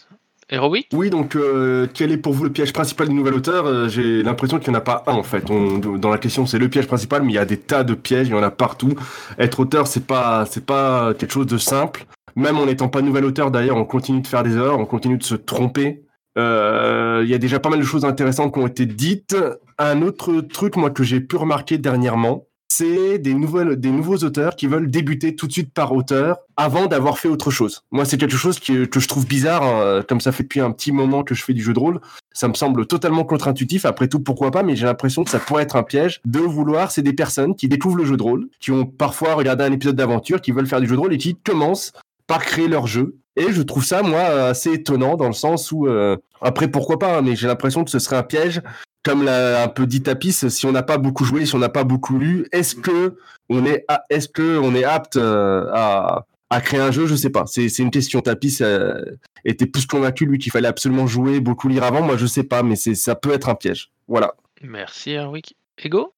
Heroic 0.50 0.88
Oui, 0.92 1.08
donc 1.08 1.36
euh, 1.36 1.86
quel 1.94 2.12
est 2.12 2.18
pour 2.18 2.34
vous 2.34 2.44
le 2.44 2.52
piège 2.52 2.72
principal 2.74 3.08
du 3.08 3.14
nouvel 3.14 3.32
auteur? 3.32 3.64
Euh, 3.66 3.88
J'ai 3.88 4.22
l'impression 4.22 4.58
qu'il 4.58 4.70
n'y 4.70 4.76
en 4.76 4.78
a 4.78 4.82
pas 4.82 5.02
un 5.06 5.14
en 5.14 5.22
fait. 5.22 5.48
On- 5.50 5.78
dans 5.78 6.10
la 6.10 6.18
question, 6.18 6.44
c'est 6.44 6.58
le 6.58 6.68
piège 6.68 6.86
principal, 6.86 7.22
mais 7.22 7.32
il 7.32 7.36
y 7.36 7.38
a 7.38 7.46
des 7.46 7.56
tas 7.58 7.82
de 7.82 7.94
pièges, 7.94 8.28
il 8.28 8.32
y 8.32 8.34
en 8.34 8.42
a 8.42 8.50
partout. 8.50 8.92
Être 9.38 9.60
auteur, 9.60 9.86
c'est 9.86 10.06
pas, 10.06 10.44
c'est 10.44 10.66
pas 10.66 11.14
quelque 11.14 11.32
chose 11.32 11.46
de 11.46 11.56
simple. 11.56 12.04
Même 12.36 12.58
en 12.58 12.66
n'étant 12.66 12.88
pas 12.88 13.00
nouvel 13.00 13.24
auteur, 13.24 13.50
d'ailleurs, 13.50 13.78
on 13.78 13.86
continue 13.86 14.20
de 14.20 14.26
faire 14.26 14.42
des 14.42 14.54
erreurs, 14.56 14.78
on 14.78 14.84
continue 14.86 15.16
de 15.16 15.22
se 15.22 15.34
tromper. 15.34 16.03
Euh, 16.36 17.22
Il 17.24 17.30
y 17.30 17.34
a 17.34 17.38
déjà 17.38 17.60
pas 17.60 17.70
mal 17.70 17.78
de 17.78 17.84
choses 17.84 18.04
intéressantes 18.04 18.52
qui 18.52 18.60
ont 18.60 18.66
été 18.66 18.86
dites. 18.86 19.36
Un 19.78 20.02
autre 20.02 20.40
truc, 20.40 20.76
moi, 20.76 20.90
que 20.90 21.02
j'ai 21.02 21.20
pu 21.20 21.36
remarquer 21.36 21.78
dernièrement, 21.78 22.46
c'est 22.68 23.18
des, 23.18 23.34
nouvelles, 23.34 23.76
des 23.76 23.90
nouveaux 23.92 24.16
auteurs 24.18 24.56
qui 24.56 24.66
veulent 24.66 24.90
débuter 24.90 25.36
tout 25.36 25.46
de 25.46 25.52
suite 25.52 25.72
par 25.72 25.92
auteur 25.92 26.38
avant 26.56 26.86
d'avoir 26.86 27.18
fait 27.18 27.28
autre 27.28 27.52
chose. 27.52 27.82
Moi, 27.92 28.04
c'est 28.04 28.18
quelque 28.18 28.36
chose 28.36 28.58
que 28.58 28.88
je 28.92 29.08
trouve 29.08 29.26
bizarre, 29.26 29.62
hein, 29.62 30.02
comme 30.08 30.20
ça 30.20 30.32
fait 30.32 30.42
depuis 30.42 30.60
un 30.60 30.72
petit 30.72 30.90
moment 30.90 31.22
que 31.22 31.36
je 31.36 31.44
fais 31.44 31.52
du 31.52 31.62
jeu 31.62 31.72
de 31.72 31.78
rôle. 31.78 32.00
Ça 32.32 32.48
me 32.48 32.54
semble 32.54 32.86
totalement 32.86 33.24
contre-intuitif. 33.24 33.84
Après 33.84 34.08
tout, 34.08 34.18
pourquoi 34.18 34.50
pas, 34.50 34.64
mais 34.64 34.74
j'ai 34.74 34.86
l'impression 34.86 35.22
que 35.22 35.30
ça 35.30 35.38
pourrait 35.38 35.62
être 35.62 35.76
un 35.76 35.84
piège 35.84 36.20
de 36.24 36.40
vouloir. 36.40 36.90
C'est 36.90 37.02
des 37.02 37.12
personnes 37.12 37.54
qui 37.54 37.68
découvrent 37.68 37.98
le 37.98 38.06
jeu 38.06 38.16
de 38.16 38.22
rôle, 38.22 38.48
qui 38.58 38.72
ont 38.72 38.86
parfois 38.86 39.34
regardé 39.34 39.62
un 39.62 39.72
épisode 39.72 39.94
d'aventure, 39.94 40.40
qui 40.40 40.50
veulent 40.50 40.66
faire 40.66 40.80
du 40.80 40.88
jeu 40.88 40.96
de 40.96 41.00
rôle 41.00 41.14
et 41.14 41.18
qui 41.18 41.36
commencent 41.36 41.92
par 42.26 42.44
créer 42.44 42.66
leur 42.66 42.88
jeu. 42.88 43.18
Et 43.36 43.52
je 43.52 43.62
trouve 43.62 43.84
ça, 43.84 44.02
moi, 44.02 44.20
assez 44.20 44.72
étonnant 44.72 45.16
dans 45.16 45.26
le 45.26 45.32
sens 45.32 45.72
où, 45.72 45.86
euh, 45.86 46.16
après, 46.40 46.68
pourquoi 46.68 46.98
pas, 46.98 47.18
hein, 47.18 47.22
mais 47.22 47.36
j'ai 47.36 47.46
l'impression 47.46 47.84
que 47.84 47.90
ce 47.90 47.98
serait 47.98 48.16
un 48.16 48.22
piège 48.22 48.62
comme 49.04 49.22
l'a 49.22 49.62
un 49.62 49.68
peu 49.68 49.86
dit 49.86 50.02
Tapis, 50.02 50.32
si 50.32 50.66
on 50.66 50.72
n'a 50.72 50.82
pas 50.82 50.96
beaucoup 50.96 51.24
joué, 51.24 51.44
si 51.46 51.54
on 51.54 51.58
n'a 51.58 51.68
pas 51.68 51.84
beaucoup 51.84 52.18
lu, 52.18 52.46
est-ce 52.52 52.74
que 52.74 53.16
on 53.50 53.64
est, 53.66 53.84
est-ce 54.08 54.28
que 54.28 54.58
on 54.58 54.74
est 54.74 54.84
apte 54.84 55.16
euh, 55.16 55.70
à, 55.74 56.24
à 56.48 56.60
créer 56.62 56.80
un 56.80 56.90
jeu? 56.90 57.06
Je 57.06 57.14
sais 57.14 57.28
pas. 57.28 57.44
C'est 57.46 57.68
c'est 57.68 57.82
une 57.82 57.90
question. 57.90 58.22
Tapis 58.22 58.58
euh, 58.62 59.04
était 59.44 59.66
plus 59.66 59.86
convaincu 59.86 60.24
lui 60.24 60.38
qu'il 60.38 60.50
fallait 60.50 60.68
absolument 60.68 61.06
jouer, 61.06 61.40
beaucoup 61.40 61.68
lire 61.68 61.84
avant. 61.84 62.00
Moi, 62.00 62.16
je 62.16 62.24
sais 62.24 62.44
pas, 62.44 62.62
mais 62.62 62.76
c'est 62.76 62.94
ça 62.94 63.14
peut 63.14 63.34
être 63.34 63.50
un 63.50 63.54
piège. 63.54 63.90
Voilà. 64.08 64.32
Merci, 64.62 65.10
Erwick. 65.10 65.54
Ego? 65.84 66.14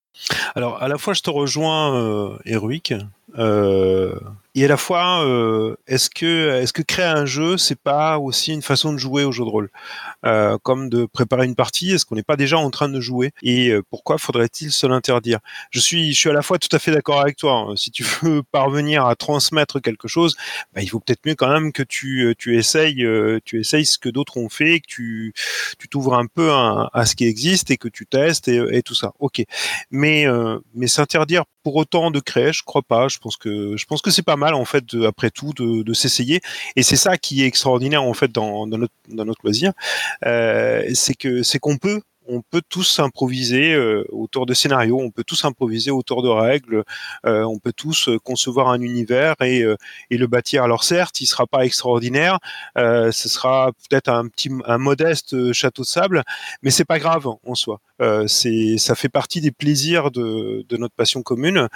Alors, 0.55 0.81
à 0.83 0.89
la 0.89 0.97
fois, 0.97 1.13
je 1.13 1.23
te 1.23 1.31
rejoins, 1.31 1.95
euh, 1.97 2.39
Erwick, 2.47 2.95
euh, 3.37 4.19
et 4.57 4.65
à 4.65 4.69
la 4.69 4.79
fois, 4.79 5.23
euh, 5.27 5.77
est-ce 5.87 6.09
que, 6.09 6.83
créer 6.83 7.05
un 7.05 7.27
jeu, 7.27 7.59
c'est 7.59 7.79
pas 7.79 8.19
aussi 8.19 8.55
une 8.55 8.63
façon 8.63 8.95
de 8.95 8.97
jouer 8.97 9.23
au 9.23 9.31
jeu 9.31 9.45
de 9.45 9.51
rôle, 9.51 9.69
Euh, 10.25 10.57
comme 10.63 10.89
de 10.89 11.05
préparer 11.05 11.45
une 11.45 11.55
partie? 11.55 11.93
Est-ce 11.93 12.07
qu'on 12.07 12.15
n'est 12.15 12.23
pas 12.23 12.37
déjà 12.37 12.57
en 12.57 12.71
train 12.71 12.89
de 12.89 12.99
jouer? 12.99 13.33
Et 13.43 13.69
euh, 13.69 13.83
pourquoi 13.91 14.17
faudrait-il 14.17 14.73
se 14.73 14.87
l'interdire? 14.87 15.41
Je 15.71 15.79
suis, 15.79 16.15
je 16.15 16.19
suis 16.19 16.31
à 16.31 16.33
la 16.33 16.41
fois 16.41 16.59
tout 16.59 16.75
à 16.75 16.79
fait 16.79 16.91
d'accord 16.91 17.21
avec 17.21 17.37
toi. 17.37 17.67
hein. 17.69 17.77
Si 17.77 17.91
tu 17.91 18.03
veux 18.23 18.43
parvenir 18.43 19.05
à 19.05 19.15
transmettre 19.15 19.79
quelque 19.83 20.09
chose, 20.09 20.37
bah, 20.75 20.81
il 20.81 20.89
vaut 20.89 21.01
peut-être 21.01 21.27
mieux 21.27 21.35
quand 21.35 21.51
même 21.51 21.71
que 21.71 21.83
tu, 21.83 22.35
tu 22.39 22.57
essayes, 22.57 23.07
tu 23.45 23.61
essayes 23.61 23.85
ce 23.85 23.99
que 23.99 24.09
d'autres 24.09 24.39
ont 24.39 24.49
fait, 24.49 24.81
que 24.81 24.87
tu, 24.89 25.35
tu 25.79 25.89
t'ouvres 25.89 26.15
un 26.15 26.27
peu 26.27 26.51
à, 26.51 27.05
ce 27.05 27.15
qui 27.15 27.27
existe 27.27 27.71
et 27.71 27.77
que 27.77 27.89
tu 27.89 28.07
testes 28.07 28.49
et, 28.49 28.83
tout 28.83 28.95
ça. 28.95 29.13
Ok 29.19 29.43
mais 29.91 30.27
mais 30.75 30.87
s'interdire 30.87 31.45
pour 31.67 31.75
autant 31.75 32.13
de 32.13 32.21
créer, 32.21 32.53
je 32.53 32.63
crois 32.63 32.83
pas. 32.83 33.09
Je 33.09 33.19
pense 33.19 33.37
que 33.37 33.77
je 33.77 33.85
pense 33.87 34.01
que 34.01 34.13
c'est 34.13 34.23
pas 34.23 34.37
mal 34.37 34.46
en 34.55 34.65
fait 34.65 34.85
après 35.07 35.31
tout 35.31 35.53
de, 35.57 35.95
s'essayer. 35.95 36.41
Et 36.77 36.83
c'est 36.83 36.97
ça 36.97 37.17
qui 37.17 37.43
est 37.43 37.47
extraordinaire 37.47 38.03
en 38.03 38.15
fait 38.15 38.31
dans, 38.31 38.67
dans 38.67 38.79
notre 38.79 38.93
dans 39.09 39.25
notre 39.25 39.41
loisir, 39.45 39.73
euh, 40.27 40.83
c'est 40.95 41.15
que 41.15 41.43
c'est 41.43 41.59
qu'on 41.59 41.79
peut 41.79 42.01
on 42.29 42.43
peut 42.43 42.63
tous 42.69 42.99
improviser 42.99 43.73
euh, 43.75 44.05
autour 44.11 44.47
de 44.47 44.55
scénarios, 44.55 44.99
on 45.01 45.11
peut 45.11 45.25
tous 45.25 45.45
improviser 45.45 45.91
autour 45.91 46.23
de 46.23 46.29
règles, 46.29 46.85
euh, 47.25 47.43
on 47.45 47.59
peut 47.59 47.73
tous 47.73 48.09
euh, 48.09 48.19
concevoir 48.19 48.69
un 48.69 48.81
univers 48.81 49.35
et, 49.41 49.63
euh, 49.63 49.77
et 50.11 50.17
le 50.17 50.27
bâtir. 50.27 50.63
Alors 50.63 50.85
certes, 50.85 51.21
il 51.21 51.27
sera 51.27 51.47
pas 51.47 51.65
extraordinaire, 51.65 52.39
euh, 52.79 53.13
ce 53.13 53.29
sera 53.29 53.73
peut-être 53.73 54.09
un 54.09 54.29
petit, 54.29 54.51
un 54.67 54.79
modeste 54.79 55.53
château 55.53 55.83
de 55.83 55.87
sable, 55.87 56.23
mais 56.63 56.71
c'est 56.71 56.85
pas 56.85 56.99
grave 56.99 57.27
en 57.27 57.55
soi. 57.55 57.81
C'est, 58.27 58.77
ça 58.77 58.95
fait 58.95 59.09
partie 59.09 59.41
des 59.41 59.51
plaisirs 59.51 60.11
de, 60.11 60.67
de 60.69 60.77
notre 60.77 60.95
passion 60.95 61.23
commune, 61.23 61.69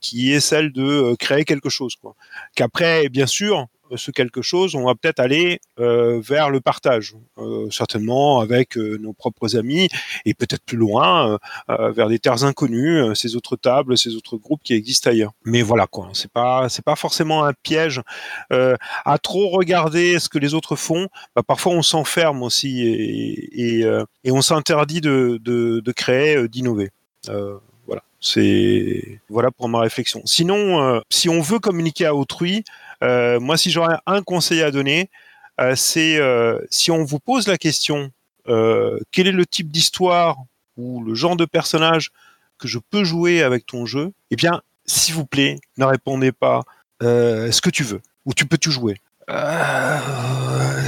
qui 0.00 0.32
est 0.32 0.38
celle 0.38 0.70
de 0.72 1.16
créer 1.16 1.44
quelque 1.44 1.70
chose. 1.70 1.96
Quoi. 1.96 2.14
Qu'après, 2.54 3.08
bien 3.08 3.26
sûr, 3.26 3.66
ce 3.94 4.10
quelque 4.10 4.42
chose, 4.42 4.74
on 4.74 4.84
va 4.84 4.94
peut-être 4.94 5.20
aller 5.20 5.60
euh, 5.78 6.20
vers 6.20 6.50
le 6.50 6.60
partage, 6.60 7.14
euh, 7.38 7.70
certainement 7.70 8.40
avec 8.40 8.76
euh, 8.76 8.98
nos 8.98 9.12
propres 9.12 9.56
amis, 9.56 9.88
et 10.24 10.34
peut-être 10.34 10.62
plus 10.64 10.76
loin, 10.76 11.32
euh, 11.32 11.38
euh, 11.70 11.92
vers 11.92 12.08
des 12.08 12.18
terres 12.18 12.44
inconnues, 12.44 12.98
euh, 12.98 13.14
ces 13.14 13.36
autres 13.36 13.56
tables, 13.56 13.96
ces 13.96 14.14
autres 14.16 14.36
groupes 14.36 14.62
qui 14.64 14.74
existent 14.74 15.10
ailleurs. 15.10 15.32
Mais 15.44 15.62
voilà 15.62 15.86
quoi, 15.86 16.08
c'est 16.12 16.30
pas 16.30 16.68
c'est 16.68 16.84
pas 16.84 16.96
forcément 16.96 17.44
un 17.44 17.52
piège. 17.62 18.00
Euh, 18.52 18.76
à 19.04 19.18
trop 19.18 19.48
regarder 19.48 20.18
ce 20.18 20.28
que 20.28 20.38
les 20.38 20.54
autres 20.54 20.76
font, 20.76 21.08
bah, 21.34 21.42
parfois 21.46 21.72
on 21.72 21.82
s'enferme 21.82 22.42
aussi 22.42 22.82
et, 22.82 23.78
et, 23.78 23.84
euh, 23.84 24.04
on 24.26 24.42
s'interdit 24.42 25.00
de, 25.00 25.38
de, 25.42 25.80
de 25.80 25.92
créer, 25.92 26.36
euh, 26.36 26.48
d'innover. 26.48 26.90
Euh, 27.28 27.56
voilà, 27.86 28.02
c'est 28.20 29.20
voilà 29.28 29.50
pour 29.50 29.68
ma 29.68 29.80
réflexion. 29.80 30.20
Sinon, 30.24 30.82
euh, 30.82 31.00
si 31.10 31.28
on 31.28 31.40
veut 31.40 31.58
communiquer 31.58 32.06
à 32.06 32.14
autrui, 32.14 32.56
euh, 32.58 32.62
moi 33.02 33.56
si 33.56 33.70
j'aurais 33.70 33.96
un 34.06 34.22
conseil 34.22 34.62
à 34.62 34.70
donner, 34.70 35.10
euh, 35.60 35.74
c'est 35.74 36.18
euh, 36.18 36.60
si 36.70 36.90
on 36.90 37.04
vous 37.04 37.18
pose 37.18 37.48
la 37.48 37.58
question, 37.58 38.10
euh, 38.48 38.98
quel 39.10 39.26
est 39.26 39.32
le 39.32 39.46
type 39.46 39.70
d'histoire 39.70 40.36
ou 40.76 41.02
le 41.02 41.14
genre 41.14 41.36
de 41.36 41.44
personnage 41.44 42.10
que 42.58 42.68
je 42.68 42.78
peux 42.78 43.04
jouer 43.04 43.42
avec 43.42 43.66
ton 43.66 43.86
jeu, 43.86 44.12
eh 44.30 44.36
bien, 44.36 44.62
s'il 44.84 45.14
vous 45.14 45.26
plaît, 45.26 45.58
ne 45.78 45.84
répondez 45.84 46.32
pas 46.32 46.62
euh, 47.02 47.50
ce 47.50 47.60
que 47.60 47.70
tu 47.70 47.82
veux 47.82 48.00
ou 48.24 48.34
tu 48.34 48.46
peux 48.46 48.58
tout 48.58 48.70
jouer. 48.70 49.00
Euh, 49.30 49.98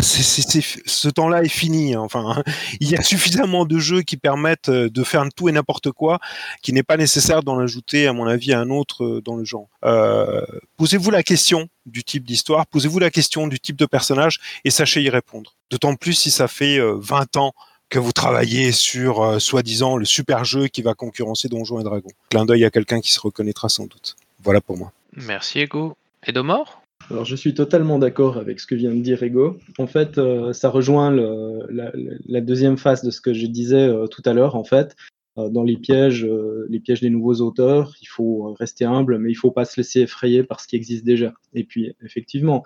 c'est- 0.02 0.22
c'est- 0.22 0.48
c'est- 0.62 0.82
ce 0.86 1.08
temps-là 1.08 1.42
est 1.42 1.48
fini. 1.48 1.94
hein. 1.94 2.00
Enfin, 2.00 2.42
il 2.80 2.88
y 2.90 2.96
a 2.96 3.02
suffisamment 3.02 3.64
de 3.64 3.78
jeux 3.78 4.02
qui 4.02 4.16
permettent 4.16 4.68
euh, 4.68 4.88
de 4.88 5.02
faire 5.04 5.24
tout 5.34 5.48
et 5.48 5.52
n'importe 5.52 5.90
quoi, 5.90 6.18
qui 6.62 6.72
n'est 6.72 6.82
pas 6.82 6.96
nécessaire 6.96 7.42
d'en 7.42 7.58
ajouter, 7.58 8.06
à 8.06 8.12
mon 8.12 8.26
avis, 8.26 8.52
un 8.52 8.70
autre 8.70 9.04
euh, 9.04 9.20
dans 9.24 9.36
le 9.36 9.44
genre. 9.44 9.68
Euh, 9.84 10.42
posez-vous 10.76 11.10
la 11.10 11.22
question 11.22 11.68
du 11.86 12.04
type 12.04 12.24
d'histoire, 12.24 12.66
posez-vous 12.66 12.98
la 12.98 13.10
question 13.10 13.46
du 13.48 13.58
type 13.58 13.76
de 13.76 13.86
personnage 13.86 14.38
et 14.64 14.70
sachez 14.70 15.02
y 15.02 15.10
répondre. 15.10 15.54
D'autant 15.70 15.94
plus 15.96 16.12
si 16.14 16.30
ça 16.30 16.48
fait 16.48 16.78
euh, 16.78 16.94
20 17.00 17.36
ans 17.36 17.52
que 17.90 17.98
vous 17.98 18.12
travaillez 18.12 18.70
sur, 18.70 19.40
soi-disant, 19.40 19.96
le 19.96 20.04
super 20.04 20.44
jeu 20.44 20.68
qui 20.68 20.82
va 20.82 20.92
concurrencer 20.92 21.48
Donjons 21.48 21.80
et 21.80 21.84
Dragons. 21.84 22.10
Clin 22.28 22.44
d'œil 22.44 22.66
à 22.66 22.70
quelqu'un 22.70 23.00
qui 23.00 23.10
se 23.10 23.18
reconnaîtra 23.18 23.70
sans 23.70 23.84
doute. 23.86 24.14
Voilà 24.44 24.60
pour 24.60 24.76
moi. 24.76 24.92
Merci, 25.16 25.60
Ego. 25.60 25.96
Edomor? 26.26 26.82
Alors, 27.10 27.24
je 27.24 27.36
suis 27.36 27.54
totalement 27.54 27.98
d'accord 27.98 28.36
avec 28.36 28.60
ce 28.60 28.66
que 28.66 28.74
vient 28.74 28.94
de 28.94 29.00
dire 29.00 29.22
Ego. 29.22 29.56
En 29.78 29.86
fait, 29.86 30.18
euh, 30.18 30.52
ça 30.52 30.68
rejoint 30.68 31.10
la, 31.10 32.40
deuxième 32.40 32.76
phase 32.76 33.02
de 33.02 33.10
ce 33.10 33.20
que 33.20 33.32
je 33.32 33.46
disais 33.46 33.88
euh, 33.88 34.06
tout 34.06 34.22
à 34.24 34.32
l'heure. 34.34 34.56
En 34.56 34.64
fait, 34.64 34.94
Euh, 35.38 35.48
dans 35.50 35.62
les 35.62 35.76
pièges, 35.76 36.26
les 36.68 36.80
pièges 36.80 37.00
des 37.00 37.10
nouveaux 37.10 37.40
auteurs, 37.42 37.94
il 38.02 38.06
faut 38.06 38.54
rester 38.58 38.84
humble, 38.84 39.18
mais 39.18 39.30
il 39.30 39.36
faut 39.36 39.52
pas 39.52 39.64
se 39.64 39.76
laisser 39.76 40.00
effrayer 40.00 40.42
par 40.42 40.58
ce 40.58 40.66
qui 40.66 40.74
existe 40.74 41.04
déjà. 41.04 41.32
Et 41.54 41.62
puis, 41.62 41.94
effectivement, 42.02 42.64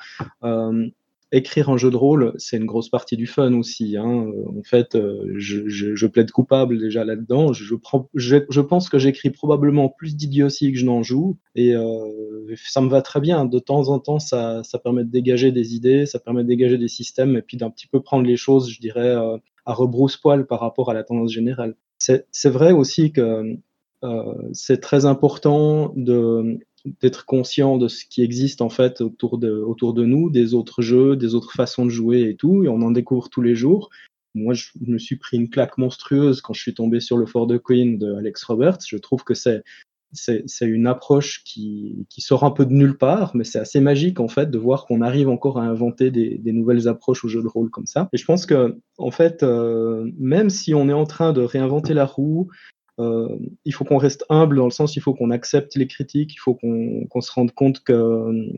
écrire 1.32 1.70
un 1.70 1.78
jeu 1.78 1.90
de 1.90 1.96
rôle, 1.96 2.34
c'est 2.36 2.58
une 2.58 2.66
grosse 2.66 2.90
partie 2.90 3.16
du 3.16 3.26
fun 3.26 3.54
aussi. 3.54 3.96
hein. 3.96 4.26
Euh, 4.26 4.58
En 4.58 4.62
fait, 4.62 4.94
euh, 4.94 5.34
je, 5.38 6.06
plaide 6.06 6.30
coupable 6.30 6.78
déjà 6.78 7.04
là-dedans. 7.04 7.52
Je, 7.54 8.60
pense 8.60 8.88
que 8.90 8.98
j'écris 8.98 9.30
probablement 9.30 9.88
plus 9.88 10.14
d'idioties 10.14 10.72
que 10.72 10.78
je 10.78 10.84
n'en 10.84 11.02
joue, 11.02 11.38
et 11.54 11.74
euh, 11.74 12.54
ça 12.66 12.82
me 12.82 12.88
va 12.88 13.00
très 13.00 13.20
bien. 13.20 13.46
De 13.46 13.58
temps 13.58 13.88
en 13.88 13.98
temps, 13.98 14.18
ça, 14.18 14.62
permet 14.84 15.04
de 15.04 15.10
dégager 15.10 15.52
des 15.52 15.74
idées, 15.74 16.04
ça 16.04 16.18
permet 16.18 16.42
de 16.42 16.48
dégager 16.48 16.76
des 16.76 16.88
systèmes, 16.88 17.36
et 17.36 17.42
puis 17.42 17.56
d'un 17.56 17.70
petit 17.70 17.86
peu 17.86 18.00
prendre 18.00 18.26
les 18.26 18.36
choses, 18.36 18.70
je 18.70 18.80
dirais, 18.80 19.14
à 19.64 19.72
rebrousse-poil 19.72 20.46
par 20.46 20.60
rapport 20.60 20.90
à 20.90 20.94
la 20.94 21.02
tendance 21.02 21.32
générale. 21.32 21.76
C'est 21.98 22.50
vrai 22.50 22.72
aussi 22.72 23.12
que 23.12 23.56
c'est 24.52 24.80
très 24.80 25.06
important 25.06 25.92
de 25.96 26.58
d'être 27.00 27.26
conscient 27.26 27.78
de 27.78 27.88
ce 27.88 28.04
qui 28.04 28.22
existe 28.22 28.60
en 28.60 28.68
fait 28.68 29.00
autour 29.00 29.38
de, 29.38 29.50
autour 29.50 29.94
de 29.94 30.04
nous, 30.04 30.30
des 30.30 30.54
autres 30.54 30.82
jeux, 30.82 31.16
des 31.16 31.34
autres 31.34 31.52
façons 31.52 31.84
de 31.84 31.90
jouer 31.90 32.22
et 32.22 32.36
tout, 32.36 32.64
et 32.64 32.68
on 32.68 32.82
en 32.82 32.90
découvre 32.90 33.28
tous 33.28 33.42
les 33.42 33.54
jours. 33.54 33.90
Moi, 34.34 34.54
je 34.54 34.70
me 34.86 34.98
suis 34.98 35.16
pris 35.16 35.36
une 35.36 35.50
claque 35.50 35.78
monstrueuse 35.78 36.40
quand 36.40 36.54
je 36.54 36.62
suis 36.62 36.74
tombé 36.74 37.00
sur 37.00 37.18
le 37.18 37.26
Fort 37.26 37.46
de 37.46 37.58
Queen 37.58 37.98
de 37.98 38.14
Alex 38.14 38.42
Roberts. 38.44 38.78
Je 38.86 38.96
trouve 38.96 39.24
que 39.24 39.34
c'est 39.34 39.62
c'est 40.14 40.66
une 40.66 40.86
approche 40.86 41.42
qui, 41.44 42.06
qui 42.10 42.20
sort 42.20 42.44
un 42.44 42.50
peu 42.50 42.66
de 42.66 42.72
nulle 42.72 42.98
part, 42.98 43.34
mais 43.34 43.44
c'est 43.44 43.58
assez 43.58 43.80
magique 43.80 44.20
en 44.20 44.28
fait 44.28 44.50
de 44.50 44.58
voir 44.58 44.84
qu'on 44.84 45.00
arrive 45.00 45.28
encore 45.28 45.58
à 45.58 45.62
inventer 45.62 46.10
des, 46.10 46.40
nouvelles 46.52 46.86
approches 46.86 47.24
au 47.24 47.28
jeu 47.28 47.42
de 47.42 47.48
rôle 47.48 47.70
comme 47.70 47.86
ça. 47.86 48.08
Et 48.12 48.18
je 48.18 48.24
pense 48.24 48.44
que 48.44 48.76
en 48.98 49.10
fait, 49.10 49.42
euh, 49.42 50.10
même 50.18 50.50
si 50.50 50.74
on 50.74 50.88
est 50.88 50.94
en 50.94 51.06
train 51.06 51.32
de 51.32 51.40
réinventer 51.40 51.94
la 51.94 52.04
roue, 52.04 52.48
euh, 53.02 53.28
il 53.64 53.72
faut 53.74 53.84
qu'on 53.84 53.96
reste 53.96 54.24
humble 54.28 54.56
dans 54.56 54.64
le 54.64 54.70
sens 54.70 54.96
il 54.96 55.00
faut 55.00 55.14
qu'on 55.14 55.30
accepte 55.30 55.74
les 55.76 55.86
critiques, 55.86 56.34
il 56.34 56.38
faut 56.38 56.54
qu'on 56.54 57.20
se 57.20 57.32
rende 57.32 57.52
compte 57.52 57.82
que, 57.82 58.48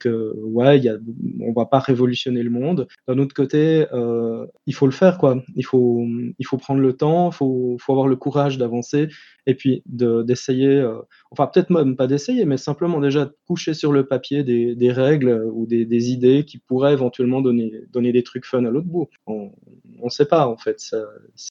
que 0.00 0.34
ouais, 0.42 0.80
y 0.80 0.88
a, 0.88 0.96
on 1.40 1.52
va 1.52 1.66
pas 1.66 1.78
révolutionner 1.78 2.42
le 2.42 2.50
monde. 2.50 2.88
D'un 3.08 3.18
autre 3.18 3.34
côté, 3.34 3.86
euh, 3.92 4.46
il 4.66 4.74
faut 4.74 4.86
le 4.86 4.92
faire 4.92 5.18
quoi. 5.18 5.42
Il 5.56 5.64
faut, 5.64 6.04
il 6.38 6.46
faut 6.46 6.56
prendre 6.56 6.80
le 6.80 6.92
temps, 6.94 7.30
il 7.30 7.34
faut, 7.34 7.76
faut 7.80 7.92
avoir 7.92 8.08
le 8.08 8.16
courage 8.16 8.58
d'avancer 8.58 9.08
et 9.46 9.54
puis 9.54 9.82
de- 9.86 10.22
d'essayer, 10.22 10.68
euh, 10.68 10.98
enfin 11.30 11.46
peut-être 11.46 11.70
même 11.70 11.96
pas 11.96 12.06
d'essayer, 12.06 12.44
mais 12.44 12.56
simplement 12.56 13.00
déjà 13.00 13.26
de 13.26 13.36
coucher 13.46 13.74
sur 13.74 13.92
le 13.92 14.06
papier 14.06 14.42
des, 14.42 14.92
règles 14.92 15.50
ou 15.52 15.66
des, 15.66 16.10
idées 16.10 16.44
qui 16.44 16.58
pourraient 16.58 16.92
éventuellement 16.92 17.40
donner, 17.40 17.72
des 17.94 18.22
trucs 18.22 18.44
fun 18.44 18.64
à 18.64 18.70
l'autre 18.70 18.86
bout. 18.86 19.08
Ne 20.06 20.10
sait 20.10 20.26
pas 20.26 20.46
en 20.46 20.56
fait, 20.56 20.80
ça, 20.80 20.98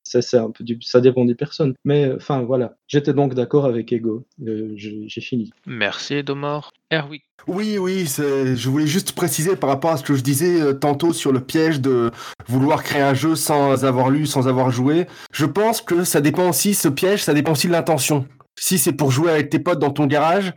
ça, 0.04 0.22
c'est 0.22 0.38
un 0.38 0.52
peu 0.52 0.64
du, 0.64 0.78
ça 0.82 1.02
dépend 1.02 1.26
des 1.26 1.36
personnes. 1.36 1.74
Mais 1.86 2.12
enfin 2.16 2.42
voilà, 2.42 2.76
j'étais 2.88 3.14
donc 3.14 3.34
d'accord 3.34 3.66
avec 3.66 3.92
Ego, 3.92 4.26
Euh, 4.46 4.74
j'ai 4.76 5.22
fini. 5.22 5.52
Merci, 5.66 6.16
Edomor. 6.16 6.72
Erwick. 6.92 7.24
Oui, 7.48 7.78
oui, 7.78 8.06
je 8.08 8.70
voulais 8.70 8.88
juste 8.88 9.14
préciser 9.14 9.56
par 9.56 9.70
rapport 9.70 9.92
à 9.92 9.98
ce 9.98 10.04
que 10.04 10.14
je 10.16 10.22
disais 10.22 10.62
euh, 10.62 10.74
tantôt 10.74 11.12
sur 11.12 11.32
le 11.34 11.42
piège 11.42 11.82
de 11.82 12.12
vouloir 12.48 12.84
créer 12.84 13.02
un 13.02 13.14
jeu 13.14 13.36
sans 13.36 13.84
avoir 13.84 14.10
lu, 14.10 14.26
sans 14.26 14.48
avoir 14.48 14.72
joué. 14.72 15.08
Je 15.34 15.46
pense 15.46 15.82
que 15.82 16.04
ça 16.04 16.22
dépend 16.22 16.50
aussi, 16.50 16.74
ce 16.74 16.88
piège, 16.88 17.24
ça 17.24 17.34
dépend 17.34 17.52
aussi 17.52 17.68
de 17.68 17.74
l'intention. 17.74 18.26
Si 18.58 18.78
c'est 18.78 18.94
pour 18.94 19.12
jouer 19.12 19.32
avec 19.32 19.50
tes 19.50 19.60
potes 19.60 19.80
dans 19.80 19.90
ton 19.92 20.06
garage, 20.06 20.54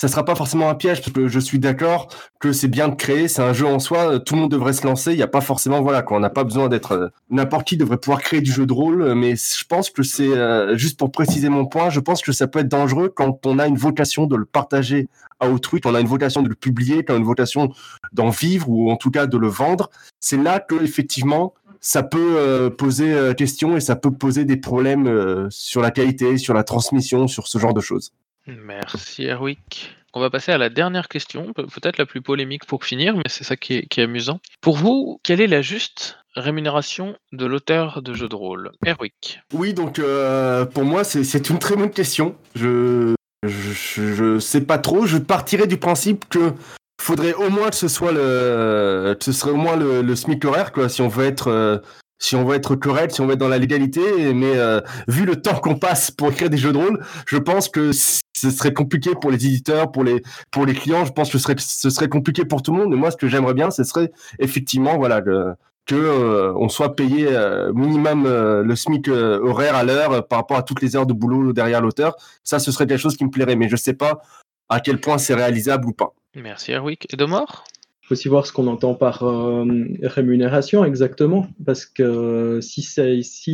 ça 0.00 0.06
sera 0.06 0.24
pas 0.24 0.36
forcément 0.36 0.70
un 0.70 0.76
piège 0.76 1.00
parce 1.00 1.12
que 1.12 1.26
je 1.26 1.40
suis 1.40 1.58
d'accord 1.58 2.08
que 2.38 2.52
c'est 2.52 2.68
bien 2.68 2.88
de 2.88 2.94
créer, 2.94 3.26
c'est 3.26 3.42
un 3.42 3.52
jeu 3.52 3.66
en 3.66 3.80
soi, 3.80 4.14
euh, 4.14 4.18
tout 4.20 4.36
le 4.36 4.42
monde 4.42 4.50
devrait 4.50 4.72
se 4.72 4.86
lancer, 4.86 5.12
il 5.12 5.16
n'y 5.16 5.22
a 5.22 5.28
pas 5.28 5.40
forcément, 5.40 5.82
voilà, 5.82 6.02
quoi, 6.02 6.16
on 6.16 6.20
n'a 6.20 6.30
pas 6.30 6.44
besoin 6.44 6.68
d'être, 6.68 6.92
euh, 6.92 7.08
n'importe 7.30 7.66
qui 7.66 7.76
devrait 7.76 7.98
pouvoir 7.98 8.20
créer 8.20 8.40
du 8.40 8.52
jeu 8.52 8.64
de 8.64 8.72
rôle, 8.72 9.02
euh, 9.02 9.14
mais 9.16 9.34
je 9.34 9.64
pense 9.68 9.90
que 9.90 10.04
c'est, 10.04 10.28
juste 10.76 10.98
pour 10.98 11.10
préciser 11.10 11.48
mon 11.48 11.66
point, 11.66 11.90
je 11.90 11.98
pense 11.98 12.22
que 12.22 12.30
ça 12.30 12.46
peut 12.46 12.60
être 12.60 12.68
dangereux 12.68 13.12
quand 13.14 13.44
on 13.44 13.58
a 13.58 13.66
une 13.66 13.76
vocation 13.76 14.26
de 14.26 14.36
le 14.36 14.44
partager 14.44 15.08
à 15.40 15.48
autrui, 15.48 15.80
quand 15.80 15.90
on 15.90 15.94
a 15.94 16.00
une 16.00 16.06
vocation 16.06 16.42
de 16.42 16.48
le 16.48 16.54
publier, 16.54 17.04
quand 17.04 17.14
on 17.14 17.16
a 17.16 17.18
une 17.18 17.24
vocation 17.24 17.72
d'en 18.12 18.30
vivre 18.30 18.68
ou 18.68 18.90
en 18.90 18.96
tout 18.96 19.10
cas 19.10 19.26
de 19.26 19.36
le 19.36 19.48
vendre. 19.48 19.90
C'est 20.20 20.36
là 20.36 20.60
que, 20.60 20.80
effectivement, 20.82 21.54
ça 21.80 22.02
peut 22.02 22.72
poser 22.76 23.32
question 23.36 23.76
et 23.76 23.80
ça 23.80 23.96
peut 23.96 24.10
poser 24.10 24.44
des 24.44 24.56
problèmes 24.56 25.48
sur 25.50 25.80
la 25.80 25.90
qualité, 25.90 26.38
sur 26.38 26.54
la 26.54 26.64
transmission, 26.64 27.26
sur 27.26 27.48
ce 27.48 27.58
genre 27.58 27.74
de 27.74 27.80
choses. 27.80 28.12
Merci 28.48 29.24
Erwick. 29.26 29.94
On 30.14 30.20
va 30.20 30.30
passer 30.30 30.52
à 30.52 30.58
la 30.58 30.70
dernière 30.70 31.08
question, 31.08 31.52
pe- 31.52 31.66
peut-être 31.66 31.98
la 31.98 32.06
plus 32.06 32.22
polémique 32.22 32.64
pour 32.64 32.84
finir, 32.84 33.14
mais 33.16 33.24
c'est 33.28 33.44
ça 33.44 33.56
qui 33.56 33.74
est, 33.74 33.98
amusant. 33.98 34.40
Pour 34.62 34.76
vous, 34.76 35.20
quelle 35.22 35.40
est 35.40 35.46
la 35.46 35.60
juste 35.62 36.18
rémunération 36.34 37.16
de 37.32 37.44
l'auteur 37.46 38.00
de 38.02 38.14
jeux 38.14 38.28
de 38.28 38.34
rôle? 38.34 38.72
Erwick. 38.86 39.40
Oui, 39.52 39.74
donc 39.74 39.98
euh, 39.98 40.64
pour 40.64 40.84
moi, 40.84 41.04
c'est- 41.04 41.24
une 41.50 41.58
très 41.58 41.76
bonne 41.76 41.90
question. 41.90 42.36
Je, 42.54 43.14
je, 43.42 44.38
sais 44.38 44.62
pas 44.62 44.78
trop. 44.78 45.06
Je 45.06 45.18
partirais 45.18 45.66
du 45.66 45.76
principe 45.76 46.26
que 46.28 46.54
faudrait 47.00 47.34
au 47.34 47.50
moins 47.50 47.68
que 47.70 47.76
ce 47.76 47.88
soit 47.88 48.12
le, 48.12 49.14
que 49.18 49.24
ce 49.24 49.32
serait 49.32 49.52
au 49.52 49.56
moins 49.56 49.76
le, 49.76 50.00
le 50.02 50.16
SMIC 50.16 50.44
horaire, 50.46 50.72
quoi, 50.72 50.88
si 50.88 51.02
on 51.02 51.08
veut 51.08 51.26
être, 51.26 51.48
euh, 51.48 51.78
si 52.18 52.36
on 52.36 52.44
veut 52.44 52.56
être 52.56 52.74
correct, 52.74 53.12
si 53.12 53.20
on 53.20 53.26
veut 53.26 53.34
être 53.34 53.38
dans 53.38 53.48
la 53.48 53.58
légalité. 53.58 54.34
Mais 54.34 54.56
euh, 54.56 54.80
vu 55.06 55.24
le 55.24 55.40
temps 55.40 55.54
qu'on 55.54 55.76
passe 55.76 56.10
pour 56.10 56.30
écrire 56.30 56.50
des 56.50 56.58
jeux 56.58 56.72
de 56.72 56.78
rôle, 56.78 57.04
je 57.26 57.36
pense 57.36 57.68
que 57.68 57.92
ce 57.92 58.50
serait 58.50 58.72
compliqué 58.72 59.12
pour 59.14 59.30
les 59.30 59.46
éditeurs, 59.46 59.90
pour 59.92 60.04
les, 60.04 60.22
pour 60.50 60.66
les 60.66 60.74
clients. 60.74 61.04
Je 61.04 61.12
pense 61.12 61.30
que 61.30 61.38
ce 61.38 61.90
serait, 61.90 62.08
compliqué 62.08 62.44
pour 62.44 62.62
tout 62.62 62.72
le 62.72 62.78
monde. 62.78 62.92
Et 62.92 62.96
moi, 62.96 63.10
ce 63.10 63.16
que 63.16 63.28
j'aimerais 63.28 63.54
bien, 63.54 63.70
ce 63.70 63.84
serait 63.84 64.10
effectivement, 64.38 64.98
voilà, 64.98 65.20
que 65.22 65.56
euh, 65.94 66.52
on 66.56 66.68
soit 66.68 66.96
payé 66.96 67.28
euh, 67.30 67.72
minimum 67.72 68.24
le 68.24 68.76
SMIC 68.76 69.08
horaire 69.08 69.76
à 69.76 69.84
l'heure 69.84 70.26
par 70.26 70.40
rapport 70.40 70.56
à 70.56 70.62
toutes 70.62 70.82
les 70.82 70.96
heures 70.96 71.06
de 71.06 71.14
boulot 71.14 71.52
derrière 71.52 71.80
l'auteur. 71.80 72.16
Ça, 72.42 72.58
ce 72.58 72.72
serait 72.72 72.86
quelque 72.86 73.00
chose 73.00 73.16
qui 73.16 73.24
me 73.24 73.30
plairait, 73.30 73.56
mais 73.56 73.68
je 73.68 73.76
sais 73.76 73.94
pas 73.94 74.20
à 74.68 74.80
quel 74.80 75.00
point 75.00 75.18
c'est 75.18 75.34
réalisable 75.34 75.86
ou 75.86 75.92
pas. 75.92 76.12
Merci 76.34 76.72
Erwick. 76.72 77.06
Et 77.12 77.16
de 77.16 77.24
mort 77.24 77.64
faut 78.08 78.14
aussi 78.14 78.28
voir 78.28 78.46
ce 78.46 78.52
qu'on 78.52 78.66
entend 78.68 78.94
par 78.94 79.22
euh, 79.22 79.66
rémunération 80.02 80.82
exactement, 80.82 81.46
parce 81.66 81.84
que 81.84 82.58
s'il 82.62 82.82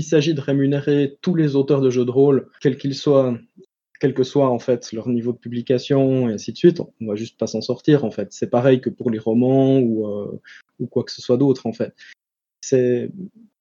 s'agit 0.05 0.35
de 0.35 0.41
rémunérer 0.41 1.19
tous 1.23 1.35
les 1.35 1.57
auteurs 1.57 1.81
de 1.81 1.91
jeux 1.91 2.05
de 2.05 2.11
rôle, 2.13 2.49
quels 2.61 2.77
qu'ils 2.77 2.95
soient, 2.95 3.37
quel 3.99 4.15
que 4.15 4.23
soit 4.23 4.49
en 4.49 4.61
fait 4.61 4.93
leur 4.93 5.09
niveau 5.09 5.33
de 5.33 5.39
publication 5.39 6.29
et 6.29 6.35
ainsi 6.35 6.53
de 6.53 6.57
suite, 6.57 6.81
on 7.01 7.07
va 7.07 7.17
juste 7.17 7.37
pas 7.37 7.49
s'en 7.49 7.63
sortir 7.63 8.05
en 8.05 8.13
fait. 8.13 8.29
C'est 8.31 8.49
pareil 8.49 8.81
que 8.81 8.91
pour 8.91 9.11
les 9.11 9.19
romans 9.19 9.81
ou, 9.81 10.07
euh, 10.07 10.41
ou 10.79 10.87
quoi 10.87 11.03
que 11.03 11.11
ce 11.11 11.21
soit 11.21 11.37
d'autre 11.37 11.67
en 11.67 11.73
fait. 11.73 11.93
C'est 12.61 13.11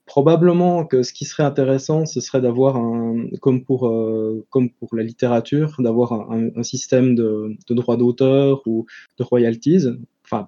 probablement 0.05 0.85
que 0.85 1.01
ce 1.01 1.11
qui 1.11 1.25
serait 1.25 1.43
intéressant, 1.43 2.05
ce 2.05 2.21
serait 2.21 2.41
d'avoir 2.41 2.75
un, 2.77 3.29
comme 3.41 3.63
pour, 3.63 3.87
euh, 3.87 4.45
comme 4.51 4.69
pour 4.69 4.95
la 4.95 5.01
littérature, 5.01 5.75
d'avoir 5.79 6.13
un, 6.13 6.49
un 6.55 6.63
système 6.63 7.15
de, 7.15 7.55
de 7.67 7.73
droits 7.73 7.97
d'auteur 7.97 8.61
ou 8.67 8.85
de 9.17 9.23
royalties. 9.23 9.87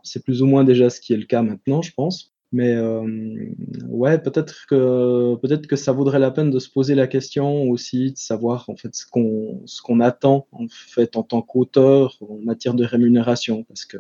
C'est 0.03 0.23
plus 0.23 0.41
ou 0.41 0.45
moins 0.45 0.63
déjà 0.63 0.89
ce 0.89 0.99
qui 0.99 1.13
est 1.13 1.17
le 1.17 1.25
cas 1.25 1.41
maintenant, 1.41 1.81
je 1.81 1.91
pense. 1.93 2.31
Mais 2.51 2.73
euh, 2.75 3.51
ouais, 3.87 4.19
peut-être 4.19 4.65
que 4.67 5.35
peut-être 5.35 5.67
que 5.67 5.75
ça 5.75 5.91
vaudrait 5.91 6.19
la 6.19 6.31
peine 6.31 6.51
de 6.51 6.59
se 6.59 6.69
poser 6.69 6.95
la 6.95 7.07
question 7.07 7.63
aussi 7.69 8.11
de 8.11 8.17
savoir 8.17 8.69
en 8.69 8.77
fait 8.77 8.95
ce 8.95 9.05
qu'on 9.05 9.61
ce 9.65 9.81
qu'on 9.81 9.99
attend 9.99 10.47
en 10.51 10.67
fait 10.69 11.17
en 11.17 11.23
tant 11.23 11.41
qu'auteur 11.41 12.17
en 12.21 12.37
matière 12.37 12.75
de 12.75 12.85
rémunération, 12.85 13.63
parce 13.63 13.85
que 13.85 13.97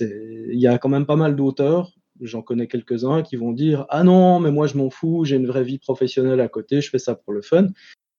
il 0.00 0.60
y 0.60 0.66
a 0.66 0.78
quand 0.78 0.90
même 0.90 1.06
pas 1.06 1.16
mal 1.16 1.34
d'auteurs 1.34 1.96
j'en 2.20 2.42
connais 2.42 2.66
quelques-uns 2.66 3.22
qui 3.22 3.36
vont 3.36 3.52
dire 3.52 3.86
Ah 3.88 4.04
non, 4.04 4.40
mais 4.40 4.50
moi 4.50 4.66
je 4.66 4.76
m'en 4.76 4.90
fous, 4.90 5.24
j'ai 5.24 5.36
une 5.36 5.46
vraie 5.46 5.64
vie 5.64 5.78
professionnelle 5.78 6.40
à 6.40 6.48
côté, 6.48 6.80
je 6.80 6.90
fais 6.90 6.98
ça 6.98 7.14
pour 7.14 7.32
le 7.32 7.42
fun. 7.42 7.68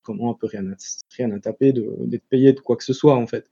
Comment 0.03 0.31
on 0.31 0.35
peut 0.35 0.47
rien 0.47 0.65
à, 0.71 0.75
rien 1.17 1.31
à 1.31 1.39
taper 1.39 1.73
d'être 1.73 2.27
payé 2.29 2.53
de 2.53 2.59
quoi 2.59 2.77
que 2.77 2.83
ce 2.83 2.93
soit 2.93 3.15
en 3.15 3.27
fait. 3.27 3.49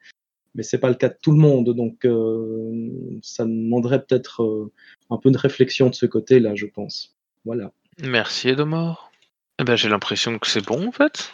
Mais 0.55 0.63
c'est 0.63 0.79
pas 0.79 0.89
le 0.89 0.95
cas 0.95 1.09
de 1.09 1.17
tout 1.21 1.31
le 1.31 1.37
monde, 1.37 1.69
donc 1.75 2.05
euh, 2.05 2.89
ça 3.21 3.43
demanderait 3.43 4.03
peut-être 4.03 4.41
euh, 4.41 4.71
un 5.09 5.17
peu 5.17 5.29
de 5.29 5.37
réflexion 5.37 5.89
de 5.89 5.95
ce 5.95 6.05
côté-là, 6.05 6.55
je 6.55 6.65
pense. 6.65 7.13
Voilà. 7.43 7.71
Merci 8.01 8.49
Edomor. 8.49 9.11
Eh 9.59 9.63
ben, 9.65 9.75
j'ai 9.75 9.89
l'impression 9.89 10.39
que 10.39 10.47
c'est 10.47 10.65
bon 10.65 10.87
en 10.87 10.91
fait. 10.91 11.31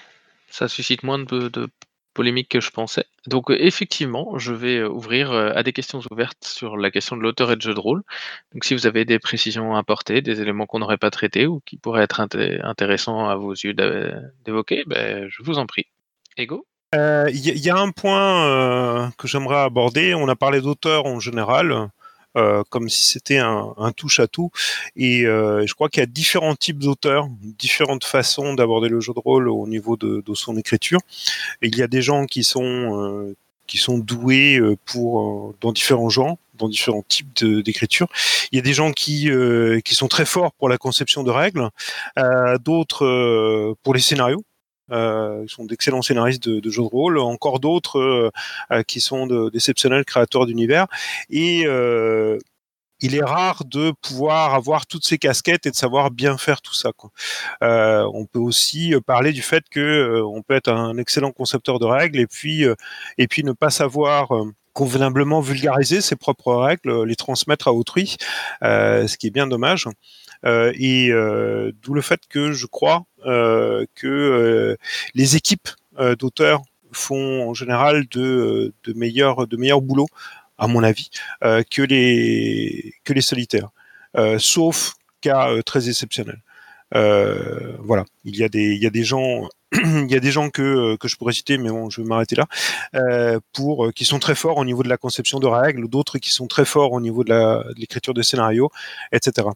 Ça 0.50 0.68
suscite 0.68 1.04
moins 1.04 1.20
de, 1.20 1.50
de 1.50 1.70
polémiques 2.14 2.50
que 2.50 2.60
je 2.60 2.72
pensais. 2.72 3.06
Donc 3.28 3.52
effectivement, 3.52 4.40
je 4.40 4.54
vais 4.54 4.78
euh, 4.78 4.90
ouvrir 4.90 5.32
à 5.32 5.62
des 5.62 5.72
questions 5.72 6.02
ouvertes 6.10 6.44
sur 6.44 6.76
la 6.76 6.90
question 6.90 7.16
de 7.16 7.22
l'auteur 7.22 7.52
et 7.52 7.56
de 7.56 7.62
jeu 7.62 7.76
de 7.76 7.80
rôle. 7.80 8.02
Donc 8.54 8.66
si 8.66 8.74
vous 8.74 8.88
avez 8.88 9.06
des 9.06 9.20
précisions 9.20 9.76
à 9.76 9.80
apporter, 9.80 10.22
des 10.22 10.42
éléments 10.42 10.66
qu'on 10.66 10.80
n'aurait 10.80 10.98
pas 10.98 11.12
traités 11.12 11.46
ou 11.46 11.62
qui 11.64 11.78
pourraient 11.78 12.04
être 12.04 12.22
inté- 12.22 12.60
intéressants 12.64 13.30
à 13.30 13.36
vos 13.36 13.54
yeux 13.54 13.76
d'évoquer, 14.46 14.84
ben, 14.88 15.28
je 15.30 15.44
vous 15.44 15.60
en 15.60 15.68
prie. 15.68 15.86
Ego? 16.38 16.66
Euh, 16.94 17.30
Il 17.34 17.40
y, 17.46 17.50
a- 17.50 17.54
il 17.54 17.62
y 17.64 17.70
a 17.70 17.78
un 17.78 17.92
point 17.92 18.46
euh, 18.48 19.08
que 19.18 19.28
j'aimerais 19.28 19.60
aborder. 19.62 20.14
On 20.14 20.28
a 20.28 20.36
parlé 20.36 20.60
d'auteurs 20.62 21.06
en 21.06 21.20
général, 21.20 21.90
euh, 22.38 22.64
comme 22.70 22.90
si 22.90 23.04
c'était 23.08 23.38
un, 23.38 23.74
un 23.78 23.92
touche-à-tout. 23.94 24.52
Et 24.98 25.26
euh, 25.26 25.66
je 25.66 25.74
crois 25.74 25.88
qu'il 25.90 26.02
y 26.02 26.04
a 26.04 26.08
différents 26.08 26.56
types 26.56 26.80
d'auteurs, 26.80 27.28
différentes 27.60 28.04
façons 28.04 28.54
d'aborder 28.56 28.90
le 28.90 29.00
jeu 29.00 29.14
de 29.14 29.20
rôle 29.20 29.48
au 29.50 29.68
niveau 29.68 29.96
de, 29.96 30.22
de 30.26 30.34
son 30.36 30.58
écriture. 30.58 31.00
Et 31.62 31.68
il 31.70 31.78
y 31.78 31.84
a 31.84 31.88
des 31.88 32.02
gens 32.02 32.26
qui 32.26 32.44
sont 32.44 32.64
euh, 33.02 33.36
qui 33.68 33.78
sont 33.78 33.98
doués 33.98 34.58
euh, 34.60 34.76
pour 34.86 35.22
euh, 35.52 35.56
dans 35.62 35.72
différents 35.72 36.10
genres, 36.10 36.38
dans 36.58 36.68
différents 36.68 37.06
types 37.08 37.44
d'écriture. 37.46 38.08
Il 38.52 38.58
y 38.58 38.60
a 38.60 38.64
des 38.64 38.74
gens 38.74 38.92
qui 38.92 39.30
euh, 39.32 39.80
qui 39.82 39.96
sont 39.96 40.10
très 40.10 40.26
forts 40.26 40.52
pour 40.54 40.68
la 40.70 40.78
conception 40.78 41.24
de 41.24 41.32
règles, 41.32 41.70
euh, 42.20 42.58
d'autres 42.58 43.06
euh, 43.06 43.76
pour 43.84 43.94
les 43.94 44.02
scénarios. 44.02 44.44
Euh, 44.92 45.42
ils 45.44 45.50
sont 45.50 45.66
d'excellents 45.66 46.02
scénaristes 46.02 46.48
de, 46.48 46.70
jeux 46.70 46.82
de 46.82 46.88
rôle, 46.88 47.20
encore 47.20 47.60
d'autres 47.60 48.00
euh, 48.00 48.32
euh, 48.72 48.84
qui 48.84 49.02
sont 49.02 49.28
de- 49.28 49.50
d'exceptionnels 49.50 50.06
créateurs 50.06 50.46
d'univers. 50.46 50.88
Et 51.30 51.66
il 53.04 53.16
est 53.16 53.24
rare 53.24 53.66
de 53.66 53.94
pouvoir 54.00 54.54
avoir 54.54 54.86
toutes 54.86 55.04
ces 55.04 55.18
casquettes 55.18 55.66
et 55.66 55.72
de 55.72 55.76
savoir 55.76 56.12
bien 56.12 56.38
faire 56.38 56.62
tout 56.62 56.76
ça. 56.76 56.92
On 57.62 58.26
peut 58.32 58.40
aussi 58.40 58.94
parler 59.08 59.32
du 59.32 59.42
fait 59.42 59.64
que 59.72 59.80
euh, 59.80 60.24
on 60.24 60.44
peut 60.44 60.54
être 60.56 60.72
un 60.72 60.98
excellent 60.98 61.32
concepteur 61.32 61.80
de 61.80 61.86
règles 61.86 62.20
et 62.20 62.28
puis 62.28 62.64
et 63.18 63.28
puis 63.28 63.44
ne 63.44 63.54
pas 63.54 63.72
savoir 63.72 64.30
convenablement 64.74 65.42
vulgariser 65.42 66.00
ses 66.02 66.16
propres 66.16 66.54
règles, 66.54 67.04
les 67.06 67.16
transmettre 67.16 67.68
à 67.68 67.74
autrui, 67.74 68.18
ce 68.62 69.18
qui 69.18 69.28
est 69.28 69.32
bien 69.32 69.48
dommage. 69.48 69.88
Euh, 70.46 70.72
et 70.76 71.12
euh, 71.12 71.72
d'où 71.82 71.94
le 71.94 72.02
fait 72.02 72.22
que 72.30 72.52
je 72.52 72.66
crois 72.66 73.06
euh, 73.26 73.86
que 73.96 74.78
les 75.14 75.36
équipes 75.36 75.70
d'auteurs 76.18 76.62
font 76.92 77.50
en 77.50 77.54
général 77.54 78.06
de, 78.10 78.74
de 78.84 78.94
meilleurs 78.94 79.48
de 79.48 79.58
meilleurs 79.58 79.82
boulots 79.82 80.08
à 80.58 80.68
mon 80.68 80.84
avis 80.84 81.10
que 81.42 81.82
les 81.82 82.94
que 83.04 83.14
les 83.14 83.22
solitaires. 83.22 83.70
Sauf 84.38 84.96
cas 85.22 85.62
très 85.64 85.90
exceptionnels 85.90 86.42
euh, 86.96 87.76
voilà. 87.80 88.06
Il 88.26 88.36
y 88.36 88.44
a 88.44 88.50
des 88.50 88.74
il 88.74 88.82
y 88.82 88.86
a 88.86 88.90
des 88.90 89.04
gens 89.04 89.48
il 89.74 90.12
y 90.12 90.16
a 90.16 90.20
des 90.20 90.32
gens 90.32 90.50
que 90.50 90.98
que 90.98 91.08
je 91.08 91.16
pourrais 91.16 91.34
citer 91.34 91.58
mais 91.58 91.70
bon 91.70 91.90
je 91.90 92.02
vais 92.02 92.08
m'arrêter 92.08 92.36
là 92.36 92.48
euh, 92.96 93.40
pour 93.54 93.94
qui 93.94 94.04
sont 94.06 94.20
très 94.20 94.36
forts 94.36 94.58
au 94.58 94.66
niveau 94.66 94.84
de 94.84 94.90
la 94.90 94.98
conception 94.98 95.40
de 95.40 95.48
règles 95.48 95.88
d'autres 95.88 96.18
qui 96.18 96.32
sont 96.32 96.48
très 96.48 96.66
forts 96.66 96.92
au 96.92 97.00
niveau 97.00 97.24
de 97.24 97.30
la 97.30 97.64
de 97.64 97.80
l'écriture 97.80 98.14
de 98.14 98.22
scénario 98.22 98.70
etc 99.14 99.48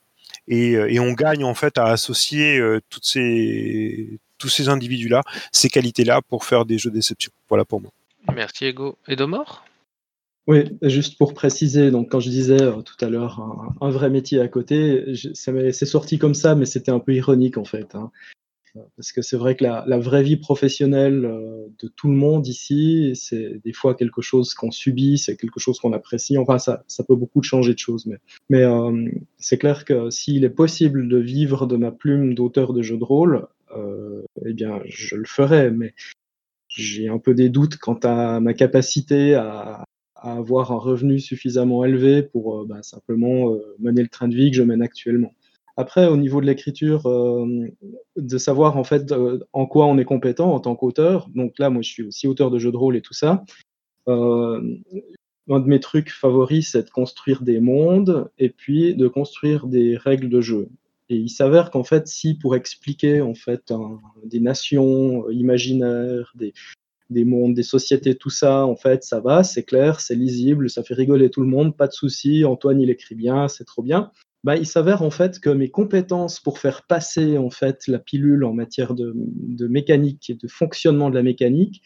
et, 0.47 0.75
euh, 0.75 0.91
et 0.91 0.99
on 0.99 1.13
gagne 1.13 1.43
en 1.43 1.53
fait 1.53 1.77
à 1.77 1.85
associer 1.85 2.57
euh, 2.57 2.79
toutes 2.89 3.05
ces 3.05 4.19
tous 4.37 4.49
ces 4.49 4.67
individus 4.69 5.07
là 5.07 5.21
ces 5.51 5.69
qualités 5.69 6.03
là 6.03 6.21
pour 6.21 6.43
faire 6.45 6.65
des 6.65 6.77
jeux 6.77 6.91
d'exception 6.91 7.31
voilà 7.49 7.65
pour 7.65 7.81
moi 7.81 7.91
Merci 8.33 8.65
Ego. 8.65 8.97
Edomor 9.07 9.65
Oui, 10.47 10.63
juste 10.81 11.17
pour 11.17 11.33
préciser, 11.33 11.89
donc 11.91 12.09
quand 12.11 12.19
je 12.19 12.29
disais 12.29 12.61
euh, 12.61 12.81
tout 12.81 12.97
à 13.05 13.09
l'heure 13.09 13.39
un, 13.39 13.85
un 13.87 13.89
vrai 13.91 14.09
métier 14.09 14.39
à 14.39 14.47
côté, 14.47 15.03
je- 15.15 15.33
ça 15.33 15.51
m'est- 15.51 15.71
c'est 15.71 15.85
sorti 15.85 16.17
comme 16.19 16.33
ça, 16.35 16.53
mais 16.55 16.65
c'était 16.65 16.91
un 16.91 16.99
peu 16.99 17.13
ironique 17.13 17.57
en 17.57 17.65
fait. 17.65 17.95
hein. 17.95 18.11
Parce 18.95 19.11
que 19.11 19.21
c'est 19.21 19.37
vrai 19.37 19.55
que 19.55 19.63
la, 19.63 19.97
vraie 19.97 20.23
vie 20.23 20.37
professionnelle 20.37 21.25
euh, 21.25 21.67
de 21.81 21.87
tout 21.87 22.07
le 22.07 22.15
monde 22.15 22.47
ici, 22.47 23.11
c'est 23.15 23.61
des 23.63 23.73
fois 23.73 23.95
quelque 23.95 24.21
chose 24.21 24.53
qu'on 24.53 24.71
subit, 24.71 25.17
c'est 25.17 25.37
quelque 25.37 25.59
chose 25.59 25.79
qu'on 25.79 25.93
apprécie. 25.93 26.37
Enfin, 26.37 26.57
ça, 26.57 26.83
peut 27.07 27.15
beaucoup 27.15 27.41
changer 27.41 27.73
de 27.73 27.79
choses. 27.79 28.09
Mais, 28.49 28.63
euh, 28.63 29.09
c'est 29.37 29.57
clair 29.57 29.85
que 29.85 30.09
s'il 30.09 30.43
est 30.43 30.49
possible 30.49 31.07
de 31.07 31.17
vivre 31.17 31.67
de 31.67 31.77
ma 31.77 31.91
plume 31.91 32.33
d'auteur 32.33 32.73
de 32.73 32.81
jeux 32.81 32.97
de 32.97 33.03
rôle, 33.03 33.47
euh, 33.75 34.23
eh 34.45 34.53
bien, 34.53 34.81
je 34.85 35.15
le 35.15 35.25
ferai. 35.25 35.71
Mais 35.71 35.93
j'ai 36.67 37.07
un 37.07 37.19
peu 37.19 37.33
des 37.33 37.49
doutes 37.49 37.77
quant 37.77 37.99
à 38.03 38.39
ma 38.39 38.53
capacité 38.53 39.35
à, 39.35 39.83
avoir 40.15 40.71
un 40.71 40.77
revenu 40.77 41.19
suffisamment 41.19 41.85
élevé 41.85 42.23
pour 42.23 42.65
bah, 42.65 42.81
simplement 42.81 43.55
mener 43.77 44.01
le 44.01 44.07
train 44.07 44.27
de 44.27 44.35
vie 44.35 44.49
que 44.49 44.57
je 44.57 44.63
mène 44.63 44.81
actuellement. 44.81 45.31
Après, 45.77 46.07
au 46.07 46.15
niveau 46.15 46.39
de 46.39 46.45
l'écriture, 46.45 47.05
euh, 47.07 47.67
de 48.15 48.37
savoir 48.37 48.77
en 48.77 48.85
fait 48.85 49.11
euh, 49.11 49.39
en 49.51 49.65
quoi 49.65 49.85
on 49.87 49.97
est 49.97 50.05
compétent 50.05 50.53
en 50.53 50.59
tant 50.59 50.75
qu'auteur. 50.75 51.29
Donc 51.35 51.59
là, 51.59 51.69
moi, 51.69 51.81
je 51.81 51.89
suis 51.89 52.03
aussi 52.03 52.27
auteur 52.27 52.49
de 52.49 52.59
jeux 52.59 52.71
de 52.71 52.77
rôle 52.77 52.95
et 52.95 53.01
tout 53.01 53.13
ça. 53.13 53.43
Euh, 54.07 54.61
un 55.49 55.59
de 55.59 55.67
mes 55.67 55.79
trucs 55.79 56.11
favoris, 56.11 56.71
c'est 56.71 56.83
de 56.83 56.89
construire 56.89 57.41
des 57.41 57.59
mondes 57.59 58.31
et 58.39 58.49
puis 58.49 58.95
de 58.95 59.07
construire 59.07 59.67
des 59.67 59.97
règles 59.97 60.29
de 60.29 60.41
jeu. 60.41 60.69
Et 61.09 61.17
il 61.17 61.29
s'avère 61.29 61.71
qu'en 61.71 61.83
fait, 61.83 62.07
si 62.07 62.35
pour 62.35 62.55
expliquer 62.55 63.21
en 63.21 63.35
fait 63.35 63.71
des 64.23 64.39
nations 64.39 65.29
imaginaires, 65.29 66.31
des, 66.35 66.53
des 67.09 67.25
mondes, 67.25 67.53
des 67.53 67.63
sociétés, 67.63 68.15
tout 68.15 68.31
ça, 68.31 68.65
en 68.65 68.75
fait, 68.75 69.03
ça 69.03 69.19
va, 69.19 69.43
c'est 69.43 69.63
clair, 69.63 69.99
c'est 69.99 70.15
lisible, 70.15 70.69
ça 70.69 70.83
fait 70.83 70.95
rigoler 70.95 71.29
tout 71.29 71.41
le 71.41 71.47
monde, 71.47 71.77
pas 71.77 71.87
de 71.87 71.93
souci. 71.93 72.45
Antoine, 72.45 72.81
il 72.81 72.89
écrit 72.89 73.13
bien, 73.13 73.47
c'est 73.47 73.65
trop 73.65 73.83
bien. 73.83 74.11
Bah, 74.45 74.55
il 74.57 74.67
s'avère 74.67 75.01
en 75.01 75.09
fait 75.09 75.39
que 75.39 75.49
mes 75.49 75.71
compétences 75.71 76.39
pour 76.39 76.59
faire 76.59 76.83
passer 76.83 77.39
en 77.39 77.49
fait 77.49 77.87
la 77.87 77.97
pilule 77.97 78.43
en 78.43 78.53
matière 78.53 78.93
de, 78.93 79.11
mécanique 79.67 80.29
et 80.29 80.35
de 80.35 80.47
fonctionnement 80.47 81.09
de 81.09 81.15
la 81.15 81.23
mécanique, 81.23 81.81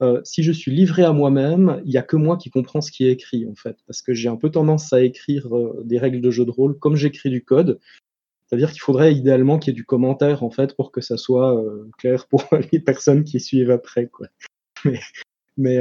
euh, 0.00 0.20
si 0.22 0.44
je 0.44 0.52
suis 0.52 0.70
livré 0.70 1.02
à 1.02 1.12
moi-même, 1.12 1.82
il 1.84 1.90
n'y 1.90 1.96
a 1.96 2.02
que 2.02 2.14
moi 2.14 2.36
qui 2.36 2.50
comprends 2.50 2.80
ce 2.80 2.92
qui 2.92 3.04
est 3.04 3.10
écrit 3.10 3.48
en 3.48 3.56
fait, 3.56 3.78
parce 3.88 4.00
que 4.00 4.14
j'ai 4.14 4.28
un 4.28 4.36
peu 4.36 4.48
tendance 4.48 4.92
à 4.92 5.02
écrire 5.02 5.52
euh, 5.56 5.82
des 5.84 5.98
règles 5.98 6.20
de 6.20 6.30
jeu 6.30 6.44
de 6.44 6.52
rôle 6.52 6.78
comme 6.78 6.94
j'écris 6.94 7.30
du 7.30 7.42
code. 7.42 7.80
C'est-à-dire 8.46 8.70
qu'il 8.70 8.82
faudrait 8.82 9.12
idéalement 9.12 9.58
qu'il 9.58 9.72
y 9.72 9.74
ait 9.74 9.80
du 9.80 9.84
commentaire 9.84 10.44
en 10.44 10.50
fait 10.50 10.76
pour 10.76 10.92
que 10.92 11.00
ça 11.00 11.16
soit 11.16 11.60
euh, 11.60 11.90
clair 11.98 12.28
pour 12.28 12.44
les 12.72 12.78
personnes 12.78 13.24
qui 13.24 13.40
suivent 13.40 13.72
après. 13.72 14.08
Mais 15.56 15.80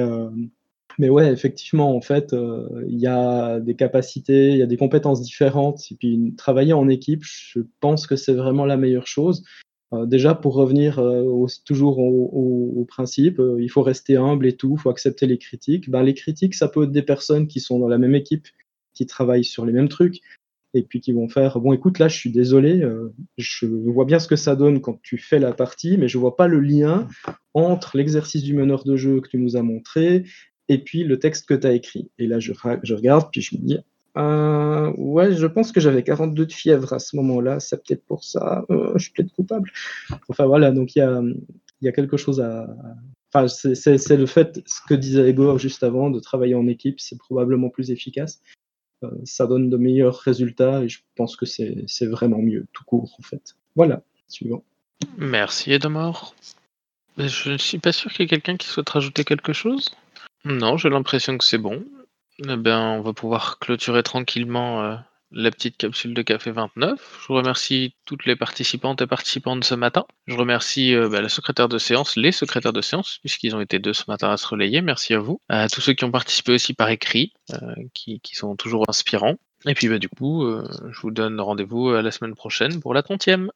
mais 1.00 1.10
ouais, 1.10 1.32
effectivement, 1.32 1.96
en 1.96 2.02
fait, 2.02 2.34
euh, 2.34 2.68
il 2.88 3.00
y 3.00 3.08
a 3.08 3.60
des 3.60 3.76
capacités, 3.76 4.52
il 4.52 4.58
y 4.58 4.62
a 4.62 4.68
des 4.68 4.78
compétences 4.78 5.22
différentes. 5.22 5.82
Et 5.92 5.96
puis, 5.96 6.34
travailler 6.38 6.74
en 6.74 6.88
équipe, 6.88 7.24
je 7.24 7.60
pense 7.80 8.08
que 8.08 8.16
c'est 8.16 8.34
vraiment 8.34 8.66
la 8.66 8.78
meilleure 8.78 9.08
chose. 9.08 9.44
Euh, 9.94 10.06
déjà, 10.06 10.36
pour 10.36 10.56
revenir 10.56 11.00
euh, 11.00 11.46
toujours 11.66 12.00
au, 12.00 12.86
principe, 12.88 13.42
il 13.60 13.70
faut 13.70 13.82
rester 13.82 14.18
humble 14.18 14.46
et 14.46 14.56
tout, 14.56 14.76
il 14.78 14.82
faut 14.82 14.90
accepter 14.90 15.26
les 15.26 15.38
critiques. 15.38 15.90
Ben, 15.90 16.04
les 16.04 16.14
critiques, 16.14 16.54
ça 16.54 16.68
peut 16.68 16.84
être 16.84 16.92
des 16.92 17.02
personnes 17.02 17.48
qui 17.48 17.60
sont 17.60 17.80
dans 17.80 17.88
la 17.88 17.98
même 17.98 18.14
équipe, 18.14 18.48
qui 18.94 19.06
travaillent 19.08 19.46
sur 19.46 19.66
les 19.66 19.74
mêmes 19.74 19.90
trucs, 19.90 20.22
et 20.76 20.84
puis 20.84 21.02
qui 21.02 21.12
vont 21.12 21.28
faire 21.28 21.60
Bon, 21.60 21.74
écoute, 21.74 21.98
là, 21.98 22.08
je 22.08 22.16
suis 22.16 22.30
désolé, 22.30 22.88
je 23.38 23.66
vois 23.66 24.06
bien 24.06 24.20
ce 24.20 24.28
que 24.28 24.36
ça 24.36 24.56
donne 24.56 24.80
quand 24.82 25.00
tu 25.02 25.18
fais 25.18 25.40
la 25.40 25.54
partie, 25.54 25.98
mais 25.98 26.08
je 26.08 26.20
vois 26.20 26.36
pas 26.36 26.48
le 26.48 26.60
lien 26.60 27.08
entre 27.56 27.98
l'exercice 27.98 28.44
du 28.44 28.54
meneur 28.54 28.84
de 28.84 28.96
jeu 28.96 29.22
que 29.22 29.30
tu 29.30 29.38
nous 29.38 29.56
as 29.56 29.64
montré 29.64 30.26
et 30.70 30.78
puis 30.78 31.04
le 31.04 31.20
texte 31.20 31.48
que 31.48 31.54
tu 31.54 31.68
as 31.68 31.74
écrit. 31.74 32.10
Et 32.18 32.28
là, 32.28 32.40
je, 32.40 32.54
regarde, 32.94 33.30
puis 33.32 33.42
je 33.42 33.56
me 33.56 33.62
dis, 33.62 33.78
euh, 34.18 34.94
ouais, 34.98 35.34
je 35.34 35.48
pense 35.48 35.72
que 35.72 35.80
j'avais 35.80 36.04
42 36.04 36.46
de 36.46 36.52
fièvre 36.52 36.94
à 36.94 37.00
ce 37.00 37.16
moment-là, 37.16 37.60
c'est 37.60 37.84
peut-être 37.84 38.06
pour 38.06 38.24
ça, 38.24 38.66
euh, 38.70 38.92
je 38.96 39.04
suis 39.06 39.14
peut-être 39.14 39.34
coupable. 39.34 39.72
Enfin 40.30 40.46
voilà, 40.46 40.72
donc 40.72 40.96
il 40.96 41.00
y 41.82 41.88
a, 41.88 41.92
quelque 41.92 42.18
chose 42.18 42.40
à... 42.40 42.68
Enfin, 43.34 43.48
c'est- 43.48 44.16
le 44.16 44.26
fait, 44.28 44.62
ce 44.66 44.80
que 44.88 44.94
disait 44.94 45.28
Egor 45.30 45.58
juste 45.58 45.84
avant, 45.84 46.12
de 46.12 46.20
travailler 46.20 46.56
en 46.56 46.68
équipe, 46.68 47.00
c'est 47.00 47.18
probablement 47.18 47.70
plus 47.70 47.90
efficace. 47.90 48.42
Euh, 49.04 49.10
ça 49.26 49.48
donne 49.48 49.70
de 49.70 49.78
meilleurs 49.78 50.20
résultats 50.20 50.84
et 50.84 50.90
je 50.90 51.00
pense 51.16 51.36
que 51.36 51.46
c'est 51.46 52.06
vraiment 52.06 52.42
mieux, 52.42 52.68
tout 52.74 52.84
court 52.86 53.16
en 53.20 53.24
fait. 53.24 53.56
Voilà, 53.76 54.04
suivant. 54.28 54.64
Merci 55.18 55.74
Edmore. 55.74 56.36
Je 57.18 57.52
ne 57.52 57.58
suis 57.58 57.80
pas 57.80 57.92
sûr 57.92 58.12
qu'il 58.12 58.22
y 58.22 58.26
ait 58.26 58.28
quelqu'un 58.28 58.58
qui 58.58 58.68
souhaite 58.68 58.90
rajouter 58.90 59.24
quelque 59.24 59.54
chose. 59.54 59.92
Non, 60.46 60.78
j'ai 60.78 60.90
l'impression 60.90 61.38
que 61.38 61.46
c'est 61.46 61.58
bon. 61.58 61.86
Eh 62.40 62.56
ben, 62.58 62.80
on 62.80 63.02
va 63.02 63.14
pouvoir 63.14 63.60
clôturer 63.60 64.04
tranquillement 64.04 64.84
euh, 64.84 64.96
la 65.32 65.52
petite 65.52 65.78
capsule 65.78 66.14
de 66.14 66.22
Café 66.22 66.52
29. 66.52 67.20
Je 67.22 67.28
vous 67.28 67.36
remercie 67.36 67.96
toutes 68.06 68.26
les 68.26 68.36
participantes 68.36 69.02
et 69.02 69.08
participants 69.08 69.56
de 69.56 69.64
ce 69.64 69.76
matin. 69.76 70.06
Je 70.28 70.36
remercie 70.36 70.96
euh, 70.96 71.08
bah, 71.08 71.22
la 71.22 71.30
secrétaire 71.30 71.70
de 71.70 71.78
séance, 71.78 72.18
les 72.18 72.34
secrétaires 72.34 72.74
de 72.74 72.82
séance, 72.82 73.20
puisqu'ils 73.20 73.56
ont 73.56 73.62
été 73.62 73.80
deux 73.80 73.94
ce 73.94 74.04
matin 74.10 74.32
à 74.32 74.38
se 74.38 74.48
relayer. 74.48 74.82
Merci 74.82 75.14
à 75.14 75.20
vous. 75.20 75.40
À 75.48 75.70
tous 75.70 75.80
ceux 75.80 75.94
qui 75.94 76.04
ont 76.04 76.12
participé 76.12 76.54
aussi 76.54 76.74
par 76.74 76.90
écrit, 76.90 77.32
euh, 77.54 77.76
qui, 77.94 78.20
sont 78.34 78.58
toujours 78.58 78.84
inspirants. 78.90 79.36
Et 79.66 79.76
puis 79.76 79.88
bah, 79.88 80.00
du 80.00 80.10
coup, 80.10 80.46
je 80.90 81.00
vous 81.00 81.12
donne 81.12 81.40
rendez-vous 81.40 81.92
à 81.92 82.02
la 82.02 82.12
semaine 82.12 82.36
prochaine 82.36 82.82
pour 82.82 82.94
la 82.94 83.02
30e. 83.02 83.50